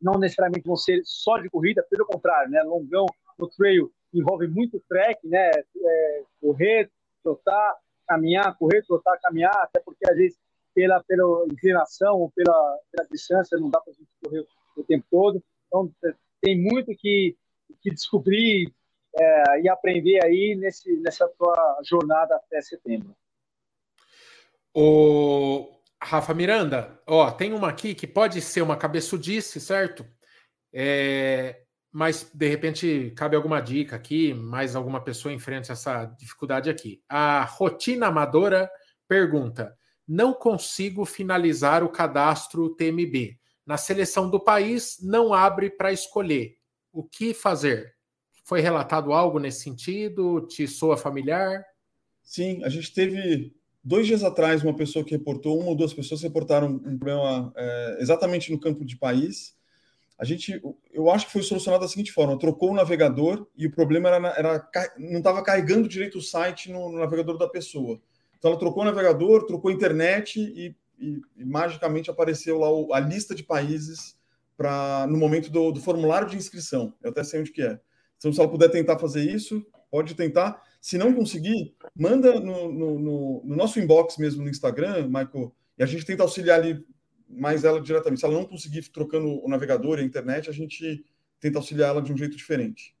não 0.00 0.18
necessariamente 0.18 0.66
vão 0.66 0.76
ser 0.76 1.00
só 1.04 1.38
de 1.38 1.50
corrida, 1.50 1.84
pelo 1.90 2.06
contrário, 2.06 2.50
né? 2.50 2.62
Longão 2.62 3.06
no 3.38 3.48
trail 3.48 3.92
envolve 4.14 4.46
muito 4.46 4.82
trek, 4.88 5.26
né? 5.26 5.50
É, 5.50 6.22
correr, 6.40 6.90
trotar, 7.22 7.76
caminhar, 8.06 8.56
correr, 8.56 8.82
trotar, 8.86 9.18
caminhar, 9.20 9.56
até 9.56 9.80
porque 9.80 10.08
às 10.08 10.16
vezes 10.16 10.38
pela, 10.74 11.02
pela 11.02 11.44
inclinação 11.46 12.20
ou 12.20 12.30
pela, 12.30 12.78
pela 12.92 13.08
distância 13.08 13.58
não 13.58 13.68
dá 13.68 13.80
para 13.80 13.92
a 13.92 13.96
gente 13.96 14.08
correr 14.22 14.46
o 14.76 14.84
tempo 14.84 15.04
todo. 15.10 15.42
Então 15.66 15.90
tem 16.40 16.60
muito 16.60 16.94
que, 16.96 17.36
que 17.80 17.90
descobrir 17.90 18.72
é, 19.16 19.60
e 19.62 19.68
aprender 19.68 20.24
aí 20.24 20.54
nesse, 20.56 20.96
nessa 20.98 21.28
tua 21.28 21.80
jornada 21.84 22.36
até 22.36 22.60
setembro. 22.60 23.14
O 24.74 25.80
Rafa 26.02 26.32
Miranda, 26.34 27.00
ó, 27.06 27.30
tem 27.30 27.52
uma 27.52 27.68
aqui 27.68 27.94
que 27.94 28.06
pode 28.06 28.40
ser 28.40 28.62
uma 28.62 28.76
cabeçudice, 28.76 29.60
certo? 29.60 30.06
É, 30.72 31.62
mas 31.90 32.30
de 32.32 32.48
repente 32.48 33.12
cabe 33.16 33.34
alguma 33.34 33.60
dica 33.60 33.96
aqui, 33.96 34.34
mais 34.34 34.76
alguma 34.76 35.02
pessoa 35.02 35.32
enfrente 35.32 35.72
essa 35.72 36.04
dificuldade 36.04 36.70
aqui. 36.70 37.02
A 37.08 37.42
Rotina 37.44 38.06
Amadora 38.06 38.70
pergunta: 39.08 39.74
não 40.06 40.32
consigo 40.32 41.04
finalizar 41.04 41.82
o 41.82 41.88
cadastro 41.88 42.74
TMB 42.76 43.38
na 43.68 43.76
seleção 43.76 44.30
do 44.30 44.40
país 44.40 44.96
não 45.02 45.34
abre 45.34 45.68
para 45.68 45.92
escolher. 45.92 46.56
O 46.90 47.04
que 47.04 47.34
fazer? 47.34 47.94
Foi 48.42 48.62
relatado 48.62 49.12
algo 49.12 49.38
nesse 49.38 49.60
sentido? 49.60 50.40
Te 50.46 50.66
soa 50.66 50.96
familiar? 50.96 51.62
Sim, 52.22 52.64
a 52.64 52.70
gente 52.70 52.94
teve 52.94 53.54
dois 53.84 54.06
dias 54.06 54.24
atrás 54.24 54.62
uma 54.62 54.74
pessoa 54.74 55.04
que 55.04 55.10
reportou, 55.10 55.60
uma 55.60 55.68
ou 55.68 55.74
duas 55.74 55.92
pessoas 55.92 56.22
reportaram 56.22 56.80
um 56.82 56.98
problema 56.98 57.52
é, 57.54 57.98
exatamente 58.00 58.50
no 58.50 58.58
campo 58.58 58.86
de 58.86 58.96
país. 58.96 59.54
A 60.18 60.24
gente, 60.24 60.62
eu 60.90 61.10
acho 61.10 61.26
que 61.26 61.32
foi 61.32 61.42
solucionado 61.42 61.84
da 61.84 61.90
seguinte 61.90 62.10
forma: 62.10 62.38
trocou 62.38 62.70
o 62.70 62.74
navegador 62.74 63.46
e 63.54 63.66
o 63.66 63.70
problema 63.70 64.08
era, 64.08 64.28
era 64.28 64.70
não 64.96 65.18
estava 65.18 65.42
carregando 65.42 65.86
direito 65.86 66.16
o 66.16 66.22
site 66.22 66.72
no, 66.72 66.90
no 66.90 66.98
navegador 66.98 67.36
da 67.36 67.46
pessoa. 67.46 68.00
Então 68.38 68.50
ela 68.50 68.58
trocou 68.58 68.82
o 68.82 68.86
navegador, 68.86 69.44
trocou 69.44 69.70
a 69.70 69.74
internet 69.74 70.40
e 70.40 70.74
e, 70.98 71.20
e 71.36 71.44
magicamente 71.44 72.10
apareceu 72.10 72.58
lá 72.58 72.70
o, 72.70 72.92
a 72.92 73.00
lista 73.00 73.34
de 73.34 73.42
países 73.42 74.16
para 74.56 75.06
no 75.08 75.16
momento 75.16 75.50
do, 75.50 75.70
do, 75.70 75.80
formulário 75.80 76.28
de 76.28 76.36
inscrição. 76.36 76.92
Eu 77.02 77.10
até 77.10 77.22
sei 77.22 77.40
onde 77.40 77.52
que 77.52 77.62
é. 77.62 77.78
Então, 78.16 78.32
se 78.32 78.40
ela 78.40 78.50
puder 78.50 78.68
tentar 78.70 78.98
fazer 78.98 79.22
isso, 79.22 79.64
pode 79.90 80.14
tentar. 80.14 80.60
Se 80.80 80.98
não 80.98 81.14
conseguir, 81.14 81.74
manda 81.94 82.40
no, 82.40 82.72
no, 82.72 82.98
no, 82.98 83.42
no 83.44 83.56
nosso 83.56 83.78
inbox 83.78 84.16
mesmo 84.18 84.42
no 84.42 84.50
Instagram, 84.50 85.06
Michael, 85.06 85.54
e 85.78 85.82
a 85.82 85.86
gente 85.86 86.04
tenta 86.04 86.22
auxiliar 86.22 86.58
ali 86.58 86.84
mais 87.28 87.64
ela 87.64 87.80
diretamente. 87.80 88.20
Se 88.20 88.26
ela 88.26 88.34
não 88.34 88.44
conseguir 88.44 88.82
trocando 88.88 89.44
o 89.44 89.48
navegador 89.48 89.98
e 89.98 90.02
a 90.02 90.04
internet, 90.04 90.50
a 90.50 90.52
gente 90.52 91.04
tenta 91.38 91.58
auxiliar 91.58 91.90
ela 91.90 92.02
de 92.02 92.12
um 92.12 92.16
jeito 92.16 92.36
diferente. 92.36 92.96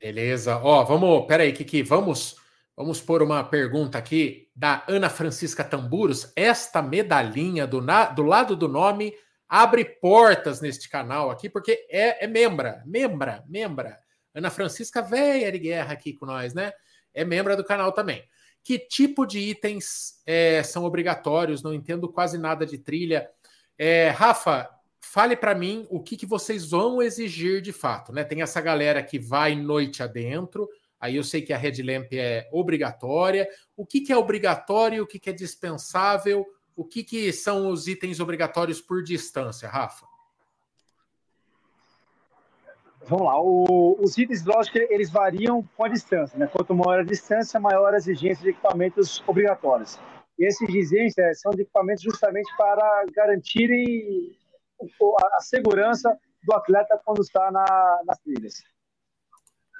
Beleza. 0.00 0.56
Ó, 0.56 0.84
vamos. 0.84 1.26
Peraí, 1.26 1.52
Kiki, 1.52 1.82
vamos 1.82 2.36
Vamos 2.78 3.00
pôr 3.00 3.24
uma 3.24 3.42
pergunta 3.42 3.98
aqui 3.98 4.48
da 4.54 4.84
Ana 4.86 5.10
Francisca 5.10 5.64
Tamburos. 5.64 6.32
Esta 6.36 6.80
medalhinha 6.80 7.66
do, 7.66 7.82
na, 7.82 8.04
do 8.04 8.22
lado 8.22 8.54
do 8.54 8.68
nome 8.68 9.12
abre 9.48 9.84
portas 9.84 10.60
neste 10.60 10.88
canal 10.88 11.28
aqui, 11.28 11.50
porque 11.50 11.88
é, 11.90 12.24
é 12.24 12.28
membra, 12.28 12.80
membra, 12.86 13.42
membra. 13.48 13.98
Ana 14.32 14.48
Francisca 14.48 15.02
velha 15.02 15.50
de 15.50 15.58
guerra 15.58 15.92
aqui 15.92 16.12
com 16.12 16.24
nós, 16.24 16.54
né? 16.54 16.72
É 17.12 17.24
membra 17.24 17.56
do 17.56 17.64
canal 17.64 17.90
também. 17.90 18.22
Que 18.62 18.78
tipo 18.78 19.26
de 19.26 19.40
itens 19.40 20.22
é, 20.24 20.62
são 20.62 20.84
obrigatórios? 20.84 21.64
Não 21.64 21.74
entendo 21.74 22.08
quase 22.08 22.38
nada 22.38 22.64
de 22.64 22.78
trilha. 22.78 23.28
É, 23.76 24.10
Rafa, 24.10 24.70
fale 25.00 25.34
para 25.34 25.52
mim 25.52 25.84
o 25.90 26.00
que, 26.00 26.16
que 26.16 26.26
vocês 26.26 26.70
vão 26.70 27.02
exigir 27.02 27.60
de 27.60 27.72
fato, 27.72 28.12
né? 28.12 28.22
Tem 28.22 28.40
essa 28.40 28.60
galera 28.60 29.02
que 29.02 29.18
vai 29.18 29.56
noite 29.56 30.00
adentro, 30.00 30.68
Aí 31.00 31.16
eu 31.16 31.22
sei 31.22 31.42
que 31.42 31.52
a 31.52 31.56
Red 31.56 31.82
Lamp 31.82 32.12
é 32.12 32.48
obrigatória. 32.52 33.48
O 33.76 33.86
que, 33.86 34.00
que 34.00 34.12
é 34.12 34.16
obrigatório, 34.16 35.02
o 35.02 35.06
que, 35.06 35.18
que 35.18 35.30
é 35.30 35.32
dispensável? 35.32 36.44
O 36.74 36.84
que, 36.84 37.02
que 37.04 37.32
são 37.32 37.70
os 37.70 37.86
itens 37.86 38.20
obrigatórios 38.20 38.80
por 38.80 39.02
distância, 39.02 39.68
Rafa? 39.68 40.06
Vamos 43.06 43.26
lá. 43.26 43.40
O, 43.40 43.96
os 44.00 44.18
itens, 44.18 44.44
lógico, 44.44 44.78
eles 44.78 45.10
variam 45.10 45.66
com 45.76 45.84
a 45.84 45.88
distância. 45.88 46.38
Né? 46.38 46.46
Quanto 46.46 46.74
maior 46.74 47.00
a 47.00 47.04
distância, 47.04 47.58
maior 47.58 47.94
a 47.94 47.96
exigência 47.96 48.42
de 48.42 48.50
equipamentos 48.50 49.22
obrigatórios. 49.26 49.98
E 50.38 50.46
essas 50.46 50.68
exigências 50.68 51.40
são 51.40 51.50
de 51.52 51.62
equipamentos 51.62 52.02
justamente 52.02 52.48
para 52.56 53.04
garantirem 53.12 54.36
a 55.34 55.40
segurança 55.40 56.16
do 56.44 56.54
atleta 56.54 57.00
quando 57.04 57.22
está 57.22 57.50
na, 57.50 58.00
nas 58.06 58.18
trilhas. 58.18 58.62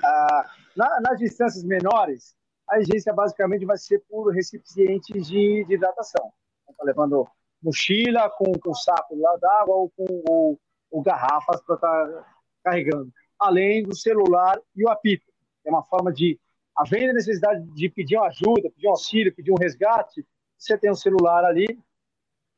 Ah, 0.02 0.50
na, 0.78 1.00
nas 1.00 1.18
distâncias 1.18 1.64
menores, 1.64 2.36
a 2.70 2.78
exigência 2.78 3.12
basicamente 3.12 3.66
vai 3.66 3.76
ser 3.76 3.98
por 4.08 4.32
recipientes 4.32 5.26
de, 5.26 5.64
de 5.64 5.74
hidratação. 5.74 6.32
Está 6.70 6.84
levando 6.84 7.26
mochila 7.60 8.30
com, 8.30 8.52
com 8.52 8.72
saco 8.72 9.16
d'água 9.40 9.74
ou 9.74 9.90
com 9.90 10.22
ou, 10.28 10.60
ou 10.90 11.02
garrafas 11.02 11.60
para 11.62 11.74
estar 11.74 12.06
tá 12.06 12.34
carregando. 12.62 13.12
Além 13.40 13.82
do 13.82 13.96
celular 13.96 14.60
e 14.76 14.84
o 14.84 14.88
apito. 14.88 15.26
É 15.64 15.70
uma 15.70 15.82
forma 15.82 16.12
de, 16.12 16.38
havendo 16.76 17.12
necessidade 17.12 17.60
de 17.74 17.88
pedir 17.88 18.16
uma 18.16 18.28
ajuda, 18.28 18.70
pedir 18.70 18.86
um 18.86 18.90
auxílio, 18.90 19.34
pedir 19.34 19.50
um 19.50 19.58
resgate, 19.58 20.24
você 20.56 20.78
tem 20.78 20.90
um 20.90 20.94
celular 20.94 21.44
ali 21.44 21.66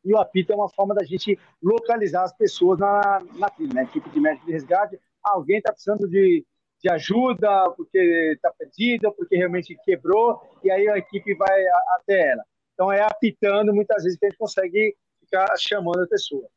e 0.05 0.13
o 0.13 0.19
apito 0.19 0.53
é 0.53 0.57
uma 0.57 0.69
forma 0.69 0.95
da 0.95 1.05
gente 1.05 1.39
localizar 1.63 2.25
as 2.25 2.33
pessoas 2.35 2.79
na, 2.79 3.21
na 3.35 3.49
trilha, 3.49 3.75
né? 3.75 3.83
equipe 3.85 4.09
de 4.11 4.21
médico 4.21 4.47
de 4.47 4.53
resgate. 4.53 5.01
Alguém 5.23 5.59
está 5.59 5.73
precisando 5.73 6.09
de, 6.09 6.45
de 6.83 6.89
ajuda 6.89 7.71
porque 7.77 7.99
está 8.35 8.51
perdida, 8.53 9.11
porque 9.13 9.37
realmente 9.37 9.77
quebrou, 9.85 10.41
e 10.65 10.71
aí 10.71 10.89
a 10.89 10.97
equipe 10.97 11.35
vai 11.35 11.67
até 11.97 12.33
ela. 12.33 12.45
Então 12.75 12.91
é 12.91 13.03
apitando 13.03 13.75
muitas 13.75 14.03
vezes 14.03 14.19
que 14.19 14.27
a 14.27 14.31
gente 14.31 14.39
consegue 14.39 14.97
ficar 15.21 15.55
chamando 15.59 16.03
a 16.03 16.07
pessoa. 16.07 16.49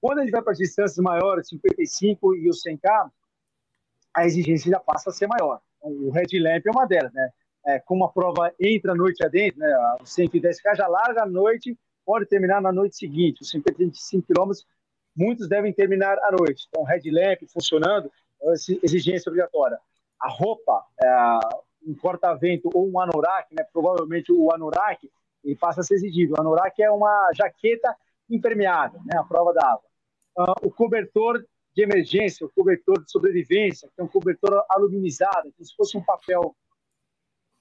Quando 0.00 0.20
a 0.20 0.22
gente 0.22 0.30
vai 0.30 0.42
para 0.42 0.54
distâncias 0.54 0.96
maiores, 0.98 1.48
55 1.48 2.34
e 2.36 2.48
o 2.48 2.52
100K, 2.52 3.10
a 4.16 4.24
exigência 4.24 4.70
já 4.70 4.80
passa 4.80 5.10
a 5.10 5.12
ser 5.12 5.26
maior. 5.26 5.60
O 5.82 6.10
Red 6.10 6.38
Lamp 6.40 6.66
é 6.66 6.70
uma 6.70 6.86
delas, 6.86 7.12
né? 7.12 7.30
É, 7.66 7.78
como 7.78 8.04
a 8.04 8.08
prova 8.10 8.52
entra 8.58 8.92
a 8.92 8.94
noite 8.94 9.22
adentro, 9.22 9.58
né? 9.60 9.68
O 10.00 10.04
110K 10.04 10.76
já 10.76 10.88
larga 10.88 11.22
a 11.22 11.26
noite, 11.26 11.76
pode 12.04 12.24
terminar 12.26 12.62
na 12.62 12.72
noite 12.72 12.96
seguinte. 12.96 13.42
Os 13.42 13.50
55 13.50 14.26
quilômetros, 14.26 14.66
muitos 15.14 15.46
devem 15.46 15.72
terminar 15.72 16.18
à 16.20 16.30
noite. 16.32 16.66
Então, 16.68 16.82
Red 16.82 17.02
Lamp 17.10 17.42
funcionando, 17.52 18.10
exigência 18.82 19.30
obrigatória. 19.30 19.78
A 20.20 20.28
roupa, 20.28 20.84
é, 21.02 21.38
um 21.86 21.94
corta-vento 21.94 22.68
ou 22.74 22.90
um 22.90 23.00
anorak, 23.00 23.54
né? 23.54 23.64
Provavelmente 23.72 24.32
o 24.32 24.52
anorak, 24.52 25.10
ele 25.42 25.56
passa 25.56 25.80
a 25.80 25.84
ser 25.84 25.94
exigido. 25.94 26.34
O 26.34 26.40
anorak 26.40 26.80
é 26.82 26.90
uma 26.90 27.30
jaqueta 27.34 27.94
impermeável, 28.28 29.00
né? 29.04 29.18
A 29.18 29.24
prova 29.24 29.52
da 29.52 29.66
água. 29.66 29.84
Uh, 30.38 30.68
o 30.68 30.70
cobertor 30.70 31.44
de 31.74 31.82
emergência, 31.82 32.46
o 32.46 32.50
cobertor 32.50 33.02
de 33.02 33.10
sobrevivência, 33.10 33.88
que 33.94 34.00
é 34.00 34.04
um 34.04 34.08
cobertor 34.08 34.64
aluminizado, 34.68 35.52
como 35.52 35.64
se 35.64 35.74
fosse 35.74 35.96
um 35.96 36.04
papel 36.04 36.54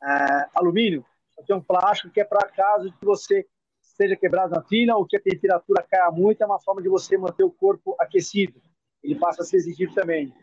uh, 0.03 0.49
alumínio, 0.55 1.05
que 1.45 1.51
é 1.51 1.55
um 1.55 1.61
plástico 1.61 2.11
que 2.11 2.19
é 2.19 2.25
para 2.25 2.47
caso 2.49 2.91
que 2.91 3.05
você 3.05 3.45
seja 3.81 4.15
quebrado 4.15 4.53
na 4.53 4.61
fila 4.63 4.95
ou 4.95 5.05
que 5.05 5.17
a 5.17 5.21
temperatura 5.21 5.85
caia 5.89 6.11
muito, 6.11 6.41
é 6.41 6.45
uma 6.45 6.59
forma 6.59 6.81
de 6.81 6.89
você 6.89 7.17
manter 7.17 7.43
o 7.43 7.51
corpo 7.51 7.95
aquecido. 7.99 8.61
Ele 9.03 9.15
passa 9.15 9.41
a 9.41 9.45
ser 9.45 9.57
exigido 9.57 9.93
também. 9.93 10.33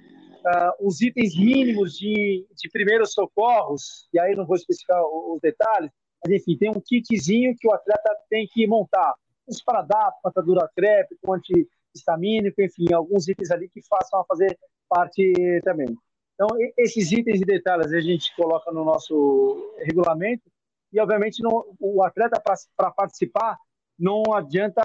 Uh, 0.46 0.86
os 0.86 1.00
itens 1.00 1.36
mínimos 1.36 1.98
de, 1.98 2.46
de 2.54 2.68
primeiros 2.70 3.12
socorros, 3.12 4.08
e 4.14 4.20
aí 4.20 4.36
não 4.36 4.46
vou 4.46 4.54
especificar 4.54 5.02
os 5.02 5.40
detalhes, 5.40 5.90
mas 6.24 6.34
enfim, 6.34 6.56
tem 6.56 6.70
um 6.70 6.80
kitzinho 6.80 7.56
que 7.58 7.66
o 7.66 7.72
atleta 7.72 8.16
tem 8.30 8.46
que 8.46 8.64
montar. 8.64 9.12
Um 9.48 9.50
esparadrapo, 9.50 10.20
patadura 10.22 10.70
crepe, 10.76 11.16
com 11.20 11.34
antihistamínico, 11.34 12.62
enfim, 12.62 12.92
alguns 12.92 13.26
itens 13.26 13.50
ali 13.50 13.68
que 13.68 13.80
façam 13.88 14.20
a 14.20 14.24
fazer 14.24 14.56
parte 14.88 15.32
também. 15.64 15.88
Então, 16.34 16.48
esses 16.78 17.10
itens 17.10 17.40
e 17.40 17.44
detalhes 17.44 17.92
a 17.92 18.00
gente 18.00 18.34
coloca 18.36 18.70
no 18.70 18.84
nosso 18.84 19.74
regulamento 19.78 20.44
e, 20.92 21.00
obviamente, 21.00 21.42
não, 21.42 21.64
o 21.80 22.02
atleta, 22.04 22.40
para 22.76 22.90
participar, 22.90 23.58
não 23.98 24.22
adianta 24.34 24.82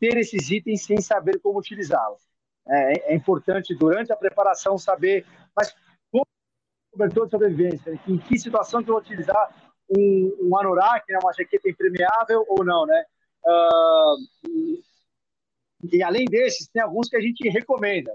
ter 0.00 0.16
esses 0.16 0.50
itens 0.50 0.82
sem 0.82 1.00
saber 1.00 1.38
como 1.40 1.58
utilizá-los. 1.58 2.27
É, 2.70 3.12
é, 3.12 3.14
importante, 3.14 3.74
durante 3.74 4.12
a 4.12 4.16
preparação, 4.16 4.76
saber 4.76 5.24
mas 5.56 5.74
como 6.12 6.26
cobertor 6.92 7.24
de 7.24 7.30
sobrevivência, 7.30 7.98
em 8.06 8.18
que 8.18 8.38
situação 8.38 8.82
que 8.82 8.90
eu 8.90 8.94
vou 8.94 9.02
utilizar 9.02 9.50
um, 9.88 10.36
um 10.42 10.58
anorak, 10.58 11.04
né, 11.10 11.18
uma 11.22 11.32
jaqueta 11.32 11.68
impermeável 11.68 12.44
ou 12.46 12.64
não, 12.64 12.86
né? 12.86 13.04
Uh, 13.44 14.48
e, 14.48 14.82
e, 15.92 16.02
além 16.02 16.26
desses, 16.26 16.68
tem 16.68 16.82
alguns 16.82 17.08
que 17.08 17.16
a 17.16 17.20
gente 17.20 17.48
recomenda. 17.48 18.14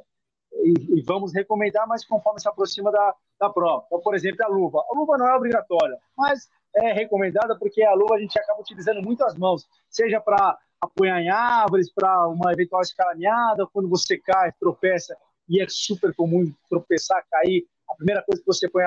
E, 0.53 0.99
e, 0.99 1.01
vamos 1.01 1.33
recomendar, 1.33 1.87
mas 1.87 2.05
conforme 2.05 2.39
se 2.39 2.47
aproxima 2.47 2.91
da, 2.91 3.15
da 3.39 3.49
prova. 3.49 3.83
Então, 3.87 3.99
por 4.01 4.13
exemplo, 4.13 4.45
a 4.45 4.47
luva. 4.47 4.83
A 4.87 4.95
luva 4.95 5.17
não 5.17 5.27
é 5.27 5.35
obrigatória, 5.35 5.97
mas 6.15 6.47
é 6.75 6.93
recomendada 6.93 7.57
porque 7.57 7.83
a 7.83 7.93
luva 7.93 8.15
a 8.15 8.19
gente 8.19 8.37
acaba 8.37 8.61
utilizando 8.61 9.01
muito 9.01 9.23
as 9.23 9.35
mãos, 9.35 9.67
seja 9.89 10.21
para 10.21 10.57
apoiar 10.83 11.21
em 11.21 11.29
árvores, 11.29 11.91
para 11.91 12.27
uma 12.27 12.51
eventual 12.51 12.81
escalaneada, 12.81 13.67
quando 13.71 13.89
você 13.89 14.17
cai, 14.17 14.51
tropeça, 14.59 15.15
e 15.47 15.61
é 15.61 15.65
super 15.67 16.13
comum 16.15 16.51
tropeçar, 16.69 17.23
cair. 17.29 17.65
A 17.89 17.95
primeira 17.95 18.23
coisa 18.23 18.41
que 18.41 18.47
você 18.47 18.69
põe 18.69 18.83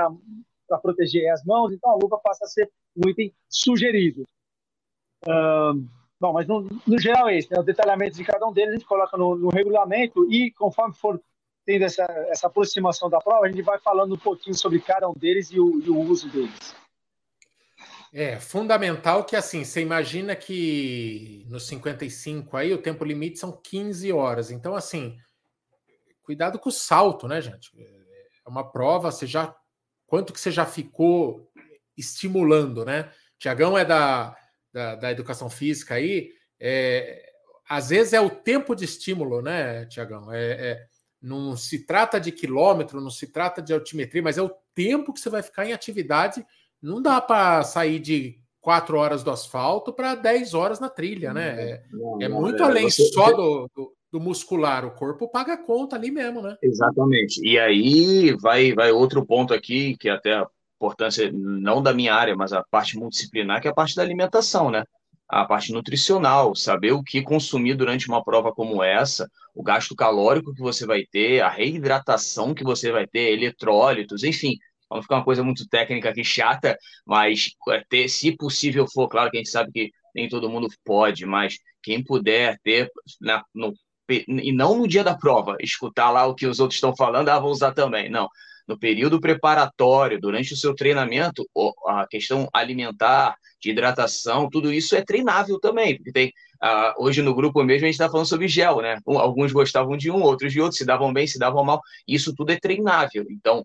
para 0.67 0.79
proteger 0.79 1.31
as 1.31 1.45
mãos, 1.45 1.73
então 1.73 1.91
a 1.91 1.95
luva 1.95 2.19
passa 2.19 2.45
a 2.45 2.49
ser 2.49 2.71
um 2.97 3.09
item 3.09 3.33
sugerido. 3.49 4.25
Bom, 6.19 6.33
mas 6.33 6.47
no, 6.47 6.67
no, 6.87 6.99
geral 6.99 7.29
é 7.29 7.39
isso, 7.39 7.49
né? 7.53 7.61
o 7.61 7.63
detalhamento 7.63 8.17
de 8.17 8.25
cada 8.25 8.47
um 8.47 8.53
deles 8.53 8.71
a 8.71 8.73
gente 8.75 8.87
coloca 8.87 9.19
no, 9.19 9.37
no 9.37 9.49
regulamento 9.49 10.27
e 10.33 10.51
conforme 10.53 10.95
for 10.95 11.21
tendo 11.67 11.85
essa, 11.85 12.05
essa 12.29 12.47
aproximação 12.47 13.11
da 13.11 13.19
prova, 13.19 13.45
a 13.45 13.49
gente 13.51 13.63
vai 13.63 13.79
falando 13.81 14.15
um 14.15 14.19
pouquinho 14.19 14.57
sobre 14.57 14.81
cada 14.81 15.09
um 15.09 15.13
deles 15.13 15.51
e 15.51 15.61
o, 15.61 15.81
e 15.83 15.91
o 15.91 15.99
uso 15.99 16.31
deles. 16.31 16.75
É 18.19 18.41
fundamental 18.41 19.25
que 19.27 19.37
assim, 19.37 19.63
você 19.63 19.83
imagina 19.83 20.35
que 20.35 21.45
no 21.51 21.61
55 21.61 22.57
aí 22.57 22.73
o 22.73 22.81
tempo 22.81 23.05
limite 23.05 23.39
são 23.39 23.53
15 23.53 24.11
horas. 24.11 24.51
Então, 24.51 24.75
assim, 24.75 25.19
cuidado 26.23 26.59
com 26.59 26.71
o 26.71 26.73
salto, 26.73 27.29
né, 27.29 27.43
gente? 27.43 27.71
É 27.79 28.49
uma 28.49 28.73
prova, 28.73 29.13
você 29.13 29.27
já 29.27 29.55
quanto 30.07 30.33
que 30.33 30.41
você 30.41 30.51
já 30.51 30.65
ficou 30.65 31.53
estimulando, 31.95 32.87
né? 32.87 33.13
Tiagão 33.39 33.77
é 33.77 33.85
da, 33.85 34.35
da, 34.73 34.95
da, 34.95 35.13
educação 35.13 35.51
física 35.51 35.97
aí, 35.97 36.31
é, 36.59 37.23
às 37.69 37.91
vezes 37.91 38.15
é 38.15 38.21
o 38.21 38.31
tempo 38.31 38.75
de 38.75 38.87
estímulo, 38.87 39.43
né, 39.43 39.85
Tiagão? 39.85 40.33
É, 40.33 40.53
é, 40.53 40.87
não 41.21 41.55
se 41.55 41.85
trata 41.85 42.19
de 42.19 42.33
quilômetro, 42.33 42.99
não 42.99 43.11
se 43.11 43.27
trata 43.27 43.61
de 43.61 43.75
altimetria, 43.75 44.23
mas 44.23 44.39
é 44.39 44.43
o 44.43 44.57
tempo 44.75 45.13
que 45.13 45.21
você 45.21 45.29
vai 45.29 45.43
ficar 45.43 45.67
em 45.67 45.75
atividade. 45.75 46.47
Não 46.87 47.03
dá 47.03 47.21
para 47.21 47.65
sair 47.65 47.99
de 47.99 48.37
quatro 48.61 48.97
horas 48.97 49.25
do 49.25 49.31
asfalto 49.33 49.93
para 49.93 50.15
10 50.15 50.55
horas 50.55 50.79
na 50.79 50.89
trilha, 50.89 51.35
né? 51.35 51.71
É, 51.71 51.83
não, 51.91 52.19
é 52.23 52.29
muito 52.29 52.63
é, 52.63 52.67
além 52.67 52.89
você, 52.89 53.05
só 53.07 53.33
do, 53.33 53.69
do, 53.75 53.93
do 54.13 54.21
muscular, 54.21 54.85
o 54.85 54.93
corpo 54.93 55.29
paga 55.29 55.57
conta 55.57 55.97
ali 55.97 56.13
mesmo, 56.13 56.41
né? 56.41 56.57
Exatamente. 56.63 57.41
E 57.45 57.59
aí 57.59 58.37
vai, 58.41 58.73
vai 58.73 58.93
outro 58.93 59.27
ponto 59.27 59.53
aqui, 59.53 59.97
que 59.97 60.09
até 60.09 60.35
a 60.35 60.47
importância, 60.77 61.29
não 61.33 61.83
da 61.83 61.93
minha 61.93 62.15
área, 62.15 62.37
mas 62.37 62.53
a 62.53 62.63
parte 62.71 62.97
multidisciplinar, 62.97 63.61
que 63.61 63.67
é 63.67 63.71
a 63.73 63.75
parte 63.75 63.97
da 63.97 64.03
alimentação, 64.03 64.71
né? 64.71 64.85
A 65.29 65.45
parte 65.45 65.73
nutricional, 65.73 66.55
saber 66.55 66.93
o 66.93 67.03
que 67.03 67.21
consumir 67.21 67.75
durante 67.75 68.07
uma 68.09 68.23
prova 68.23 68.53
como 68.53 68.81
essa, 68.81 69.29
o 69.57 69.63
gasto 69.63 69.97
calórico 69.97 70.55
que 70.55 70.63
você 70.63 70.87
vai 70.87 71.03
ter, 71.05 71.41
a 71.41 71.49
reidratação 71.49 72.55
que 72.55 72.63
você 72.63 72.93
vai 72.93 73.09
ter, 73.09 73.33
eletrólitos, 73.33 74.23
enfim, 74.23 74.57
Vamos 74.89 75.05
ficar 75.05 75.17
uma 75.17 75.25
coisa 75.25 75.43
muito 75.43 75.67
técnica 75.69 76.11
aqui, 76.11 76.25
chata, 76.25 76.79
mas 77.07 77.51
é, 77.71 77.83
ter, 77.89 78.09
se 78.09 78.37
possível 78.37 78.87
for, 78.87 79.09
claro 79.09 79.31
que 79.31 79.37
a 79.37 79.41
gente 79.41 79.51
sabe 79.51 79.73
que 79.73 79.91
nem 80.15 80.29
todo 80.29 80.49
mundo 80.49 80.69
pode, 80.85 81.27
mas 81.27 81.59
quem 81.83 82.03
puder 82.03 82.59
ter 82.63 82.91
na, 83.21 83.45
no, 83.55 83.75
e 84.09 84.53
não 84.53 84.79
no 84.79 84.89
dia 84.89 85.05
da 85.05 85.17
prova, 85.17 85.57
escutar 85.61 86.11
lá 86.11 86.27
o 86.27 86.35
que 86.35 86.47
os 86.47 86.61
outros 86.61 86.77
estão 86.77 86.95
falando, 86.95 87.29
ah, 87.29 87.39
vou 87.39 87.51
usar 87.51 87.73
também. 87.73 88.09
Não. 88.09 88.29
No 88.67 88.79
período 88.79 89.21
preparatório, 89.21 90.21
durante 90.21 90.53
o 90.53 90.57
seu 90.57 90.75
treinamento, 90.75 91.49
a 91.87 92.07
questão 92.09 92.49
alimentar, 92.53 93.37
de 93.61 93.71
hidratação, 93.71 94.49
tudo 94.51 94.73
isso 94.73 94.95
é 94.97 95.03
treinável 95.03 95.59
também, 95.61 95.97
porque 95.97 96.13
tem 96.13 96.33
Uh, 96.57 97.05
hoje 97.05 97.21
no 97.21 97.35
grupo 97.35 97.63
mesmo 97.63 97.85
a 97.85 97.89
gente 97.89 98.01
está 98.01 98.09
falando 98.09 98.27
sobre 98.27 98.49
gel, 98.49 98.81
né? 98.81 98.99
Alguns 99.07 99.53
gostavam 99.53 99.95
de 99.95 100.11
um, 100.11 100.23
outros 100.23 100.53
de 100.53 100.61
outro, 100.61 100.77
se 100.77 100.87
davam 100.87 101.13
bem, 101.13 101.27
se 101.27 101.39
davam 101.39 101.63
mal. 101.63 101.81
Isso 102.09 102.35
tudo 102.35 102.51
é 102.51 102.59
treinável. 102.59 103.27
Então, 103.31 103.65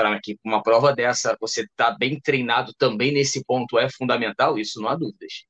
para 0.00 0.18
que 0.18 0.38
uma 0.42 0.62
prova 0.62 0.94
dessa 0.94 1.36
você 1.38 1.66
tá 1.76 1.90
bem 1.90 2.18
treinado 2.18 2.72
também 2.78 3.12
nesse 3.12 3.44
ponto 3.44 3.78
é 3.78 3.88
fundamental, 3.90 4.58
isso 4.58 4.80
não 4.80 4.88
há 4.88 4.96
dúvidas. 4.96 5.44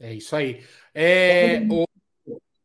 É 0.00 0.12
isso 0.12 0.34
aí. 0.34 0.64
É, 0.92 1.60
o, 1.70 1.84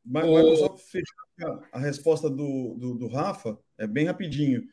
mas, 0.03 0.27
mas 0.27 0.59
só 0.59 0.75
fechar 0.77 1.69
a 1.71 1.79
resposta 1.79 2.29
do, 2.29 2.75
do, 2.79 2.95
do, 2.95 3.07
Rafa, 3.07 3.57
é 3.77 3.85
bem 3.85 4.05
rapidinho. 4.05 4.63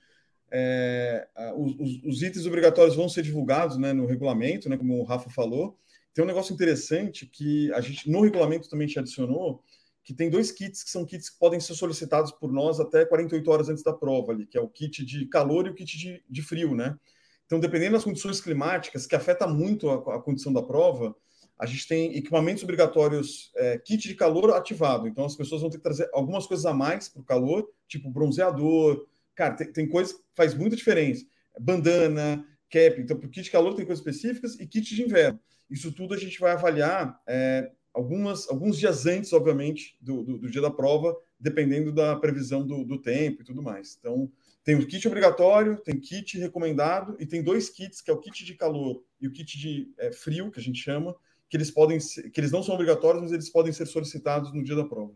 É, 0.51 1.29
os, 1.57 2.03
os, 2.05 2.23
itens 2.23 2.47
obrigatórios 2.47 2.97
vão 2.97 3.09
ser 3.09 3.23
divulgados 3.23 3.77
né, 3.77 3.93
no 3.93 4.07
regulamento, 4.07 4.69
né, 4.69 4.79
como 4.79 4.99
o 4.99 5.05
Rafa 5.05 5.29
falou. 5.29 5.79
Tem 6.15 6.25
um 6.25 6.29
negócio 6.29 6.55
interessante 6.55 7.27
que 7.27 7.73
a 7.73 7.81
gente, 7.81 8.09
no 8.11 8.23
regulamento 8.23 8.69
também 8.69 8.87
te 8.87 8.99
adicionou, 8.99 9.63
que 10.05 10.15
tem 10.15 10.29
dois 10.29 10.51
kits 10.51 10.83
que 10.83 10.91
são 10.91 11.05
kits 11.05 11.31
que 11.31 11.39
podem 11.39 11.61
ser 11.61 11.75
solicitados 11.75 12.33
por 12.33 12.53
nós 12.53 12.81
até 12.81 13.05
48 13.05 13.51
horas 13.51 13.69
antes 13.69 13.83
da 13.83 13.93
prova, 13.93 14.33
ali, 14.33 14.47
que 14.47 14.59
é 14.59 14.61
o 14.61 14.69
kit 14.69 15.05
de 15.05 15.27
calor 15.27 15.67
e 15.67 15.71
o 15.71 15.75
kit 15.75 15.97
de, 15.97 16.25
de 16.29 16.43
frio, 16.43 16.75
né? 16.75 16.97
Então, 17.47 17.61
dependendo 17.61 17.93
das 17.93 18.05
condições 18.05 18.41
climáticas, 18.41 19.07
que 19.07 19.15
afeta 19.15 19.47
muito 19.47 19.91
a, 19.91 20.17
a 20.17 20.21
condição 20.21 20.53
da 20.53 20.63
prova, 20.63 21.15
a 21.59 21.67
gente 21.67 21.87
tem 21.87 22.17
equipamentos 22.17 22.65
obrigatórios, 22.65 23.53
é, 23.55 23.79
kit 23.79 24.09
de 24.09 24.15
calor 24.15 24.53
ativado. 24.53 25.07
Então 25.07 25.25
as 25.25 25.37
pessoas 25.37 25.61
vão 25.61 25.71
ter 25.71 25.77
que 25.77 25.83
trazer 25.85 26.09
algumas 26.13 26.45
coisas 26.47 26.67
a 26.67 26.75
mais 26.75 27.09
para 27.09 27.23
o 27.23 27.25
calor, 27.25 27.69
tipo 27.87 28.11
bronzeador. 28.11 29.07
Cara, 29.35 29.55
tem, 29.55 29.73
tem 29.73 29.89
coisas 29.89 30.15
que 30.15 30.23
faz 30.35 30.55
muita 30.55 30.75
diferença. 30.75 31.25
Bandana, 31.61 32.45
cap. 32.69 33.01
Então, 33.01 33.17
para 33.17 33.29
o 33.29 33.31
kit 33.31 33.45
de 33.45 33.51
calor 33.51 33.75
tem 33.75 33.87
coisas 33.87 34.05
específicas 34.05 34.59
e 34.59 34.67
kit 34.67 34.95
de 34.95 35.03
inverno. 35.03 35.39
Isso 35.71 35.93
tudo 35.93 36.15
a 36.15 36.19
gente 36.19 36.41
vai 36.41 36.53
avaliar 36.53 37.21
é, 37.29 37.71
algumas, 37.93 38.49
alguns 38.49 38.79
dias 38.79 39.07
antes, 39.07 39.33
obviamente, 39.33 39.97
do, 40.01 40.23
do, 40.23 40.39
do, 40.39 40.51
dia 40.51 40.63
da 40.63 40.71
prova, 40.71 41.17
dependendo 41.39 41.93
da 41.93 42.17
previsão 42.17 42.67
do, 42.67 42.85
do 42.85 43.01
tempo 43.01 43.43
e 43.43 43.45
tudo 43.45 43.63
mais. 43.63 43.97
Então, 43.99 44.31
tem 44.65 44.77
o 44.77 44.87
kit 44.87 45.07
obrigatório, 45.07 45.77
tem 45.77 45.99
kit 45.99 46.39
recomendado 46.39 47.17
e 47.19 47.27
tem 47.27 47.43
dois 47.43 47.69
kits, 47.69 48.01
que 48.01 48.11
é 48.11 48.15
o 48.15 48.21
kit 48.21 48.45
de 48.45 48.55
calor 48.55 49.03
e 49.21 49.27
o 49.27 49.33
kit 49.33 49.59
de 49.59 49.93
é, 49.99 50.13
frio, 50.13 50.51
que 50.51 50.61
a 50.61 50.63
gente 50.63 50.81
chama, 50.81 51.15
que 51.49 51.57
eles 51.57 51.71
podem 51.71 52.01
ser, 52.01 52.31
que 52.31 52.41
eles 52.41 52.53
não 52.53 52.63
são 52.63 52.75
obrigatórios, 52.75 53.23
mas 53.23 53.33
eles 53.33 53.51
podem 53.51 53.73
ser 53.73 53.87
solicitados 53.87 54.53
no 54.53 54.63
dia 54.63 54.77
da 54.77 54.85
prova. 54.85 55.13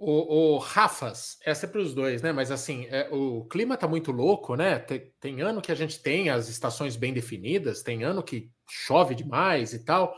O, 0.00 0.54
o 0.54 0.58
Rafas, 0.58 1.38
essa 1.44 1.66
é 1.66 1.68
para 1.68 1.80
os 1.80 1.92
dois, 1.92 2.22
né? 2.22 2.30
Mas 2.30 2.52
assim, 2.52 2.86
é, 2.88 3.08
o 3.10 3.44
clima 3.46 3.76
tá 3.76 3.88
muito 3.88 4.12
louco, 4.12 4.54
né? 4.54 4.78
Tem, 4.78 5.12
tem, 5.18 5.40
ano 5.40 5.60
que 5.60 5.72
a 5.72 5.74
gente 5.74 6.00
tem 6.00 6.30
as 6.30 6.48
estações 6.48 6.94
bem 6.94 7.12
definidas, 7.12 7.82
tem 7.82 8.04
ano 8.04 8.22
que 8.22 8.48
chove 8.70 9.16
demais 9.16 9.72
e 9.72 9.84
tal, 9.84 10.14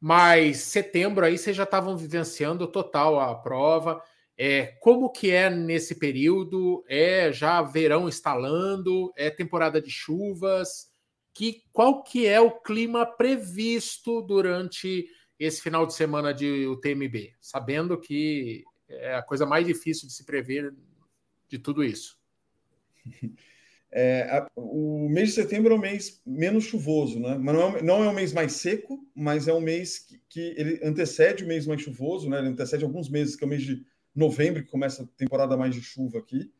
mas 0.00 0.58
setembro 0.58 1.24
aí 1.24 1.36
vocês 1.36 1.56
já 1.56 1.64
estavam 1.64 1.96
vivenciando 1.96 2.66
total 2.66 3.18
a 3.18 3.34
prova. 3.34 4.02
É, 4.36 4.66
como 4.80 5.10
que 5.10 5.32
é 5.32 5.50
nesse 5.50 5.96
período? 5.96 6.84
É 6.88 7.32
já 7.32 7.60
verão 7.60 8.08
instalando? 8.08 9.12
É 9.16 9.30
temporada 9.30 9.82
de 9.82 9.90
chuvas? 9.90 10.92
Que, 11.34 11.64
qual 11.72 12.02
que 12.02 12.26
é 12.26 12.40
o 12.40 12.60
clima 12.60 13.04
previsto 13.04 14.22
durante 14.22 15.08
esse 15.38 15.60
final 15.60 15.86
de 15.86 15.94
semana 15.94 16.32
de 16.32 16.66
UTMB? 16.66 17.34
Sabendo 17.40 17.98
que 17.98 18.64
é 18.88 19.14
a 19.14 19.22
coisa 19.22 19.44
mais 19.44 19.66
difícil 19.66 20.06
de 20.06 20.14
se 20.14 20.24
prever 20.24 20.72
de 21.48 21.58
tudo 21.58 21.82
isso. 21.82 22.16
É, 23.90 24.22
a, 24.30 24.46
o 24.54 25.08
mês 25.08 25.30
de 25.30 25.34
setembro 25.36 25.72
é 25.72 25.76
o 25.76 25.80
mês 25.80 26.20
menos 26.26 26.64
chuvoso, 26.64 27.18
né? 27.18 27.38
Mas 27.38 27.54
não 27.54 27.76
é, 27.76 27.82
não 27.82 28.04
é 28.04 28.08
o 28.08 28.14
mês 28.14 28.32
mais 28.32 28.52
seco, 28.52 28.98
mas 29.14 29.48
é 29.48 29.52
um 29.52 29.60
mês 29.60 29.98
que, 29.98 30.20
que, 30.28 30.54
ele 30.56 30.80
antecede 30.82 31.44
o 31.44 31.48
mês 31.48 31.66
mais 31.66 31.80
chuvoso, 31.80 32.28
né? 32.28 32.38
Ele 32.38 32.48
antecede 32.48 32.84
alguns 32.84 33.08
meses, 33.08 33.34
que 33.34 33.44
é 33.44 33.46
o 33.46 33.50
mês 33.50 33.62
de 33.62 33.82
novembro, 34.14 34.62
que 34.62 34.70
começa 34.70 35.02
a 35.02 35.06
temporada 35.16 35.56
mais 35.56 35.74
de 35.74 35.80
chuva 35.80 36.18
aqui. 36.18 36.52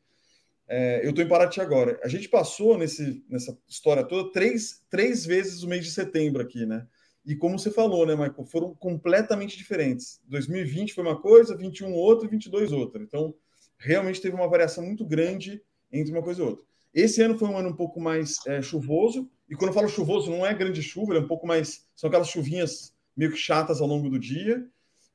É, 0.67 1.05
eu 1.05 1.11
estou 1.11 1.25
em 1.25 1.29
Paraty 1.29 1.61
agora. 1.61 1.99
A 2.03 2.09
gente 2.09 2.29
passou 2.29 2.77
nesse, 2.79 3.25
nessa 3.29 3.59
história 3.67 4.05
toda 4.05 4.33
três, 4.33 4.83
três 4.91 5.25
vezes 5.25 5.63
o 5.63 5.69
mês 5.69 5.85
de 5.85 5.91
setembro 5.91 6.43
aqui, 6.43 6.65
né? 6.67 6.87
E 7.25 7.37
como 7.37 7.59
você 7.59 7.71
falou, 7.71 8.07
né, 8.07 8.15
Michael, 8.15 8.45
foram 8.47 8.75
completamente 8.75 9.57
diferentes. 9.57 10.19
2020 10.29 10.95
foi 10.95 11.05
uma 11.05 11.21
coisa, 11.21 11.57
21 11.57 11.93
outra 11.93 12.27
e 12.27 12.31
22 12.31 12.73
outra. 12.73 13.03
Então, 13.03 13.35
realmente 13.79 14.21
teve 14.21 14.35
uma 14.35 14.49
variação 14.49 14.85
muito 14.85 15.05
grande 15.05 15.63
entre 15.93 16.11
uma 16.11 16.23
coisa 16.23 16.41
e 16.41 16.45
outra. 16.45 16.65
Esse 16.95 17.23
ano 17.23 17.39
foi 17.39 17.49
um 17.49 17.57
ano 17.57 17.71
um 17.71 17.77
pouco 17.77 18.01
mais 18.01 18.39
é, 18.47 18.63
chuvoso, 18.63 19.29
e 19.49 19.55
quando 19.55 19.69
eu 19.69 19.75
falo 19.75 19.89
chuvoso, 19.89 20.31
não 20.31 20.45
é 20.45 20.53
grande 20.55 20.83
chuva, 20.83 21.15
é 21.15 21.21
um 21.21 21.29
pouco 21.29 21.47
mais. 21.47 21.87
São 21.95 22.09
aquelas 22.09 22.29
chuvinhas 22.29 22.95
meio 23.17 23.33
que 23.33 23.37
chatas 23.37 23.81
ao 23.81 23.87
longo 23.87 24.09
do 24.09 24.19
dia, 24.19 24.67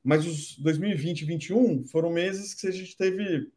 mas 0.03 0.25
os 0.25 0.57
2020 0.59 1.21
e 1.21 1.25
2021 1.25 1.85
foram 1.85 2.11
meses 2.11 2.53
que 2.53 2.67
a 2.67 2.71
gente 2.71 2.97
teve 2.97 3.49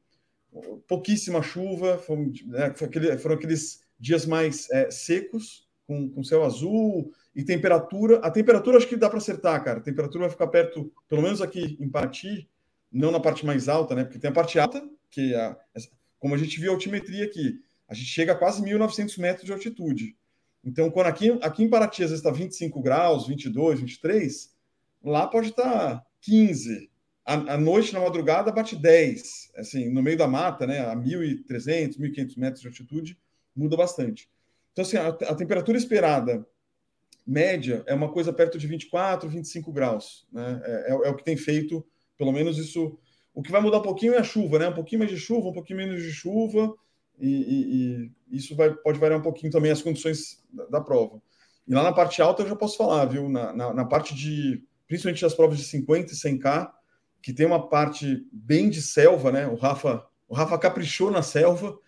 pouquíssima 0.87 1.43
chuva, 1.43 1.99
foram, 1.99 2.33
né, 2.47 2.75
foram 3.19 3.35
aqueles 3.35 3.83
dias 3.99 4.25
mais 4.25 4.71
é, 4.71 4.91
secos, 4.91 5.67
com, 5.87 6.09
com 6.11 6.25
céu 6.25 6.45
azul, 6.45 7.13
e 7.35 7.45
temperatura. 7.45 8.19
A 8.19 8.31
temperatura 8.31 8.79
acho 8.79 8.89
que 8.89 8.97
dá 8.97 9.09
para 9.09 9.19
acertar, 9.19 9.63
cara. 9.63 9.79
A 9.79 9.83
temperatura 9.83 10.25
vai 10.25 10.31
ficar 10.31 10.47
perto, 10.47 10.93
pelo 11.09 11.23
menos 11.23 11.43
aqui 11.43 11.77
em 11.81 11.89
Paraty, 11.89 12.49
não 12.91 13.11
na 13.11 13.21
parte 13.21 13.45
mais 13.45 13.69
alta, 13.69 13.95
né? 13.95 14.05
Porque 14.05 14.19
tem 14.19 14.31
a 14.31 14.35
parte 14.35 14.59
alta, 14.59 14.89
que 15.11 15.35
é 15.35 15.41
a, 15.41 15.57
como 16.19 16.35
a 16.35 16.39
gente 16.39 16.59
viu 16.59 16.71
a 16.71 16.75
altimetria 16.75 17.25
aqui, 17.25 17.61
a 17.89 17.95
gente 17.95 18.09
chega 18.09 18.33
a 18.33 18.37
quase 18.37 18.63
1.900 18.63 19.19
metros 19.19 19.47
de 19.47 19.53
altitude. 19.53 20.17
Então, 20.65 20.91
quando 20.91 21.07
aqui, 21.07 21.39
aqui 21.43 21.63
em 21.63 21.69
Paraty 21.69 22.03
às 22.03 22.11
vezes 22.11 22.25
está 22.25 22.31
25 22.31 22.83
graus, 22.83 23.27
22, 23.27 23.81
23, 23.81 24.53
lá 25.05 25.27
pode 25.27 25.51
estar 25.51 25.63
tá 25.63 26.07
15. 26.23 26.91
À, 27.25 27.57
noite, 27.57 27.93
na 27.93 28.01
madrugada, 28.01 28.53
bate 28.53 28.77
10. 28.77 29.53
Assim, 29.57 29.89
no 29.89 30.03
meio 30.03 30.17
da 30.17 30.29
mata, 30.29 30.67
né? 30.67 30.81
A 30.81 30.95
1.300, 30.95 31.99
1.500 31.99 32.39
metros 32.39 32.61
de 32.61 32.69
altitude, 32.69 33.19
muda 33.55 33.77
bastante. 33.77 34.29
Então, 34.73 34.85
assim, 34.85 34.97
a, 34.97 35.09
a 35.09 35.35
temperatura 35.35 35.77
esperada 35.77 36.47
média 37.27 37.83
é 37.87 37.95
uma 37.95 38.13
coisa 38.13 38.33
perto 38.33 38.57
de 38.59 38.67
24, 38.67 39.29
25 39.29 39.73
graus. 39.73 40.27
Né? 40.33 40.63
É, 40.65 40.71
é, 40.71 40.91
é, 40.91 41.11
o 41.11 41.17
que 41.17 41.25
tem 41.25 41.37
feito, 41.37 41.85
pelo 42.17 42.31
menos 42.31 42.59
isso. 42.59 42.99
O 43.35 43.43
que 43.43 43.51
vai 43.51 43.61
mudar 43.61 43.79
um 43.79 43.83
pouquinho 43.83 44.15
é 44.15 44.19
a 44.19 44.25
chuva, 44.25 44.59
né? 44.59 44.69
Um 44.69 44.75
pouquinho 44.75 45.01
mais 45.01 45.11
de 45.11 45.19
chuva, 45.19 45.49
um 45.49 45.53
pouquinho 45.53 45.79
menos 45.79 46.03
de 46.03 46.13
chuva, 46.13 46.75
e, 47.19 47.29
e, 47.29 48.13
e 48.31 48.37
isso 48.37 48.55
vai, 48.55 48.73
pode 48.75 48.99
variar 48.99 49.19
um 49.19 49.23
pouquinho 49.23 49.53
também 49.53 49.71
as 49.71 49.83
condições 49.83 50.45
da, 50.53 50.67
da, 50.67 50.81
prova. 50.81 51.21
E 51.67 51.75
lá 51.75 51.83
na 51.83 51.93
parte 51.93 52.21
alta 52.21 52.43
eu 52.43 52.49
já 52.49 52.57
posso 52.57 52.77
falar, 52.77 53.05
viu? 53.07 53.29
Na, 53.29 53.53
na, 53.53 53.75
na 53.75 53.85
parte 53.85 54.15
de, 54.15 54.63
principalmente 54.87 55.23
das 55.23 55.35
provas 55.35 55.59
de 55.59 55.65
50 55.65 56.13
e 56.13 56.17
100K, 56.17 56.71
que 57.23 57.33
tem 57.33 57.47
uma 57.47 57.69
parte 57.69 58.27
bem 58.33 58.69
de 58.69 58.81
selva, 58.83 59.33
né? 59.33 59.47
O 59.47 59.55
Rafa, 59.55 60.07
o 60.29 60.35
Rafa 60.35 60.59
caprichou 60.59 61.11
na 61.11 61.23
selva, 61.23 61.79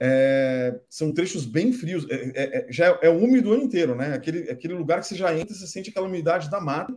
é, 0.00 0.78
são 0.88 1.12
trechos 1.12 1.46
bem 1.46 1.72
frios, 1.72 2.06
é, 2.10 2.14
é, 2.14 2.58
é 2.58 2.72
já 2.72 2.86
é, 2.86 2.98
é, 3.02 3.10
úmido 3.10 3.50
o 3.50 3.52
ano 3.52 3.62
inteiro, 3.62 3.94
né? 3.94 4.14
Aquele, 4.14 4.50
aquele 4.50 4.74
lugar 4.74 5.00
que 5.00 5.06
você 5.06 5.14
já 5.14 5.36
entra, 5.36 5.54
você 5.54 5.66
sente 5.66 5.90
aquela 5.90 6.06
umidade 6.06 6.50
da 6.50 6.60
mata, 6.60 6.96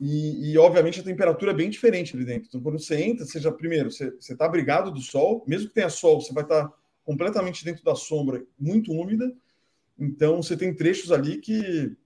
e, 0.00 0.52
e, 0.52 0.58
obviamente 0.58 1.00
a 1.00 1.04
temperatura 1.04 1.50
é 1.50 1.54
bem 1.54 1.68
diferente 1.68 2.14
ali 2.14 2.24
dentro. 2.24 2.46
Então, 2.48 2.60
quando 2.60 2.78
você 2.78 3.02
entra, 3.02 3.26
já, 3.40 3.50
primeiro, 3.50 3.90
você 3.90 4.14
está 4.20 4.44
abrigado 4.44 4.92
do 4.92 5.00
sol, 5.00 5.44
mesmo 5.46 5.68
que 5.68 5.74
tenha 5.74 5.90
sol, 5.90 6.20
você 6.20 6.32
vai 6.32 6.44
estar 6.44 6.68
tá 6.68 6.74
completamente 7.04 7.64
dentro 7.64 7.82
da 7.82 7.96
sombra, 7.96 8.44
muito 8.58 8.92
úmida. 8.92 9.32
Então, 9.98 10.40
você 10.40 10.56
tem 10.56 10.72
trechos 10.72 11.10
ali 11.10 11.38
que, 11.38 11.96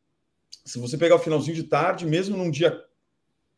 se 0.64 0.78
você 0.78 0.96
pegar 0.96 1.16
o 1.16 1.18
finalzinho 1.18 1.54
de 1.54 1.64
tarde, 1.64 2.06
mesmo 2.06 2.36
num 2.36 2.50
dia 2.50 2.82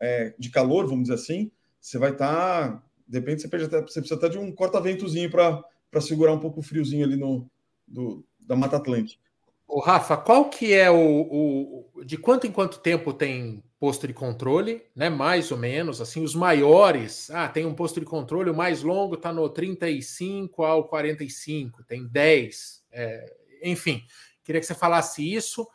é, 0.01 0.35
de 0.37 0.51
calor, 0.51 0.87
vamos 0.87 1.05
dizer 1.05 1.14
assim, 1.14 1.51
você 1.80 1.97
vai 1.97 2.11
estar. 2.11 2.72
Tá, 2.72 2.82
depende, 3.07 3.41
você, 3.41 3.47
até, 3.47 3.82
você 3.82 4.01
precisa 4.01 4.14
até 4.16 4.28
de 4.28 4.39
um 4.39 4.51
corta-ventozinho 4.51 5.30
para 5.30 6.01
segurar 6.01 6.32
um 6.32 6.41
pouco 6.41 6.59
o 6.59 6.62
friozinho 6.62 7.05
ali 7.05 7.16
no, 7.16 7.49
do, 7.87 8.24
da 8.41 8.57
Mata 8.57 8.78
Atlântica. 8.78 9.22
O 9.68 9.80
Rafa, 9.80 10.16
qual 10.16 10.51
que 10.51 10.72
é 10.72 10.91
o, 10.91 11.87
o, 11.95 12.05
de 12.05 12.16
quanto 12.16 12.47
em 12.47 12.53
quanto 12.53 12.80
tempo 12.80 13.12
tem 13.12 13.62
posto 13.85 14.07
de 14.07 14.14
controle, 14.14 14.82
né? 14.97 15.11
Mais 15.11 15.53
ou 15.53 15.59
menos, 15.59 16.01
assim, 16.01 16.24
os 16.24 16.35
maiores, 16.35 17.30
ah, 17.30 17.47
tem 17.47 17.66
um 17.66 17.74
posto 17.74 18.01
de 18.01 18.07
controle, 18.07 18.49
o 18.49 18.55
mais 18.55 18.82
longo 18.82 19.14
está 19.14 19.30
no 19.30 19.47
35 19.47 20.64
ao 20.64 20.89
45, 20.89 21.85
tem 21.85 22.07
10, 22.07 22.82
é, 22.91 23.37
enfim, 23.62 24.03
queria 24.43 24.59
que 24.59 24.66
você 24.66 24.74
falasse 24.74 25.35
isso. 25.35 25.68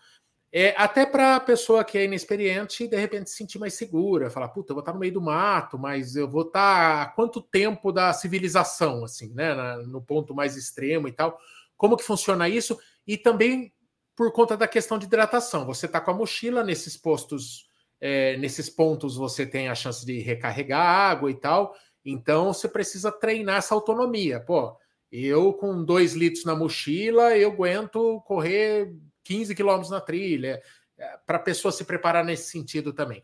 É, 0.52 0.74
até 0.76 1.06
para 1.06 1.36
a 1.36 1.40
pessoa 1.40 1.84
que 1.84 2.00
é 2.00 2.06
inexperiente 2.06 2.88
de 2.88 2.98
repente 2.98 3.30
se 3.30 3.36
sentir 3.36 3.60
mais 3.60 3.76
segura, 3.76 4.32
falar, 4.32 4.48
puta, 4.48 4.72
eu 4.72 4.76
vou 4.76 4.82
estar 4.82 4.94
no 4.94 5.00
meio 5.00 5.14
do 5.14 5.22
mato, 5.22 5.78
mas 5.78 6.16
eu 6.16 6.28
vou 6.28 6.42
estar 6.42 7.04
a 7.04 7.06
quanto 7.06 7.40
tempo 7.40 7.92
da 7.92 8.12
civilização, 8.12 9.04
assim, 9.04 9.32
né? 9.36 9.54
Na, 9.54 9.78
no 9.78 10.02
ponto 10.02 10.34
mais 10.34 10.56
extremo 10.56 11.08
e 11.08 11.12
tal. 11.12 11.40
Como 11.78 11.96
que 11.96 12.04
funciona 12.04 12.50
isso? 12.50 12.76
E 13.06 13.16
também 13.16 13.72
por 14.16 14.32
conta 14.32 14.58
da 14.58 14.68
questão 14.68 14.98
de 14.98 15.06
hidratação. 15.06 15.68
Você 15.68 15.86
está 15.86 16.02
com 16.02 16.10
a 16.10 16.16
mochila 16.16 16.64
nesses 16.64 16.98
postos, 16.98 17.69
é, 18.02 18.38
nesses 18.38 18.70
pontos 18.70 19.16
você 19.16 19.46
tem 19.46 19.68
a 19.70 19.76
chance 19.76 20.06
de 20.06 20.20
recarregar 20.20 20.82
água 20.82 21.30
e 21.30 21.36
tal. 21.36 21.76
Então 22.06 22.54
você 22.54 22.68
precisa 22.68 23.12
treinar 23.12 23.58
essa 23.58 23.76
autonomia. 23.76 24.40
Pô, 24.40 24.78
eu 25.12 25.54
com 25.54 25.84
dois 25.84 26.14
litros 26.14 26.46
na 26.46 26.56
mochila, 26.56 27.36
eu 27.38 27.52
aguento 27.52 28.22
correr 28.22 28.94
15 29.24 29.54
quilômetros 29.56 29.92
na 29.92 30.02
trilha, 30.02 30.62
é, 30.98 31.18
para 31.26 31.38
a 31.38 31.42
pessoa 31.42 31.72
se 31.72 31.84
preparar 31.84 32.24
nesse 32.24 32.50
sentido 32.50 32.94
também. 32.94 33.24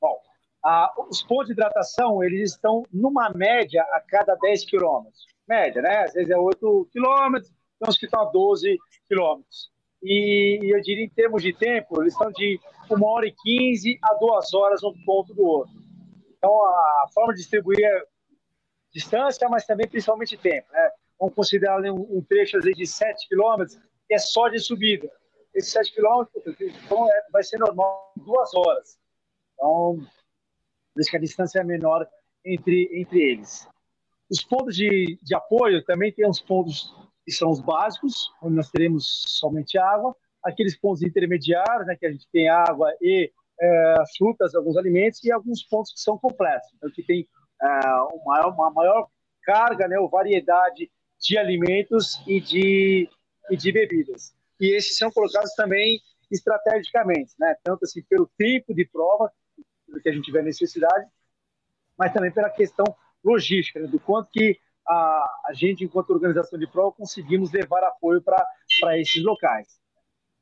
Bom, 0.00 0.20
os 1.08 1.22
pontos 1.22 1.46
de 1.46 1.52
hidratação, 1.52 2.22
eles 2.22 2.52
estão 2.52 2.84
numa 2.92 3.30
média 3.30 3.82
a 3.92 4.00
cada 4.00 4.34
10 4.36 4.64
quilômetros. 4.66 5.26
Média, 5.46 5.82
né? 5.82 6.04
Às 6.04 6.14
vezes 6.14 6.30
é 6.30 6.36
8 6.36 6.88
quilômetros, 6.90 7.52
uns 7.88 7.98
que 7.98 8.06
estão 8.06 8.22
a 8.22 8.30
12 8.30 8.78
quilômetros. 9.06 9.70
E 10.02 10.74
eu 10.74 10.80
diria, 10.82 11.04
em 11.04 11.08
termos 11.08 11.42
de 11.42 11.52
tempo, 11.52 12.02
eles 12.02 12.12
estão 12.12 12.30
de 12.30 12.60
1 12.90 13.04
hora 13.04 13.26
e 13.26 13.34
15 13.42 13.98
a 14.02 14.14
2 14.14 14.54
horas 14.54 14.82
um 14.82 14.92
ponto 15.04 15.32
do 15.32 15.42
outro. 15.42 15.74
Então, 16.36 16.52
a 16.62 17.06
forma 17.14 17.32
de 17.32 17.40
distribuir 17.40 17.82
é 17.82 18.02
distância, 18.92 19.48
mas 19.48 19.64
também 19.64 19.88
principalmente 19.88 20.36
tempo. 20.36 20.70
Né? 20.70 20.90
Vamos 21.18 21.34
considerar 21.34 21.80
um, 21.80 22.18
um 22.18 22.22
trecho 22.22 22.60
de 22.60 22.86
7 22.86 23.28
km, 23.28 23.64
que 24.06 24.14
é 24.14 24.18
só 24.18 24.48
de 24.48 24.58
subida. 24.58 25.10
Esses 25.54 25.72
7 25.72 25.94
km 25.94 26.24
então, 26.60 27.10
é, 27.10 27.22
vai 27.32 27.42
ser 27.42 27.58
normal 27.58 28.12
duas 28.16 28.52
horas. 28.54 28.98
Então, 29.54 29.98
isso 30.98 31.10
que 31.10 31.16
a 31.16 31.20
distância 31.20 31.60
é 31.60 31.64
menor 31.64 32.06
entre, 32.44 32.90
entre 32.92 33.22
eles. 33.22 33.66
Os 34.30 34.42
pontos 34.42 34.76
de, 34.76 35.18
de 35.22 35.34
apoio 35.34 35.82
também 35.84 36.12
tem 36.12 36.28
uns 36.28 36.40
pontos 36.40 36.94
que 37.24 37.32
são 37.32 37.50
os 37.50 37.60
básicos, 37.60 38.30
onde 38.42 38.56
nós 38.56 38.70
teremos 38.70 39.24
somente 39.26 39.78
água, 39.78 40.14
aqueles 40.44 40.76
pontos 40.76 41.02
intermediários, 41.02 41.86
né, 41.86 41.96
que 41.96 42.06
a 42.06 42.12
gente 42.12 42.28
tem 42.30 42.48
água 42.48 42.94
e 43.00 43.32
é, 43.60 43.94
frutas, 44.16 44.54
alguns 44.54 44.76
alimentos, 44.76 45.24
e 45.24 45.32
alguns 45.32 45.62
pontos 45.62 45.92
que 45.92 46.00
são 46.00 46.18
completos, 46.18 46.68
então, 46.76 46.90
que 46.90 47.02
tem 47.02 47.26
é, 47.62 47.66
uma, 48.12 48.46
uma, 48.48 48.70
maior 48.70 49.08
carga, 49.42 49.88
né, 49.88 49.98
ou 49.98 50.08
variedade 50.08 50.90
de 51.18 51.38
alimentos 51.38 52.22
e 52.26 52.40
de, 52.40 53.08
e 53.50 53.56
de 53.56 53.72
bebidas. 53.72 54.34
E 54.60 54.76
esses 54.76 54.96
são 54.98 55.10
colocados 55.10 55.54
também 55.54 56.00
estrategicamente, 56.30 57.32
né, 57.38 57.56
tanto 57.62 57.84
assim 57.84 58.02
pelo 58.02 58.30
tempo 58.36 58.74
de 58.74 58.84
prova, 58.86 59.32
que 60.02 60.08
a 60.08 60.12
gente 60.12 60.24
tiver 60.24 60.42
necessidade, 60.42 61.06
mas 61.96 62.12
também 62.12 62.32
pela 62.32 62.50
questão 62.50 62.84
logística, 63.24 63.80
né, 63.80 63.86
do 63.86 64.00
quanto 64.00 64.28
que 64.30 64.58
a, 64.86 65.24
a 65.46 65.52
gente, 65.52 65.84
enquanto 65.84 66.10
organização 66.10 66.58
de 66.58 66.66
prova, 66.66 66.92
conseguimos 66.92 67.52
levar 67.52 67.82
apoio 67.84 68.22
para 68.22 68.98
esses 68.98 69.22
locais. 69.22 69.78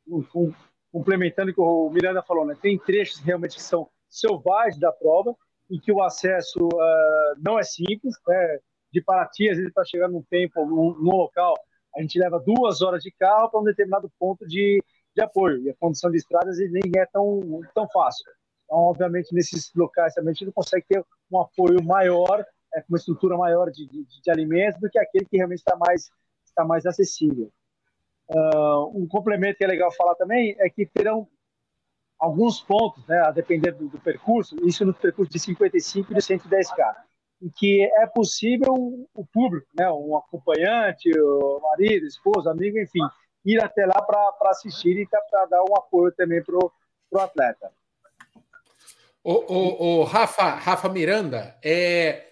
Um, 0.07 0.25
um, 0.35 0.53
complementando 0.93 1.51
o 1.51 1.55
que 1.55 1.61
o 1.61 1.91
Miranda 1.91 2.23
falou, 2.23 2.45
né, 2.45 2.57
tem 2.61 2.79
trechos 2.79 3.21
realmente 3.21 3.57
que 3.57 3.63
são 3.63 3.89
selvagens 4.11 4.79
da 4.79 4.93
prova, 4.93 5.35
em 5.71 5.79
que 5.79 5.91
o 5.91 6.03
acesso 6.03 6.59
uh, 6.67 7.41
não 7.43 7.59
é 7.59 7.63
simples, 7.63 8.15
né, 8.27 8.59
de 8.93 9.01
Paraty, 9.01 9.49
às 9.49 9.57
vezes, 9.57 9.73
para 9.73 9.85
chegar 9.85 10.09
num 10.09 10.23
tempo, 10.23 10.67
num, 10.67 10.95
num, 10.95 11.17
local, 11.17 11.55
a 11.97 12.03
gente 12.03 12.19
leva 12.19 12.39
duas 12.39 12.83
horas 12.83 13.03
de 13.03 13.11
carro 13.13 13.51
para 13.51 13.61
um 13.61 13.65
determinado 13.65 14.11
ponto 14.19 14.47
de, 14.47 14.83
de 15.17 15.23
apoio, 15.23 15.63
e 15.63 15.71
a 15.71 15.75
condição 15.77 16.11
de 16.11 16.19
estradas 16.19 16.59
nem 16.59 16.93
é 16.97 17.07
tão, 17.07 17.61
tão 17.75 17.89
fácil. 17.89 18.25
Então, 18.65 18.79
obviamente, 18.79 19.35
nesses 19.35 19.73
locais 19.75 20.15
também 20.15 20.33
a 20.33 20.35
gente 20.35 20.53
consegue 20.53 20.85
ter 20.87 21.05
um 21.31 21.41
apoio 21.41 21.83
maior 21.83 22.45
é, 22.75 22.85
uma 22.89 22.99
estrutura 22.99 23.37
maior 23.37 23.71
de, 23.71 23.87
de, 23.87 24.05
de, 24.05 24.31
alimentos 24.31 24.81
do 24.81 24.89
que 24.89 24.99
aquele 24.99 25.25
que 25.25 25.37
realmente 25.37 25.59
está 25.59 25.77
mais, 25.77 26.11
está 26.45 26.65
mais 26.65 26.87
acessível. 26.87 27.53
Uh, 28.29 28.99
um 28.99 29.07
complemento 29.07 29.59
que 29.59 29.65
é 29.65 29.67
legal 29.67 29.93
falar 29.93 30.15
também 30.15 30.57
é 30.59 30.71
que 30.71 30.87
terão 30.87 31.29
alguns 32.19 32.61
pontos, 32.61 33.05
né, 33.07 33.19
a 33.19 33.33
depender 33.33 33.73
do, 33.73 33.89
do 33.89 33.99
percurso, 33.99 34.57
isso 34.65 34.85
no 34.85 34.95
percurso 34.95 35.33
de 35.33 35.41
55 35.41 36.13
e 36.13 36.15
de 36.15 36.21
110K, 36.21 36.95
em 37.43 37.51
que 37.51 37.83
é 37.83 38.07
possível 38.07 38.73
o 39.13 39.27
público, 39.27 39.67
né, 39.77 39.91
um 39.91 40.17
acompanhante, 40.17 41.11
o 41.19 41.61
marido, 41.61 42.07
esposa, 42.07 42.53
amigo, 42.53 42.79
enfim, 42.79 43.01
ir 43.45 43.61
até 43.61 43.85
lá 43.85 44.01
para 44.01 44.51
assistir 44.51 44.97
e 45.01 45.07
para 45.07 45.47
dar 45.47 45.63
um 45.63 45.77
apoio 45.77 46.13
também 46.13 46.43
para 46.43 46.57
o 46.57 47.19
atleta. 47.19 47.73
O, 49.25 49.33
o, 49.33 50.01
o, 50.01 50.05
Rafa, 50.05 50.51
Rafa 50.51 50.89
Miranda, 50.89 51.57
é, 51.63 52.29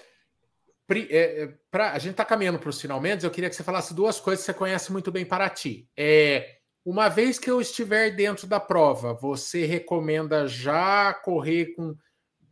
pra, 1.71 1.93
a 1.93 1.99
gente 1.99 2.13
está 2.13 2.25
caminhando 2.25 2.59
para 2.59 2.71
os 2.71 2.81
finalmente. 2.81 3.25
Eu 3.25 3.31
queria 3.31 3.49
que 3.49 3.57
você 3.57 3.63
falasse 3.63 3.95
duas 3.95 4.21
coisas 4.21 4.45
que 4.45 4.53
você 4.53 4.59
conhece 4.59 4.91
muito 4.91 5.11
bem 5.11 5.25
para 5.25 5.49
ti. 5.49 5.89
É, 5.97 6.59
uma 6.85 7.09
vez 7.09 7.39
que 7.39 7.51
eu 7.51 7.61
estiver 7.61 8.11
dentro 8.11 8.47
da 8.47 8.59
prova, 8.59 9.15
você 9.15 9.67
recomenda 9.67 10.49
já 10.49 11.13
correr 11.13 11.75
com 11.75 11.95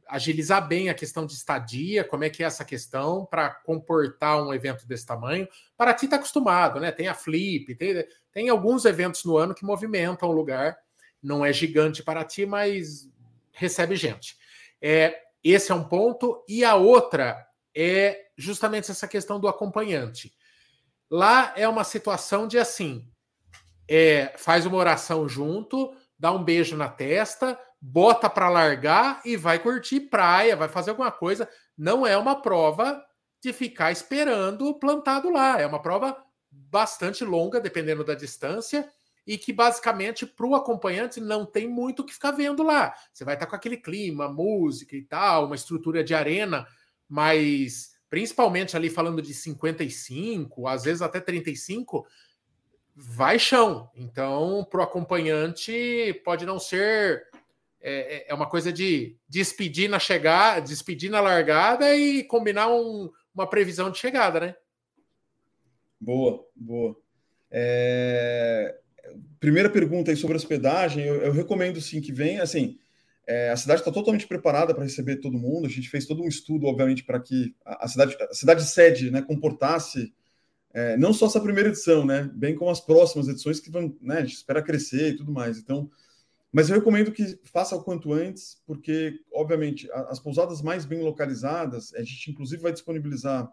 agilizar 0.09 0.66
bem 0.66 0.89
a 0.89 0.95
questão 0.95 1.26
de 1.26 1.34
estadia, 1.34 2.03
como 2.03 2.24
é 2.24 2.30
que 2.30 2.43
é 2.43 2.47
essa 2.47 2.64
questão 2.64 3.26
para 3.26 3.51
comportar 3.51 4.43
um 4.43 4.55
evento 4.55 4.86
desse 4.86 5.05
tamanho? 5.05 5.47
Para 5.76 5.93
ti 5.93 6.07
está 6.07 6.16
acostumado, 6.16 6.80
né? 6.80 6.91
Tem 6.91 7.09
a 7.09 7.14
Flip, 7.14 7.74
tem, 7.74 8.07
tem 8.32 8.49
alguns 8.49 8.84
eventos 8.84 9.24
no 9.24 9.36
ano 9.36 9.55
que 9.55 9.64
movimentam 9.64 10.28
o 10.28 10.32
lugar. 10.32 10.78
Não 11.22 11.45
é 11.45 11.53
gigante 11.53 12.03
para 12.03 12.24
ti, 12.24 12.47
mas 12.47 13.09
recebe 13.53 13.97
gente. 13.97 14.36
É, 14.80 15.20
esse 15.45 15.72
é 15.72 15.74
um 15.74 15.84
ponto. 15.84 16.43
E 16.49 16.64
a 16.64 16.74
outra 16.74 17.48
é 17.81 18.31
justamente 18.37 18.91
essa 18.91 19.07
questão 19.07 19.39
do 19.39 19.47
acompanhante. 19.47 20.35
Lá 21.09 21.53
é 21.57 21.68
uma 21.68 21.85
situação 21.85 22.49
de 22.49 22.59
assim: 22.59 23.09
é, 23.89 24.35
faz 24.37 24.66
uma 24.66 24.76
oração 24.76 25.29
junto, 25.29 25.95
dá 26.18 26.33
um 26.33 26.43
beijo 26.43 26.76
na 26.76 26.89
testa, 26.89 27.59
bota 27.81 28.29
para 28.29 28.49
largar 28.49 29.20
e 29.24 29.37
vai 29.37 29.61
curtir 29.61 30.01
praia, 30.01 30.57
vai 30.57 30.68
fazer 30.68 30.91
alguma 30.91 31.12
coisa. 31.12 31.49
Não 31.76 32.05
é 32.05 32.16
uma 32.18 32.43
prova 32.43 33.01
de 33.41 33.53
ficar 33.53 33.93
esperando 33.93 34.74
plantado 34.81 35.31
lá. 35.31 35.61
É 35.61 35.66
uma 35.66 35.81
prova 35.81 36.16
bastante 36.51 37.24
longa, 37.24 37.61
dependendo 37.61 38.03
da 38.03 38.14
distância, 38.14 38.91
e 39.24 39.39
que 39.39 39.53
basicamente 39.53 40.26
para 40.26 40.47
o 40.47 40.57
acompanhante 40.57 41.20
não 41.20 41.47
tem 41.47 41.68
muito 41.68 42.01
o 42.01 42.05
que 42.05 42.12
ficar 42.12 42.33
vendo 42.33 42.64
lá. 42.64 42.93
Você 43.12 43.24
vai 43.24 43.35
estar 43.35 43.47
com 43.47 43.55
aquele 43.55 43.76
clima, 43.76 44.29
música 44.29 44.97
e 44.97 45.03
tal, 45.03 45.47
uma 45.47 45.55
estrutura 45.55 46.03
de 46.03 46.14
arena 46.14 46.66
mas 47.09 47.93
principalmente 48.11 48.77
ali 48.77 48.91
falando 48.91 49.21
de 49.23 49.35
55, 49.35 50.67
às 50.67 50.85
vezes 50.85 51.03
até 51.03 51.21
35, 51.21 52.07
vai 52.95 53.39
chão. 53.39 53.91
Então, 53.95 54.67
para 54.69 54.81
o 54.81 54.83
acompanhante, 54.83 56.21
pode 56.25 56.45
não 56.45 56.59
ser. 56.59 57.27
É, 57.81 57.93
é, 57.93 58.31
é, 58.31 58.35
uma 58.35 58.49
coisa 58.49 58.73
de 58.73 59.17
despedir 59.29 59.89
na 59.89 60.01
chegada, 60.01 60.61
despedir 60.61 61.09
na 61.09 61.21
largada 61.21 61.95
e 61.95 62.25
combinar 62.25 62.69
um, 62.69 63.09
uma 63.33 63.47
previsão 63.47 63.89
de 63.89 63.99
chegada, 63.99 64.41
né? 64.41 64.57
Boa, 66.01 66.45
boa. 66.57 66.97
É... 67.51 68.77
Primeira 69.39 69.71
pergunta 69.71 70.11
aí 70.11 70.17
sobre 70.17 70.37
hospedagem, 70.37 71.05
eu, 71.05 71.23
eu 71.23 71.33
recomendo 71.33 71.81
sim 71.81 72.01
que 72.01 72.13
venha, 72.13 72.43
assim, 72.43 72.79
é, 73.29 73.51
a 73.51 73.57
cidade 73.59 73.83
está 73.83 73.93
totalmente 73.93 74.26
preparada 74.26 74.74
para 74.74 74.85
receber 74.85 75.16
todo 75.16 75.37
mundo. 75.39 75.66
A 75.66 75.70
gente 75.70 75.91
fez 75.91 76.07
todo 76.07 76.22
um 76.22 76.29
estudo, 76.29 76.66
obviamente, 76.66 77.05
para 77.05 77.20
que 77.20 77.55
a 77.62 77.87
cidade, 77.87 78.16
a 78.18 78.33
cidade 78.33 78.64
sede 78.64 79.11
né, 79.11 79.20
comportasse 79.20 80.14
é, 80.72 80.97
não 80.97 81.12
só 81.12 81.26
essa 81.26 81.41
primeira 81.41 81.68
edição, 81.68 82.07
né, 82.07 82.31
bem 82.35 82.55
como 82.57 82.70
as 82.70 82.81
próximas 82.81 83.29
edições 83.29 83.61
que 83.61 83.70
vão, 83.70 83.95
né, 84.01 84.18
a 84.18 84.24
gente 84.24 84.37
espera 84.37 84.62
crescer 84.62 85.11
e 85.11 85.16
tudo 85.16 85.31
mais. 85.31 85.59
Então, 85.59 85.91
mas 86.51 86.70
eu 86.70 86.76
recomendo 86.76 87.12
que 87.12 87.39
faça 87.45 87.76
o 87.76 87.85
quanto 87.85 88.14
antes, 88.14 88.62
porque, 88.66 89.20
obviamente, 89.31 89.87
as 89.93 90.18
pousadas 90.18 90.62
mais 90.62 90.87
bem 90.87 91.03
localizadas, 91.03 91.93
a 91.95 92.03
gente 92.03 92.31
inclusive 92.31 92.62
vai 92.62 92.72
disponibilizar 92.72 93.53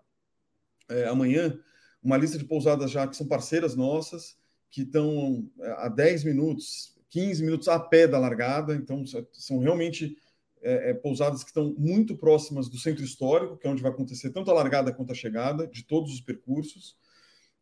é, 0.87 1.05
amanhã 1.05 1.59
uma 2.01 2.15
lista 2.15 2.37
de 2.37 2.45
pousadas 2.45 2.91
já 2.91 3.05
que 3.05 3.17
são 3.17 3.27
parceiras 3.27 3.75
nossas, 3.75 4.37
que 4.71 4.83
estão 4.83 5.49
é, 5.59 5.71
a 5.79 5.89
10 5.89 6.23
minutos, 6.23 6.94
15 7.15 7.41
minutos 7.45 7.69
a 7.69 7.79
pé 7.79 8.05
da 8.05 8.19
largada, 8.19 8.75
então 8.75 9.05
são 9.31 9.59
realmente 9.59 10.17
é, 10.61 10.89
é, 10.89 10.93
pousadas 10.93 11.45
que 11.45 11.49
estão 11.49 11.73
muito 11.77 12.17
próximas 12.17 12.67
do 12.67 12.77
centro 12.77 13.05
histórico, 13.05 13.55
que 13.55 13.65
é 13.65 13.69
onde 13.69 13.81
vai 13.81 13.89
acontecer 13.89 14.31
tanto 14.31 14.51
a 14.51 14.53
largada 14.53 14.91
quanto 14.91 15.13
a 15.13 15.15
chegada, 15.15 15.65
de 15.65 15.83
todos 15.83 16.13
os 16.13 16.19
percursos. 16.19 16.97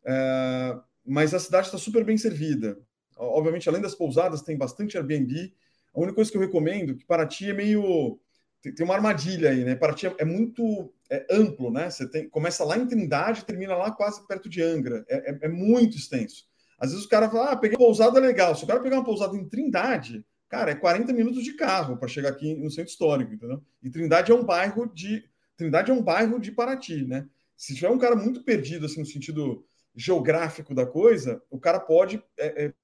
É, 0.04 0.76
mas 1.06 1.32
a 1.32 1.38
cidade 1.38 1.68
está 1.68 1.78
super 1.78 2.04
bem 2.04 2.18
servida. 2.18 2.76
Obviamente, 3.16 3.68
além 3.68 3.80
das 3.80 3.94
pousadas, 3.94 4.42
tem 4.42 4.58
bastante 4.58 4.96
Airbnb. 4.98 5.54
A 5.94 6.00
única 6.00 6.16
coisa 6.16 6.32
que 6.32 6.36
eu 6.36 6.40
recomendo, 6.42 6.96
que 6.96 7.04
Paraty 7.04 7.50
é 7.50 7.52
meio. 7.52 8.18
Tem 8.60 8.84
uma 8.84 8.94
armadilha 8.94 9.50
aí, 9.50 9.62
né? 9.62 9.76
Paraty 9.76 10.06
é 10.18 10.24
muito 10.24 10.92
é 11.08 11.24
amplo, 11.30 11.70
né? 11.70 11.90
Você 11.90 12.10
tem, 12.10 12.28
começa 12.28 12.64
lá 12.64 12.76
em 12.76 12.88
Trindade 12.88 13.44
termina 13.44 13.76
lá 13.76 13.92
quase 13.92 14.26
perto 14.26 14.48
de 14.48 14.60
Angra. 14.60 15.04
É, 15.08 15.30
é, 15.30 15.38
é 15.42 15.48
muito 15.48 15.96
extenso. 15.96 16.44
Às 16.84 16.90
vezes 16.90 17.06
o 17.06 17.08
cara 17.08 17.30
fala, 17.30 17.52
ah, 17.52 17.56
peguei 17.56 17.76
uma 17.78 17.86
pousada 17.86 18.20
legal. 18.20 18.54
Se 18.54 18.64
o 18.64 18.66
cara 18.66 18.80
pegar 18.80 18.96
uma 18.96 19.04
pousada 19.04 19.34
em 19.36 19.48
Trindade, 19.48 20.24
cara, 20.48 20.70
é 20.70 20.74
40 20.74 21.12
minutos 21.14 21.42
de 21.42 21.54
carro 21.54 21.96
para 21.96 22.08
chegar 22.08 22.28
aqui 22.28 22.54
no 22.54 22.70
centro 22.70 22.90
histórico, 22.90 23.32
entendeu? 23.32 23.62
E 23.82 23.88
Trindade 23.88 24.30
é 24.30 24.34
um 24.34 24.44
bairro 24.44 24.86
de 24.86 25.24
Trindade 25.56 25.90
é 25.90 25.94
um 25.94 26.02
bairro 26.02 26.38
de 26.38 26.52
Paraty, 26.52 27.06
né? 27.06 27.26
Se 27.56 27.74
tiver 27.74 27.88
um 27.88 27.98
cara 27.98 28.14
muito 28.14 28.42
perdido 28.42 28.84
assim 28.84 29.00
no 29.00 29.06
sentido 29.06 29.64
geográfico 29.96 30.74
da 30.74 30.84
coisa, 30.84 31.40
o 31.48 31.58
cara 31.58 31.80
pode 31.80 32.22
é, 32.36 32.66
é, 32.66 32.74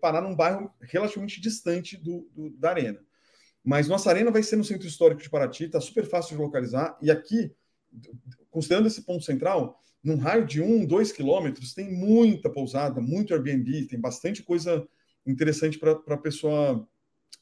parar 0.00 0.20
num 0.22 0.34
bairro 0.34 0.72
relativamente 0.80 1.40
distante 1.40 1.96
do, 1.96 2.28
do, 2.34 2.50
da 2.50 2.70
arena. 2.70 2.98
Mas 3.62 3.88
nossa 3.88 4.10
arena 4.10 4.30
vai 4.30 4.42
ser 4.42 4.56
no 4.56 4.64
centro 4.64 4.88
histórico 4.88 5.22
de 5.22 5.30
Paraty, 5.30 5.64
está 5.64 5.80
super 5.80 6.08
fácil 6.08 6.36
de 6.36 6.42
localizar. 6.42 6.96
E 7.00 7.10
aqui, 7.10 7.54
considerando 8.50 8.86
esse 8.86 9.02
ponto 9.02 9.24
central, 9.24 9.80
num 10.06 10.18
raio 10.18 10.46
de 10.46 10.62
um, 10.62 10.86
dois 10.86 11.10
quilômetros, 11.10 11.74
tem 11.74 11.92
muita 11.92 12.48
pousada, 12.48 13.00
muito 13.00 13.34
Airbnb, 13.34 13.86
tem 13.86 14.00
bastante 14.00 14.40
coisa 14.40 14.86
interessante 15.26 15.80
para 15.80 16.00
a 16.06 16.16
pessoa 16.16 16.88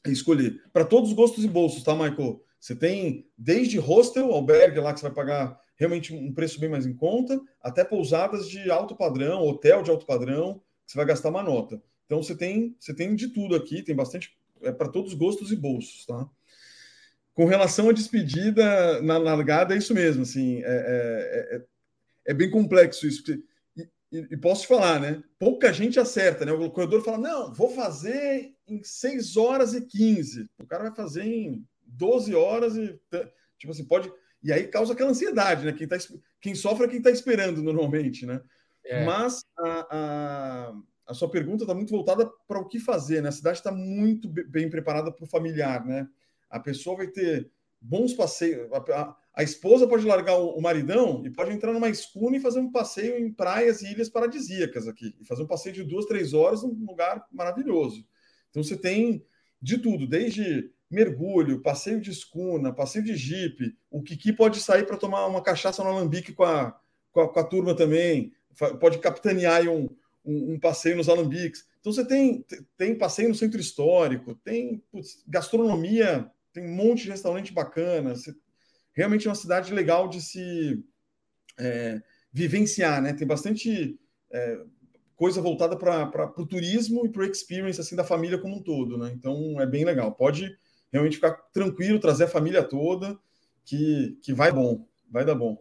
escolher. 0.07 0.63
Para 0.73 0.83
todos 0.83 1.11
os 1.11 1.15
gostos 1.15 1.45
e 1.45 1.47
bolsos, 1.47 1.83
tá, 1.83 1.93
Michael? 1.93 2.43
Você 2.59 2.75
tem 2.75 3.29
desde 3.37 3.77
hostel, 3.77 4.31
albergue 4.31 4.79
lá 4.79 4.91
que 4.91 4.99
você 4.99 5.05
vai 5.05 5.15
pagar 5.15 5.61
realmente 5.75 6.11
um 6.11 6.33
preço 6.33 6.59
bem 6.59 6.67
mais 6.69 6.87
em 6.87 6.95
conta, 6.95 7.39
até 7.61 7.83
pousadas 7.83 8.49
de 8.49 8.71
alto 8.71 8.95
padrão, 8.95 9.43
hotel 9.43 9.83
de 9.83 9.91
alto 9.91 10.07
padrão, 10.07 10.55
que 10.85 10.91
você 10.91 10.97
vai 10.97 11.05
gastar 11.05 11.29
uma 11.29 11.43
nota. 11.43 11.79
Então 12.07 12.23
você 12.23 12.35
tem, 12.35 12.75
você 12.79 12.95
tem 12.95 13.15
de 13.15 13.27
tudo 13.27 13.55
aqui, 13.55 13.83
tem 13.83 13.95
bastante 13.95 14.35
é 14.63 14.71
para 14.71 14.89
todos 14.89 15.11
os 15.11 15.17
gostos 15.17 15.51
e 15.51 15.55
bolsos, 15.55 16.03
tá? 16.07 16.27
Com 17.35 17.45
relação 17.45 17.89
à 17.89 17.91
despedida 17.91 19.01
na 19.03 19.19
largada, 19.19 19.75
é 19.75 19.77
isso 19.77 19.93
mesmo, 19.93 20.23
assim, 20.23 20.63
é, 20.63 20.65
é, 20.65 21.55
é 21.57 21.74
é 22.25 22.33
bem 22.33 22.49
complexo 22.49 23.07
isso. 23.07 23.23
E, 23.77 23.89
e, 24.11 24.27
e, 24.31 24.37
posso 24.37 24.63
te 24.63 24.67
falar, 24.67 24.99
né? 24.99 25.23
Pouca 25.37 25.71
gente 25.71 25.99
acerta, 25.99 26.45
né? 26.45 26.51
O 26.51 26.71
corredor 26.71 27.03
fala: 27.03 27.17
não, 27.17 27.53
vou 27.53 27.69
fazer 27.69 28.53
em 28.67 28.83
6 28.83 29.37
horas 29.37 29.73
e 29.73 29.81
15. 29.81 30.49
O 30.57 30.65
cara 30.65 30.83
vai 30.83 30.95
fazer 30.95 31.23
em 31.23 31.65
12 31.85 32.33
horas 32.33 32.75
e. 32.75 32.99
Tipo 33.57 33.71
assim, 33.71 33.85
pode. 33.85 34.11
E 34.43 34.51
aí 34.51 34.67
causa 34.67 34.93
aquela 34.93 35.09
ansiedade, 35.09 35.65
né? 35.65 35.73
Quem, 35.73 35.87
tá, 35.87 35.97
quem 36.39 36.53
sofre 36.53 36.85
é 36.85 36.89
quem 36.89 36.97
está 36.97 37.09
esperando 37.09 37.63
normalmente, 37.63 38.25
né? 38.25 38.41
É. 38.83 39.03
Mas 39.03 39.43
a, 39.57 39.87
a, 39.89 40.75
a, 41.07 41.13
sua 41.13 41.29
pergunta 41.29 41.63
está 41.63 41.73
muito 41.73 41.89
voltada 41.89 42.29
para 42.47 42.59
o 42.59 42.67
que 42.67 42.79
fazer, 42.79 43.21
né? 43.21 43.29
A 43.29 43.31
cidade 43.31 43.57
está 43.57 43.71
muito 43.71 44.27
bem 44.29 44.69
preparada 44.69 45.11
para 45.11 45.23
o 45.23 45.27
familiar, 45.27 45.83
né? 45.85 46.07
A 46.49 46.59
pessoa 46.59 46.97
vai 46.97 47.07
ter 47.07 47.49
bons 47.81 48.13
passeios. 48.13 48.71
A, 48.71 49.15
a 49.35 49.43
esposa 49.43 49.85
pode 49.85 50.05
largar 50.05 50.37
o, 50.37 50.61
maridão 50.61 51.21
e 51.25 51.29
pode 51.29 51.51
entrar 51.51 51.73
numa 51.73 51.89
escuna 51.89 52.37
e 52.37 52.39
fazer 52.39 52.59
um 52.59 52.71
passeio 52.71 53.19
em 53.19 53.29
praias 53.29 53.81
e 53.81 53.91
ilhas 53.91 54.07
paradisíacas 54.07 54.87
aqui. 54.87 55.13
E 55.19 55.25
fazer 55.25 55.43
um 55.43 55.47
passeio 55.47 55.75
de 55.75 55.83
duas, 55.83 56.05
três 56.05 56.33
horas 56.33 56.63
num 56.63 56.85
lugar 56.87 57.25
maravilhoso. 57.29 58.07
Então 58.49 58.63
você 58.63 58.77
tem 58.77 59.25
de 59.61 59.77
tudo, 59.77 60.07
desde 60.07 60.71
mergulho, 60.89 61.61
passeio 61.61 61.99
de 61.99 62.11
escuna, 62.11 62.71
passeio 62.71 63.03
de 63.03 63.13
jipe. 63.17 63.75
O 63.91 64.01
Kiki 64.01 64.31
pode 64.31 64.61
sair 64.61 64.85
para 64.85 64.95
tomar 64.95 65.25
uma 65.25 65.43
cachaça 65.43 65.83
no 65.83 65.89
alambique 65.89 66.31
com 66.31 66.43
a, 66.43 66.79
com 67.11 67.19
a, 67.19 67.27
com 67.27 67.39
a 67.39 67.43
turma 67.43 67.75
também. 67.75 68.31
Pode 68.79 68.99
capitanear 68.99 69.67
um, 69.67 69.89
um, 70.23 70.53
um, 70.53 70.59
passeio 70.59 70.95
nos 70.95 71.09
alambiques. 71.09 71.65
Então 71.81 71.91
você 71.91 72.05
tem, 72.05 72.45
tem 72.77 72.97
passeio 72.97 73.27
no 73.27 73.35
centro 73.35 73.59
histórico, 73.59 74.33
tem 74.35 74.81
putz, 74.89 75.21
gastronomia, 75.27 76.31
tem 76.53 76.63
um 76.63 76.73
monte 76.73 77.03
de 77.03 77.09
restaurante 77.09 77.51
bacana. 77.51 78.15
Você, 78.15 78.33
realmente 78.95 79.27
é 79.27 79.29
uma 79.29 79.35
cidade 79.35 79.73
legal 79.73 80.07
de 80.07 80.21
se 80.21 80.83
é, 81.59 82.01
vivenciar, 82.31 83.01
né? 83.01 83.13
Tem 83.13 83.27
bastante 83.27 83.99
é, 84.31 84.59
coisa 85.15 85.41
voltada 85.41 85.77
para 85.77 86.33
o 86.37 86.45
turismo 86.45 87.05
e 87.05 87.09
para 87.09 87.21
o 87.21 87.25
experience 87.25 87.79
assim 87.79 87.95
da 87.95 88.03
família 88.03 88.37
como 88.37 88.55
um 88.55 88.63
todo, 88.63 88.97
né? 88.97 89.11
Então 89.13 89.59
é 89.61 89.65
bem 89.65 89.85
legal. 89.85 90.13
Pode 90.13 90.57
realmente 90.91 91.17
ficar 91.17 91.33
tranquilo, 91.53 91.99
trazer 91.99 92.23
a 92.23 92.29
família 92.29 92.63
toda, 92.63 93.17
que, 93.65 94.17
que 94.21 94.33
vai 94.33 94.51
bom, 94.51 94.87
vai 95.09 95.25
dar 95.25 95.35
bom. 95.35 95.57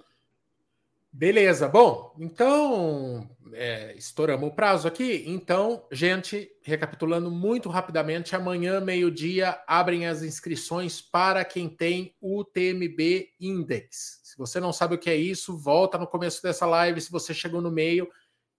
Beleza, 1.16 1.68
bom, 1.68 2.12
então 2.18 3.30
é, 3.52 3.94
estouramos 3.96 4.48
o 4.48 4.52
prazo 4.52 4.88
aqui. 4.88 5.22
Então, 5.28 5.86
gente, 5.92 6.50
recapitulando 6.60 7.30
muito 7.30 7.68
rapidamente, 7.68 8.34
amanhã, 8.34 8.80
meio-dia, 8.80 9.62
abrem 9.64 10.08
as 10.08 10.24
inscrições 10.24 11.00
para 11.00 11.44
quem 11.44 11.68
tem 11.68 12.16
o 12.20 12.44
TMB 12.44 13.28
Index. 13.38 14.22
Se 14.24 14.36
você 14.36 14.58
não 14.58 14.72
sabe 14.72 14.96
o 14.96 14.98
que 14.98 15.08
é 15.08 15.14
isso, 15.14 15.56
volta 15.56 15.96
no 15.96 16.08
começo 16.08 16.42
dessa 16.42 16.66
live. 16.66 17.00
Se 17.00 17.12
você 17.12 17.32
chegou 17.32 17.60
no 17.60 17.70
meio, 17.70 18.08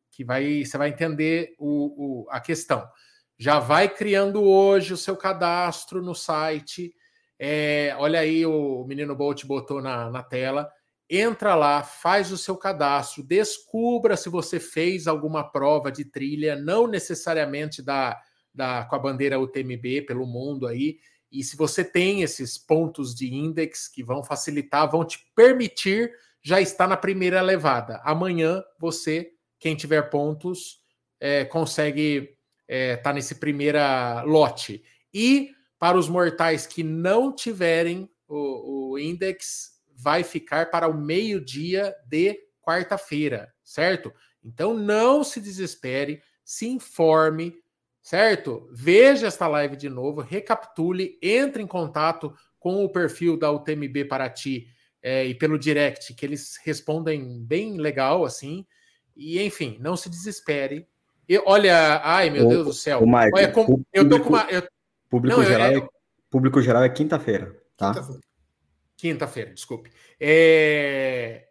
que 0.09 0.23
vai, 0.23 0.63
você 0.63 0.77
vai 0.77 0.87
entender 0.87 1.55
o, 1.59 2.23
o, 2.23 2.29
a 2.29 2.39
questão. 2.39 2.87
Já 3.37 3.59
vai 3.59 3.89
criando 3.89 4.41
hoje 4.41 4.93
o 4.93 4.97
seu 4.97 5.17
cadastro 5.17 6.01
no 6.01 6.15
site. 6.15 6.95
É, 7.37 7.93
olha 7.99 8.21
aí, 8.21 8.45
o 8.45 8.85
menino 8.85 9.13
Bolt 9.13 9.43
botou 9.43 9.81
na, 9.81 10.09
na 10.09 10.23
tela 10.23 10.71
entra 11.09 11.55
lá, 11.55 11.83
faz 11.83 12.31
o 12.31 12.37
seu 12.37 12.57
cadastro, 12.57 13.23
descubra 13.23 14.17
se 14.17 14.29
você 14.29 14.59
fez 14.59 15.07
alguma 15.07 15.43
prova 15.43 15.91
de 15.91 16.05
trilha, 16.05 16.55
não 16.55 16.87
necessariamente 16.87 17.81
da, 17.81 18.19
da 18.53 18.85
com 18.85 18.95
a 18.95 18.99
bandeira 18.99 19.39
UTMB 19.39 20.05
pelo 20.07 20.25
mundo 20.25 20.67
aí. 20.67 20.97
E 21.31 21.43
se 21.43 21.55
você 21.55 21.83
tem 21.83 22.21
esses 22.21 22.57
pontos 22.57 23.13
de 23.13 23.33
index 23.33 23.87
que 23.87 24.03
vão 24.03 24.23
facilitar, 24.23 24.89
vão 24.89 25.05
te 25.05 25.19
permitir 25.35 26.11
já 26.41 26.61
estar 26.61 26.87
na 26.87 26.95
primeira 26.95 27.41
levada. 27.41 27.99
Amanhã 28.03 28.63
você, 28.79 29.31
quem 29.59 29.75
tiver 29.75 30.09
pontos, 30.09 30.79
é, 31.19 31.43
consegue 31.45 32.17
estar 32.17 32.35
é, 32.67 32.97
tá 32.97 33.13
nesse 33.13 33.35
primeira 33.35 34.21
lote. 34.23 34.83
E 35.13 35.51
para 35.79 35.97
os 35.97 36.07
mortais 36.07 36.65
que 36.65 36.83
não 36.83 37.33
tiverem 37.33 38.09
o, 38.27 38.91
o 38.91 38.99
index, 38.99 39.74
vai 39.95 40.23
ficar 40.23 40.69
para 40.69 40.87
o 40.87 40.93
meio-dia 40.93 41.95
de 42.07 42.37
quarta-feira, 42.61 43.53
certo? 43.63 44.13
Então 44.43 44.73
não 44.73 45.23
se 45.23 45.39
desespere, 45.39 46.21
se 46.43 46.67
informe, 46.67 47.55
certo? 48.01 48.69
Veja 48.71 49.27
esta 49.27 49.47
live 49.47 49.75
de 49.75 49.89
novo, 49.89 50.21
recapitule, 50.21 51.17
entre 51.21 51.63
em 51.63 51.67
contato 51.67 52.33
com 52.59 52.83
o 52.83 52.89
perfil 52.89 53.37
da 53.37 53.51
UTMB 53.51 54.05
Paraty 54.05 54.67
é, 55.01 55.25
e 55.25 55.35
pelo 55.35 55.57
direct, 55.57 56.13
que 56.13 56.25
eles 56.25 56.59
respondem 56.63 57.43
bem 57.43 57.77
legal 57.77 58.25
assim. 58.25 58.65
E 59.15 59.41
enfim, 59.41 59.77
não 59.79 59.95
se 59.95 60.09
desespere. 60.09 60.87
E, 61.27 61.37
olha, 61.45 62.01
ai 62.03 62.29
meu 62.29 62.45
o, 62.45 62.49
Deus 62.49 62.65
do 62.65 62.73
céu. 62.73 62.99
O 62.99 63.05
Michael, 63.05 63.31
olha, 63.33 63.51
público, 63.51 63.89
eu 63.93 64.09
tô 64.09 64.19
com 64.19 64.29
uma. 64.29 64.47
Eu, 64.49 64.67
público, 65.09 65.37
não, 65.37 65.45
geral, 65.45 65.71
eu, 65.71 65.83
é, 65.83 65.87
público 66.29 66.61
geral 66.61 66.83
é 66.83 66.89
quinta-feira, 66.89 67.55
tá? 67.77 67.93
Quinta-feira. 67.93 68.21
Quinta-feira, 69.05 69.53
desculpe. 69.53 69.91
É... 70.19 71.47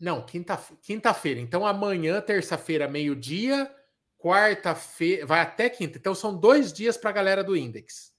Não, 0.00 0.24
quinta-feira. 0.24 0.80
Quinta 0.80 1.20
então 1.38 1.66
amanhã, 1.66 2.18
terça-feira, 2.18 2.88
meio-dia, 2.88 3.70
quarta-feira, 4.16 5.26
vai 5.26 5.40
até 5.40 5.68
quinta. 5.68 5.98
Então 5.98 6.14
são 6.14 6.34
dois 6.34 6.72
dias 6.72 6.96
para 6.96 7.10
a 7.10 7.12
galera 7.12 7.44
do 7.44 7.54
Index. 7.54 8.14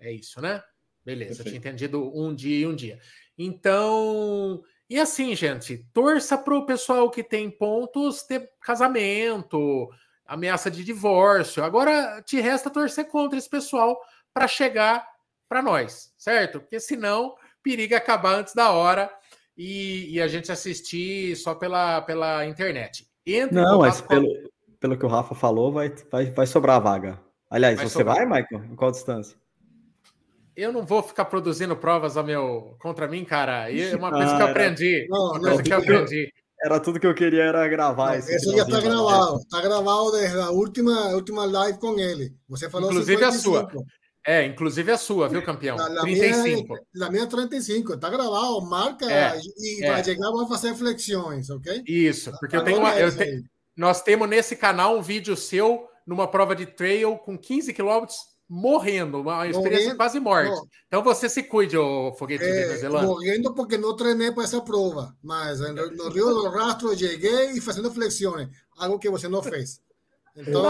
É 0.00 0.10
isso, 0.10 0.40
né? 0.40 0.60
Beleza, 1.04 1.44
tinha 1.44 1.58
entendido 1.58 2.10
um 2.12 2.34
dia 2.34 2.58
e 2.58 2.66
um 2.66 2.74
dia. 2.74 2.98
Então, 3.38 4.64
e 4.90 4.98
assim, 4.98 5.36
gente, 5.36 5.86
torça 5.94 6.36
para 6.36 6.56
o 6.56 6.66
pessoal 6.66 7.12
que 7.12 7.22
tem 7.22 7.48
pontos 7.48 8.24
ter 8.24 8.50
casamento, 8.60 9.88
ameaça 10.26 10.68
de 10.68 10.82
divórcio. 10.82 11.62
Agora 11.62 12.20
te 12.22 12.40
resta 12.40 12.68
torcer 12.68 13.06
contra 13.06 13.38
esse 13.38 13.48
pessoal 13.48 13.96
para 14.34 14.48
chegar 14.48 15.06
para 15.48 15.62
nós, 15.62 16.12
certo? 16.18 16.58
Porque 16.58 16.80
senão 16.80 17.36
periga 17.68 17.98
acabar 17.98 18.36
antes 18.36 18.54
da 18.54 18.70
hora 18.70 19.10
e, 19.56 20.14
e, 20.14 20.22
a 20.22 20.26
gente 20.26 20.50
assistir 20.50 21.36
só 21.36 21.54
pela, 21.54 22.00
pela 22.00 22.46
internet. 22.46 23.06
Entre 23.26 23.54
Não, 23.54 23.80
mas 23.80 24.00
pelo, 24.00 24.26
pelo 24.80 24.96
que 24.96 25.04
o 25.04 25.08
Rafa 25.08 25.34
falou, 25.34 25.70
vai, 25.70 25.92
vai, 26.10 26.30
vai 26.30 26.46
sobrar 26.46 26.76
a 26.76 26.80
vaga. 26.80 27.20
Aliás, 27.50 27.76
vai 27.76 27.86
você 27.86 27.98
sobrar. 27.98 28.16
vai, 28.16 28.24
Michael? 28.24 28.72
Em 28.72 28.74
qual 28.74 28.90
distância? 28.90 29.36
Eu 30.56 30.72
não 30.72 30.86
vou 30.86 31.02
ficar 31.02 31.26
produzindo 31.26 31.76
provas 31.76 32.16
a 32.16 32.22
meu 32.22 32.74
contra 32.80 33.06
mim, 33.06 33.22
cara. 33.24 33.70
E 33.70 33.82
é 33.82 33.96
uma 33.96 34.10
coisa 34.10 34.32
ah, 34.32 34.36
que 34.36 34.42
eu 34.42 34.46
aprendi. 34.46 35.06
Não, 35.10 35.30
uma 35.32 35.40
coisa 35.40 35.62
que 35.62 35.72
eu 35.72 35.78
aprendi. 35.78 36.32
Era 36.64 36.80
tudo 36.80 36.98
que 36.98 37.06
eu 37.06 37.14
queria 37.14 37.44
era 37.44 37.68
gravar. 37.68 38.12
Não, 38.12 38.14
esse 38.14 38.56
já 38.56 38.62
está 38.62 38.80
gravado. 38.80 39.36
Está 39.36 39.60
gravado 39.60 40.10
desde 40.12 40.40
a 40.40 40.50
última, 40.50 41.08
última 41.10 41.44
live 41.44 41.78
com 41.78 41.98
ele. 41.98 42.34
Você 42.48 42.68
falou 42.68 42.90
Inclusive 42.90 43.18
55. 43.18 43.56
a 43.56 43.70
sua. 43.70 43.84
É, 44.28 44.44
inclusive 44.44 44.92
a 44.92 44.98
sua, 44.98 45.26
viu, 45.26 45.42
campeão? 45.42 45.74
La, 45.78 45.88
la 45.88 46.02
35. 46.02 46.74
Minha, 46.92 47.06
a 47.06 47.10
minha 47.10 47.26
35, 47.26 47.96
tá 47.96 48.10
gravado, 48.10 48.60
marca 48.60 49.10
é, 49.10 49.40
e 49.56 49.82
é. 49.82 49.90
vai 49.90 50.04
chegar, 50.04 50.30
vamos 50.30 50.50
fazer 50.50 50.74
flexões, 50.74 51.48
ok? 51.48 51.82
Isso, 51.86 52.30
porque 52.38 52.54
eu 52.54 52.62
tenho 52.62 52.78
uma. 52.78 52.94
Eu 52.94 53.16
te, 53.16 53.42
nós 53.74 54.02
temos 54.02 54.28
nesse 54.28 54.54
canal 54.54 54.98
um 54.98 55.00
vídeo 55.00 55.34
seu 55.34 55.88
numa 56.06 56.28
prova 56.28 56.54
de 56.54 56.66
trail 56.66 57.16
com 57.16 57.38
15 57.38 57.72
quilômetros 57.72 58.18
morrendo, 58.46 59.22
uma 59.22 59.46
experiência 59.46 59.84
morrendo, 59.84 59.96
quase 59.96 60.20
morte. 60.20 60.50
Não. 60.50 60.68
Então 60.88 61.02
você 61.02 61.26
se 61.26 61.42
cuide, 61.44 61.78
o 61.78 62.12
foguete 62.12 62.44
é, 62.44 62.66
venezuelano. 62.66 63.08
Morrendo 63.08 63.54
porque 63.54 63.78
não 63.78 63.96
treinei 63.96 64.30
para 64.30 64.44
essa 64.44 64.60
prova, 64.60 65.16
mas 65.22 65.60
no 65.60 66.10
Rio 66.10 66.28
do 66.28 66.50
Rastro 66.50 66.94
cheguei 66.94 67.52
e 67.52 67.62
fazendo 67.62 67.90
flexões, 67.90 68.50
algo 68.76 68.98
que 68.98 69.08
você 69.08 69.26
não 69.26 69.42
fez. 69.42 69.80
Então, 70.38 70.62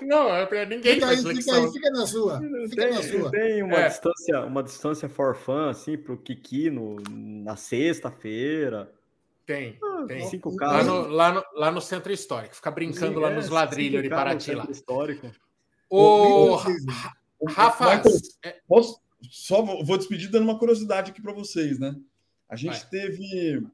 não, 0.00 0.28
é 0.34 0.46
para 0.46 0.64
ninguém 0.64 0.94
fica, 0.94 1.08
aí, 1.08 1.16
fica, 1.18 1.54
aí, 1.54 1.72
fica 1.72 1.90
na 1.90 2.06
sua. 2.06 2.40
Fica 2.40 2.82
tem, 2.82 2.94
na 2.94 3.02
sua. 3.02 3.30
Tem 3.30 3.62
uma 3.62 3.76
é. 3.76 3.88
distância, 3.88 4.40
uma 4.46 4.62
distância 4.62 5.08
for 5.10 5.36
fun, 5.36 5.68
assim, 5.68 5.98
pro 5.98 6.16
Kiki 6.16 6.70
no, 6.70 6.96
na 7.10 7.54
sexta-feira. 7.54 8.90
Tem, 9.44 9.76
ah, 9.82 10.04
tem. 10.06 10.26
Cinco 10.28 10.56
lá, 10.58 10.82
no, 10.82 11.06
lá, 11.08 11.32
no, 11.32 11.44
lá 11.54 11.70
no 11.70 11.80
centro 11.82 12.10
histórico, 12.12 12.54
fica 12.54 12.70
brincando 12.70 13.14
Sim, 13.14 13.20
lá 13.20 13.30
é, 13.30 13.34
nos 13.34 13.48
ladrilhos 13.50 14.02
de 14.02 14.08
Paraty 14.08 14.54
lá. 14.54 14.66
Histórico. 14.70 15.30
O, 15.90 16.56
Rafa, 17.46 17.96
Michael, 17.96 18.16
é... 18.44 18.60
posso, 18.66 19.00
só 19.28 19.60
vou, 19.60 19.84
vou 19.84 19.98
despedir 19.98 20.30
dando 20.30 20.44
uma 20.44 20.58
curiosidade 20.58 21.10
aqui 21.10 21.20
para 21.20 21.32
vocês, 21.32 21.78
né? 21.78 21.94
A 22.48 22.56
gente 22.56 22.78
Vai. 22.78 22.88
teve 22.88 23.66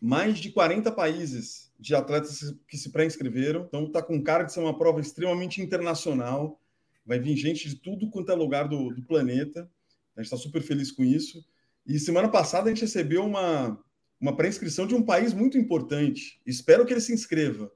mais 0.00 0.38
de 0.38 0.50
40 0.50 0.90
países 0.92 1.65
de 1.78 1.94
atletas 1.94 2.54
que 2.68 2.76
se 2.76 2.90
pré-inscreveram. 2.90 3.64
Então 3.66 3.84
está 3.84 4.02
com 4.02 4.22
cara 4.22 4.44
de 4.44 4.52
ser 4.52 4.60
uma 4.60 4.76
prova 4.76 5.00
extremamente 5.00 5.60
internacional. 5.60 6.60
Vai 7.04 7.18
vir 7.18 7.36
gente 7.36 7.68
de 7.68 7.76
tudo 7.76 8.10
quanto 8.10 8.32
é 8.32 8.34
lugar 8.34 8.68
do, 8.68 8.90
do 8.90 9.02
planeta. 9.02 9.70
A 10.16 10.22
gente 10.22 10.32
está 10.32 10.36
super 10.36 10.62
feliz 10.62 10.90
com 10.90 11.04
isso. 11.04 11.44
E 11.86 11.98
semana 11.98 12.28
passada 12.28 12.66
a 12.66 12.68
gente 12.70 12.82
recebeu 12.82 13.24
uma, 13.24 13.78
uma 14.20 14.36
pré-inscrição 14.36 14.86
de 14.86 14.94
um 14.94 15.02
país 15.02 15.32
muito 15.32 15.56
importante. 15.56 16.40
Espero 16.44 16.84
que 16.84 16.92
ele 16.92 17.00
se 17.00 17.12
inscreva. 17.12 17.70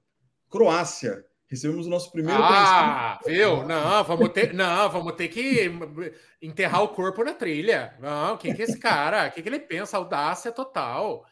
Croácia. 0.48 1.24
Recebemos 1.47 1.86
o 1.89 1.90
nosso 1.90 2.12
primeiro 2.12 2.40
Ah, 2.40 3.18
viu? 3.27 3.66
Não, 3.66 4.05
vamos 4.05 4.28
ter, 4.28 4.55
não, 4.55 4.89
vamos 4.89 5.14
ter 5.14 5.27
que 5.27 5.68
enterrar 6.40 6.82
o 6.85 6.90
corpo 6.90 7.24
na 7.24 7.35
trilha. 7.35 7.93
Não, 7.98 8.36
quem 8.36 8.55
que 8.55 8.62
é 8.62 8.64
esse 8.64 8.78
cara? 8.78 9.27
O 9.27 9.32
que, 9.32 9.43
que 9.43 9.48
ele 9.48 9.59
pensa? 9.59 9.97
Audácia 9.97 10.52
total. 10.52 11.27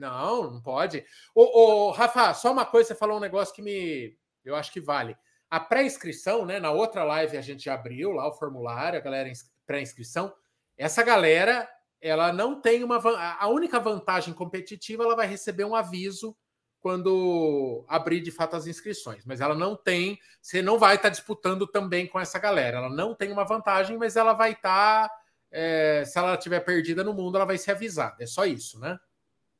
Não, 0.00 0.50
não 0.50 0.62
pode. 0.62 1.04
Ô, 1.34 1.90
Rafa, 1.90 2.32
só 2.32 2.50
uma 2.50 2.64
coisa, 2.64 2.88
você 2.88 2.94
falou 2.94 3.18
um 3.18 3.20
negócio 3.20 3.54
que 3.54 3.60
me. 3.60 4.16
Eu 4.42 4.56
acho 4.56 4.72
que 4.72 4.80
vale. 4.80 5.14
A 5.50 5.60
pré-inscrição, 5.60 6.46
né? 6.46 6.58
Na 6.58 6.70
outra 6.70 7.04
live 7.04 7.36
a 7.36 7.42
gente 7.42 7.68
abriu 7.68 8.12
lá 8.12 8.26
o 8.26 8.32
formulário, 8.32 8.98
a 8.98 9.02
galera 9.02 9.30
pré-inscrição. 9.66 10.32
Essa 10.78 11.02
galera, 11.02 11.68
ela 12.00 12.32
não 12.32 12.58
tem 12.62 12.82
uma. 12.82 12.98
A 13.38 13.46
única 13.48 13.78
vantagem 13.78 14.32
competitiva, 14.32 15.04
ela 15.04 15.14
vai 15.14 15.26
receber 15.26 15.64
um 15.64 15.74
aviso 15.74 16.34
quando 16.80 17.84
abrir 17.86 18.22
de 18.22 18.30
fato 18.30 18.56
as 18.56 18.66
inscrições. 18.66 19.26
Mas 19.26 19.42
ela 19.42 19.54
não 19.54 19.76
tem, 19.76 20.18
você 20.40 20.62
não 20.62 20.78
vai 20.78 20.94
estar 20.94 21.08
tá 21.08 21.10
disputando 21.10 21.66
também 21.66 22.06
com 22.06 22.18
essa 22.18 22.38
galera. 22.38 22.78
Ela 22.78 22.88
não 22.88 23.14
tem 23.14 23.30
uma 23.30 23.44
vantagem, 23.44 23.98
mas 23.98 24.16
ela 24.16 24.32
vai 24.32 24.52
estar. 24.52 25.08
Tá, 25.08 25.14
é, 25.50 26.04
se 26.06 26.16
ela 26.16 26.34
estiver 26.36 26.60
perdida 26.60 27.04
no 27.04 27.12
mundo, 27.12 27.36
ela 27.36 27.44
vai 27.44 27.58
ser 27.58 27.72
avisada. 27.72 28.16
É 28.22 28.26
só 28.26 28.46
isso, 28.46 28.78
né? 28.78 28.98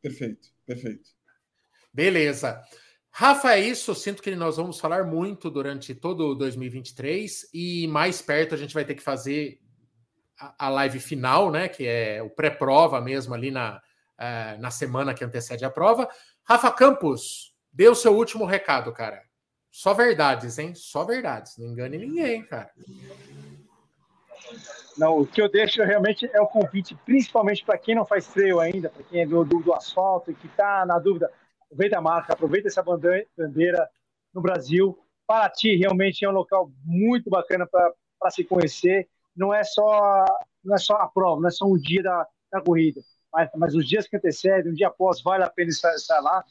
Perfeito, 0.03 0.49
perfeito. 0.67 1.11
Beleza. 1.93 2.63
Rafa, 3.11 3.55
é 3.55 3.61
isso. 3.61 3.95
Sinto 3.95 4.23
que 4.23 4.35
nós 4.35 4.57
vamos 4.57 4.79
falar 4.79 5.05
muito 5.05 5.51
durante 5.51 5.95
todo 5.95 6.35
2023 6.35 7.51
e 7.53 7.87
mais 7.89 8.23
perto 8.23 8.55
a 8.55 8.59
gente 8.59 8.75
vai 8.75 8.85
ter 8.85 8.95
que 8.95 9.03
fazer 9.03 9.61
a 10.59 10.69
live 10.69 11.01
final, 11.01 11.51
né? 11.51 11.69
Que 11.69 11.87
é 11.87 12.23
o 12.23 12.31
pré-prova 12.31 13.01
mesmo 13.01 13.35
ali 13.35 13.51
na, 13.51 13.83
é, 14.19 14.57
na 14.59 14.71
semana 14.71 15.13
que 15.13 15.25
antecede 15.25 15.65
a 15.65 15.71
prova. 15.71 16.09
Rafa 16.45 16.71
Campos, 16.73 17.55
dê 17.73 17.89
o 17.89 17.95
seu 17.95 18.17
último 18.17 18.45
recado, 18.45 18.93
cara. 18.93 19.23
Só 19.71 19.93
verdades, 19.93 20.59
hein? 20.59 20.75
Só 20.75 21.05
verdades. 21.05 21.57
Não 21.59 21.69
engane 21.69 21.99
ninguém, 21.99 22.43
cara. 22.45 22.71
Não, 24.97 25.21
o 25.21 25.27
que 25.27 25.41
eu 25.41 25.49
deixo 25.49 25.83
realmente 25.83 26.29
é 26.33 26.41
o 26.41 26.47
convite, 26.47 26.95
principalmente 27.05 27.65
para 27.65 27.79
quem 27.79 27.95
não 27.95 28.05
faz 28.05 28.27
trail 28.27 28.61
ainda, 28.61 28.91
para 28.91 29.03
quem 29.05 29.23
é 29.23 29.27
do, 29.27 29.45
do, 29.45 29.61
do 29.61 29.73
asfalto 29.73 30.31
e 30.31 30.35
que 30.35 30.47
está 30.47 30.85
na 30.85 30.99
dúvida 30.99 31.31
aproveita 31.71 31.99
a 31.99 32.03
marca, 32.03 32.33
aproveita 32.33 32.69
essa 32.69 32.83
bandeira 32.83 33.89
no 34.35 34.41
Brasil. 34.41 34.99
Paraty 35.27 35.77
realmente 35.77 36.25
é 36.25 36.29
um 36.29 36.33
local 36.33 36.71
muito 36.85 37.31
bacana 37.31 37.67
para 37.67 38.31
se 38.31 38.43
conhecer. 38.43 39.09
Não 39.37 39.55
é 39.55 39.63
só 39.63 40.25
não 40.65 40.75
é 40.75 40.79
só 40.79 40.95
a 40.95 41.09
prova, 41.09 41.41
não 41.41 41.49
é 41.49 41.53
só 41.53 41.65
um 41.65 41.77
dia 41.77 42.03
da, 42.03 42.27
da 42.53 42.61
corrida, 42.61 43.01
mas, 43.33 43.49
mas 43.57 43.75
os 43.75 43.89
dias 43.89 44.07
que 44.07 44.17
antecedem, 44.17 44.71
um 44.71 44.75
dia 44.75 44.89
após, 44.89 45.23
vale 45.23 45.43
a 45.45 45.49
pena 45.49 45.71
estar, 45.71 45.95
estar 45.95 46.21
lá. 46.21 46.45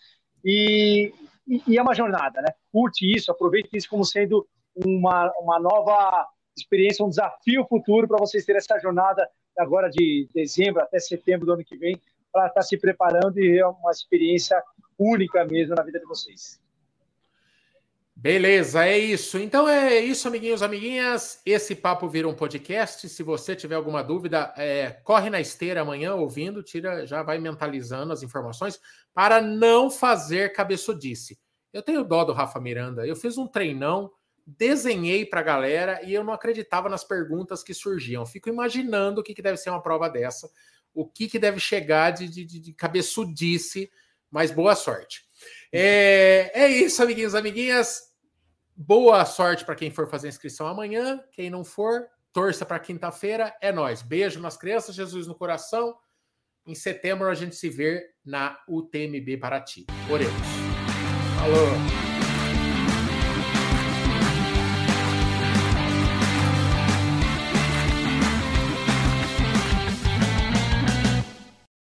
E, 0.44 1.14
e, 1.48 1.62
e, 1.68 1.78
é 1.78 1.82
uma 1.82 1.94
jornada, 1.94 2.42
né? 2.42 2.54
Curte 2.72 3.06
isso, 3.06 3.32
aproveite 3.32 3.70
isso 3.74 3.90
como 3.90 4.04
sendo 4.04 4.48
uma, 4.76 5.32
uma 5.40 5.60
nova 5.60 6.28
experiência, 6.60 7.06
um 7.06 7.10
desafio 7.10 7.66
futuro 7.68 8.08
para 8.08 8.18
vocês 8.18 8.46
terem 8.46 8.60
essa 8.60 8.80
jornada 8.80 9.30
agora 9.58 9.90
de 9.90 10.28
dezembro 10.34 10.82
até 10.82 11.00
setembro 11.00 11.46
do 11.46 11.54
ano 11.54 11.64
que 11.64 11.78
vem, 11.78 12.00
para 12.32 12.48
estar 12.48 12.62
tá 12.62 12.62
se 12.62 12.78
preparando 12.78 13.40
e 13.40 13.60
é 13.60 13.66
uma 13.66 13.92
experiência 13.92 14.62
única 14.98 15.44
mesmo 15.46 15.76
na 15.76 15.84
vida 15.84 16.00
de 16.00 16.06
vocês. 16.06 16.60
Beleza, 18.22 18.86
é 18.86 18.98
isso. 18.98 19.38
Então 19.38 19.68
é 19.68 19.98
isso, 19.98 20.28
amiguinhos, 20.28 20.62
amiguinhas. 20.62 21.42
Esse 21.46 21.74
papo 21.74 22.10
vira 22.10 22.28
um 22.28 22.36
podcast. 22.36 23.08
Se 23.08 23.24
você 23.24 23.56
tiver 23.56 23.76
alguma 23.76 24.04
dúvida, 24.04 24.54
é, 24.58 24.92
corre 25.06 25.30
na 25.30 25.40
esteira 25.40 25.82
amanhã 25.82 26.16
ouvindo, 26.16 26.62
tira, 26.62 27.08
já 27.08 27.24
vai 27.24 27.40
mentalizando 27.40 28.12
as 28.12 28.22
informações 28.22 28.78
para 29.14 29.42
não 29.42 29.90
fazer 29.90 30.52
cabeçudice. 30.52 31.40
Eu 31.72 31.82
tenho 31.82 32.04
dó 32.04 32.26
do 32.26 32.34
Rafa 32.34 32.60
Miranda. 32.60 33.08
Eu 33.08 33.16
fiz 33.16 33.38
um 33.38 33.48
treinão, 33.48 34.12
desenhei 34.58 35.26
para 35.26 35.42
a 35.42 35.44
galera 35.44 36.02
e 36.04 36.14
eu 36.14 36.24
não 36.24 36.34
acreditava 36.34 36.90
nas 36.90 37.04
perguntas 37.04 37.64
que 37.64 37.74
surgiam. 37.74 38.26
Fico 38.26 38.50
imaginando 38.50 39.22
o 39.22 39.24
que, 39.24 39.34
que 39.34 39.42
deve 39.42 39.58
ser 39.58 39.70
uma 39.70 39.82
prova 39.82 40.10
dessa, 40.10 40.50
o 40.94 41.06
que, 41.08 41.28
que 41.28 41.40
deve 41.40 41.60
chegar 41.60 42.12
de, 42.12 42.28
de, 42.28 42.46
de 42.46 42.74
cabeçudice 42.74 43.92
mas 44.32 44.52
boa 44.52 44.76
sorte. 44.76 45.24
É, 45.72 46.52
é 46.54 46.68
isso, 46.68 47.02
amiguinhos, 47.02 47.36
amiguinhas. 47.36 48.10
Boa 48.76 49.26
sorte 49.26 49.66
para 49.66 49.76
quem 49.76 49.92
for 49.92 50.08
fazer 50.08 50.28
inscrição 50.28 50.68
amanhã. 50.68 51.22
Quem 51.32 51.50
não 51.50 51.66
for, 51.66 52.08
torça 52.32 52.66
para 52.66 52.80
quinta-feira. 52.80 53.56
É 53.62 53.72
nós. 53.72 54.02
Beijo 54.02 54.40
nas 54.40 54.58
crianças, 54.58 54.96
Jesus 54.96 55.28
no 55.28 55.36
coração. 55.36 55.96
Em 56.66 56.76
setembro 56.76 57.28
a 57.30 57.34
gente 57.34 57.56
se 57.56 57.70
vê 57.70 58.10
na 58.24 58.60
UTMB 58.68 59.38
Paraty. 59.38 59.88
Oremos. 60.10 60.42
Falou. 61.40 62.09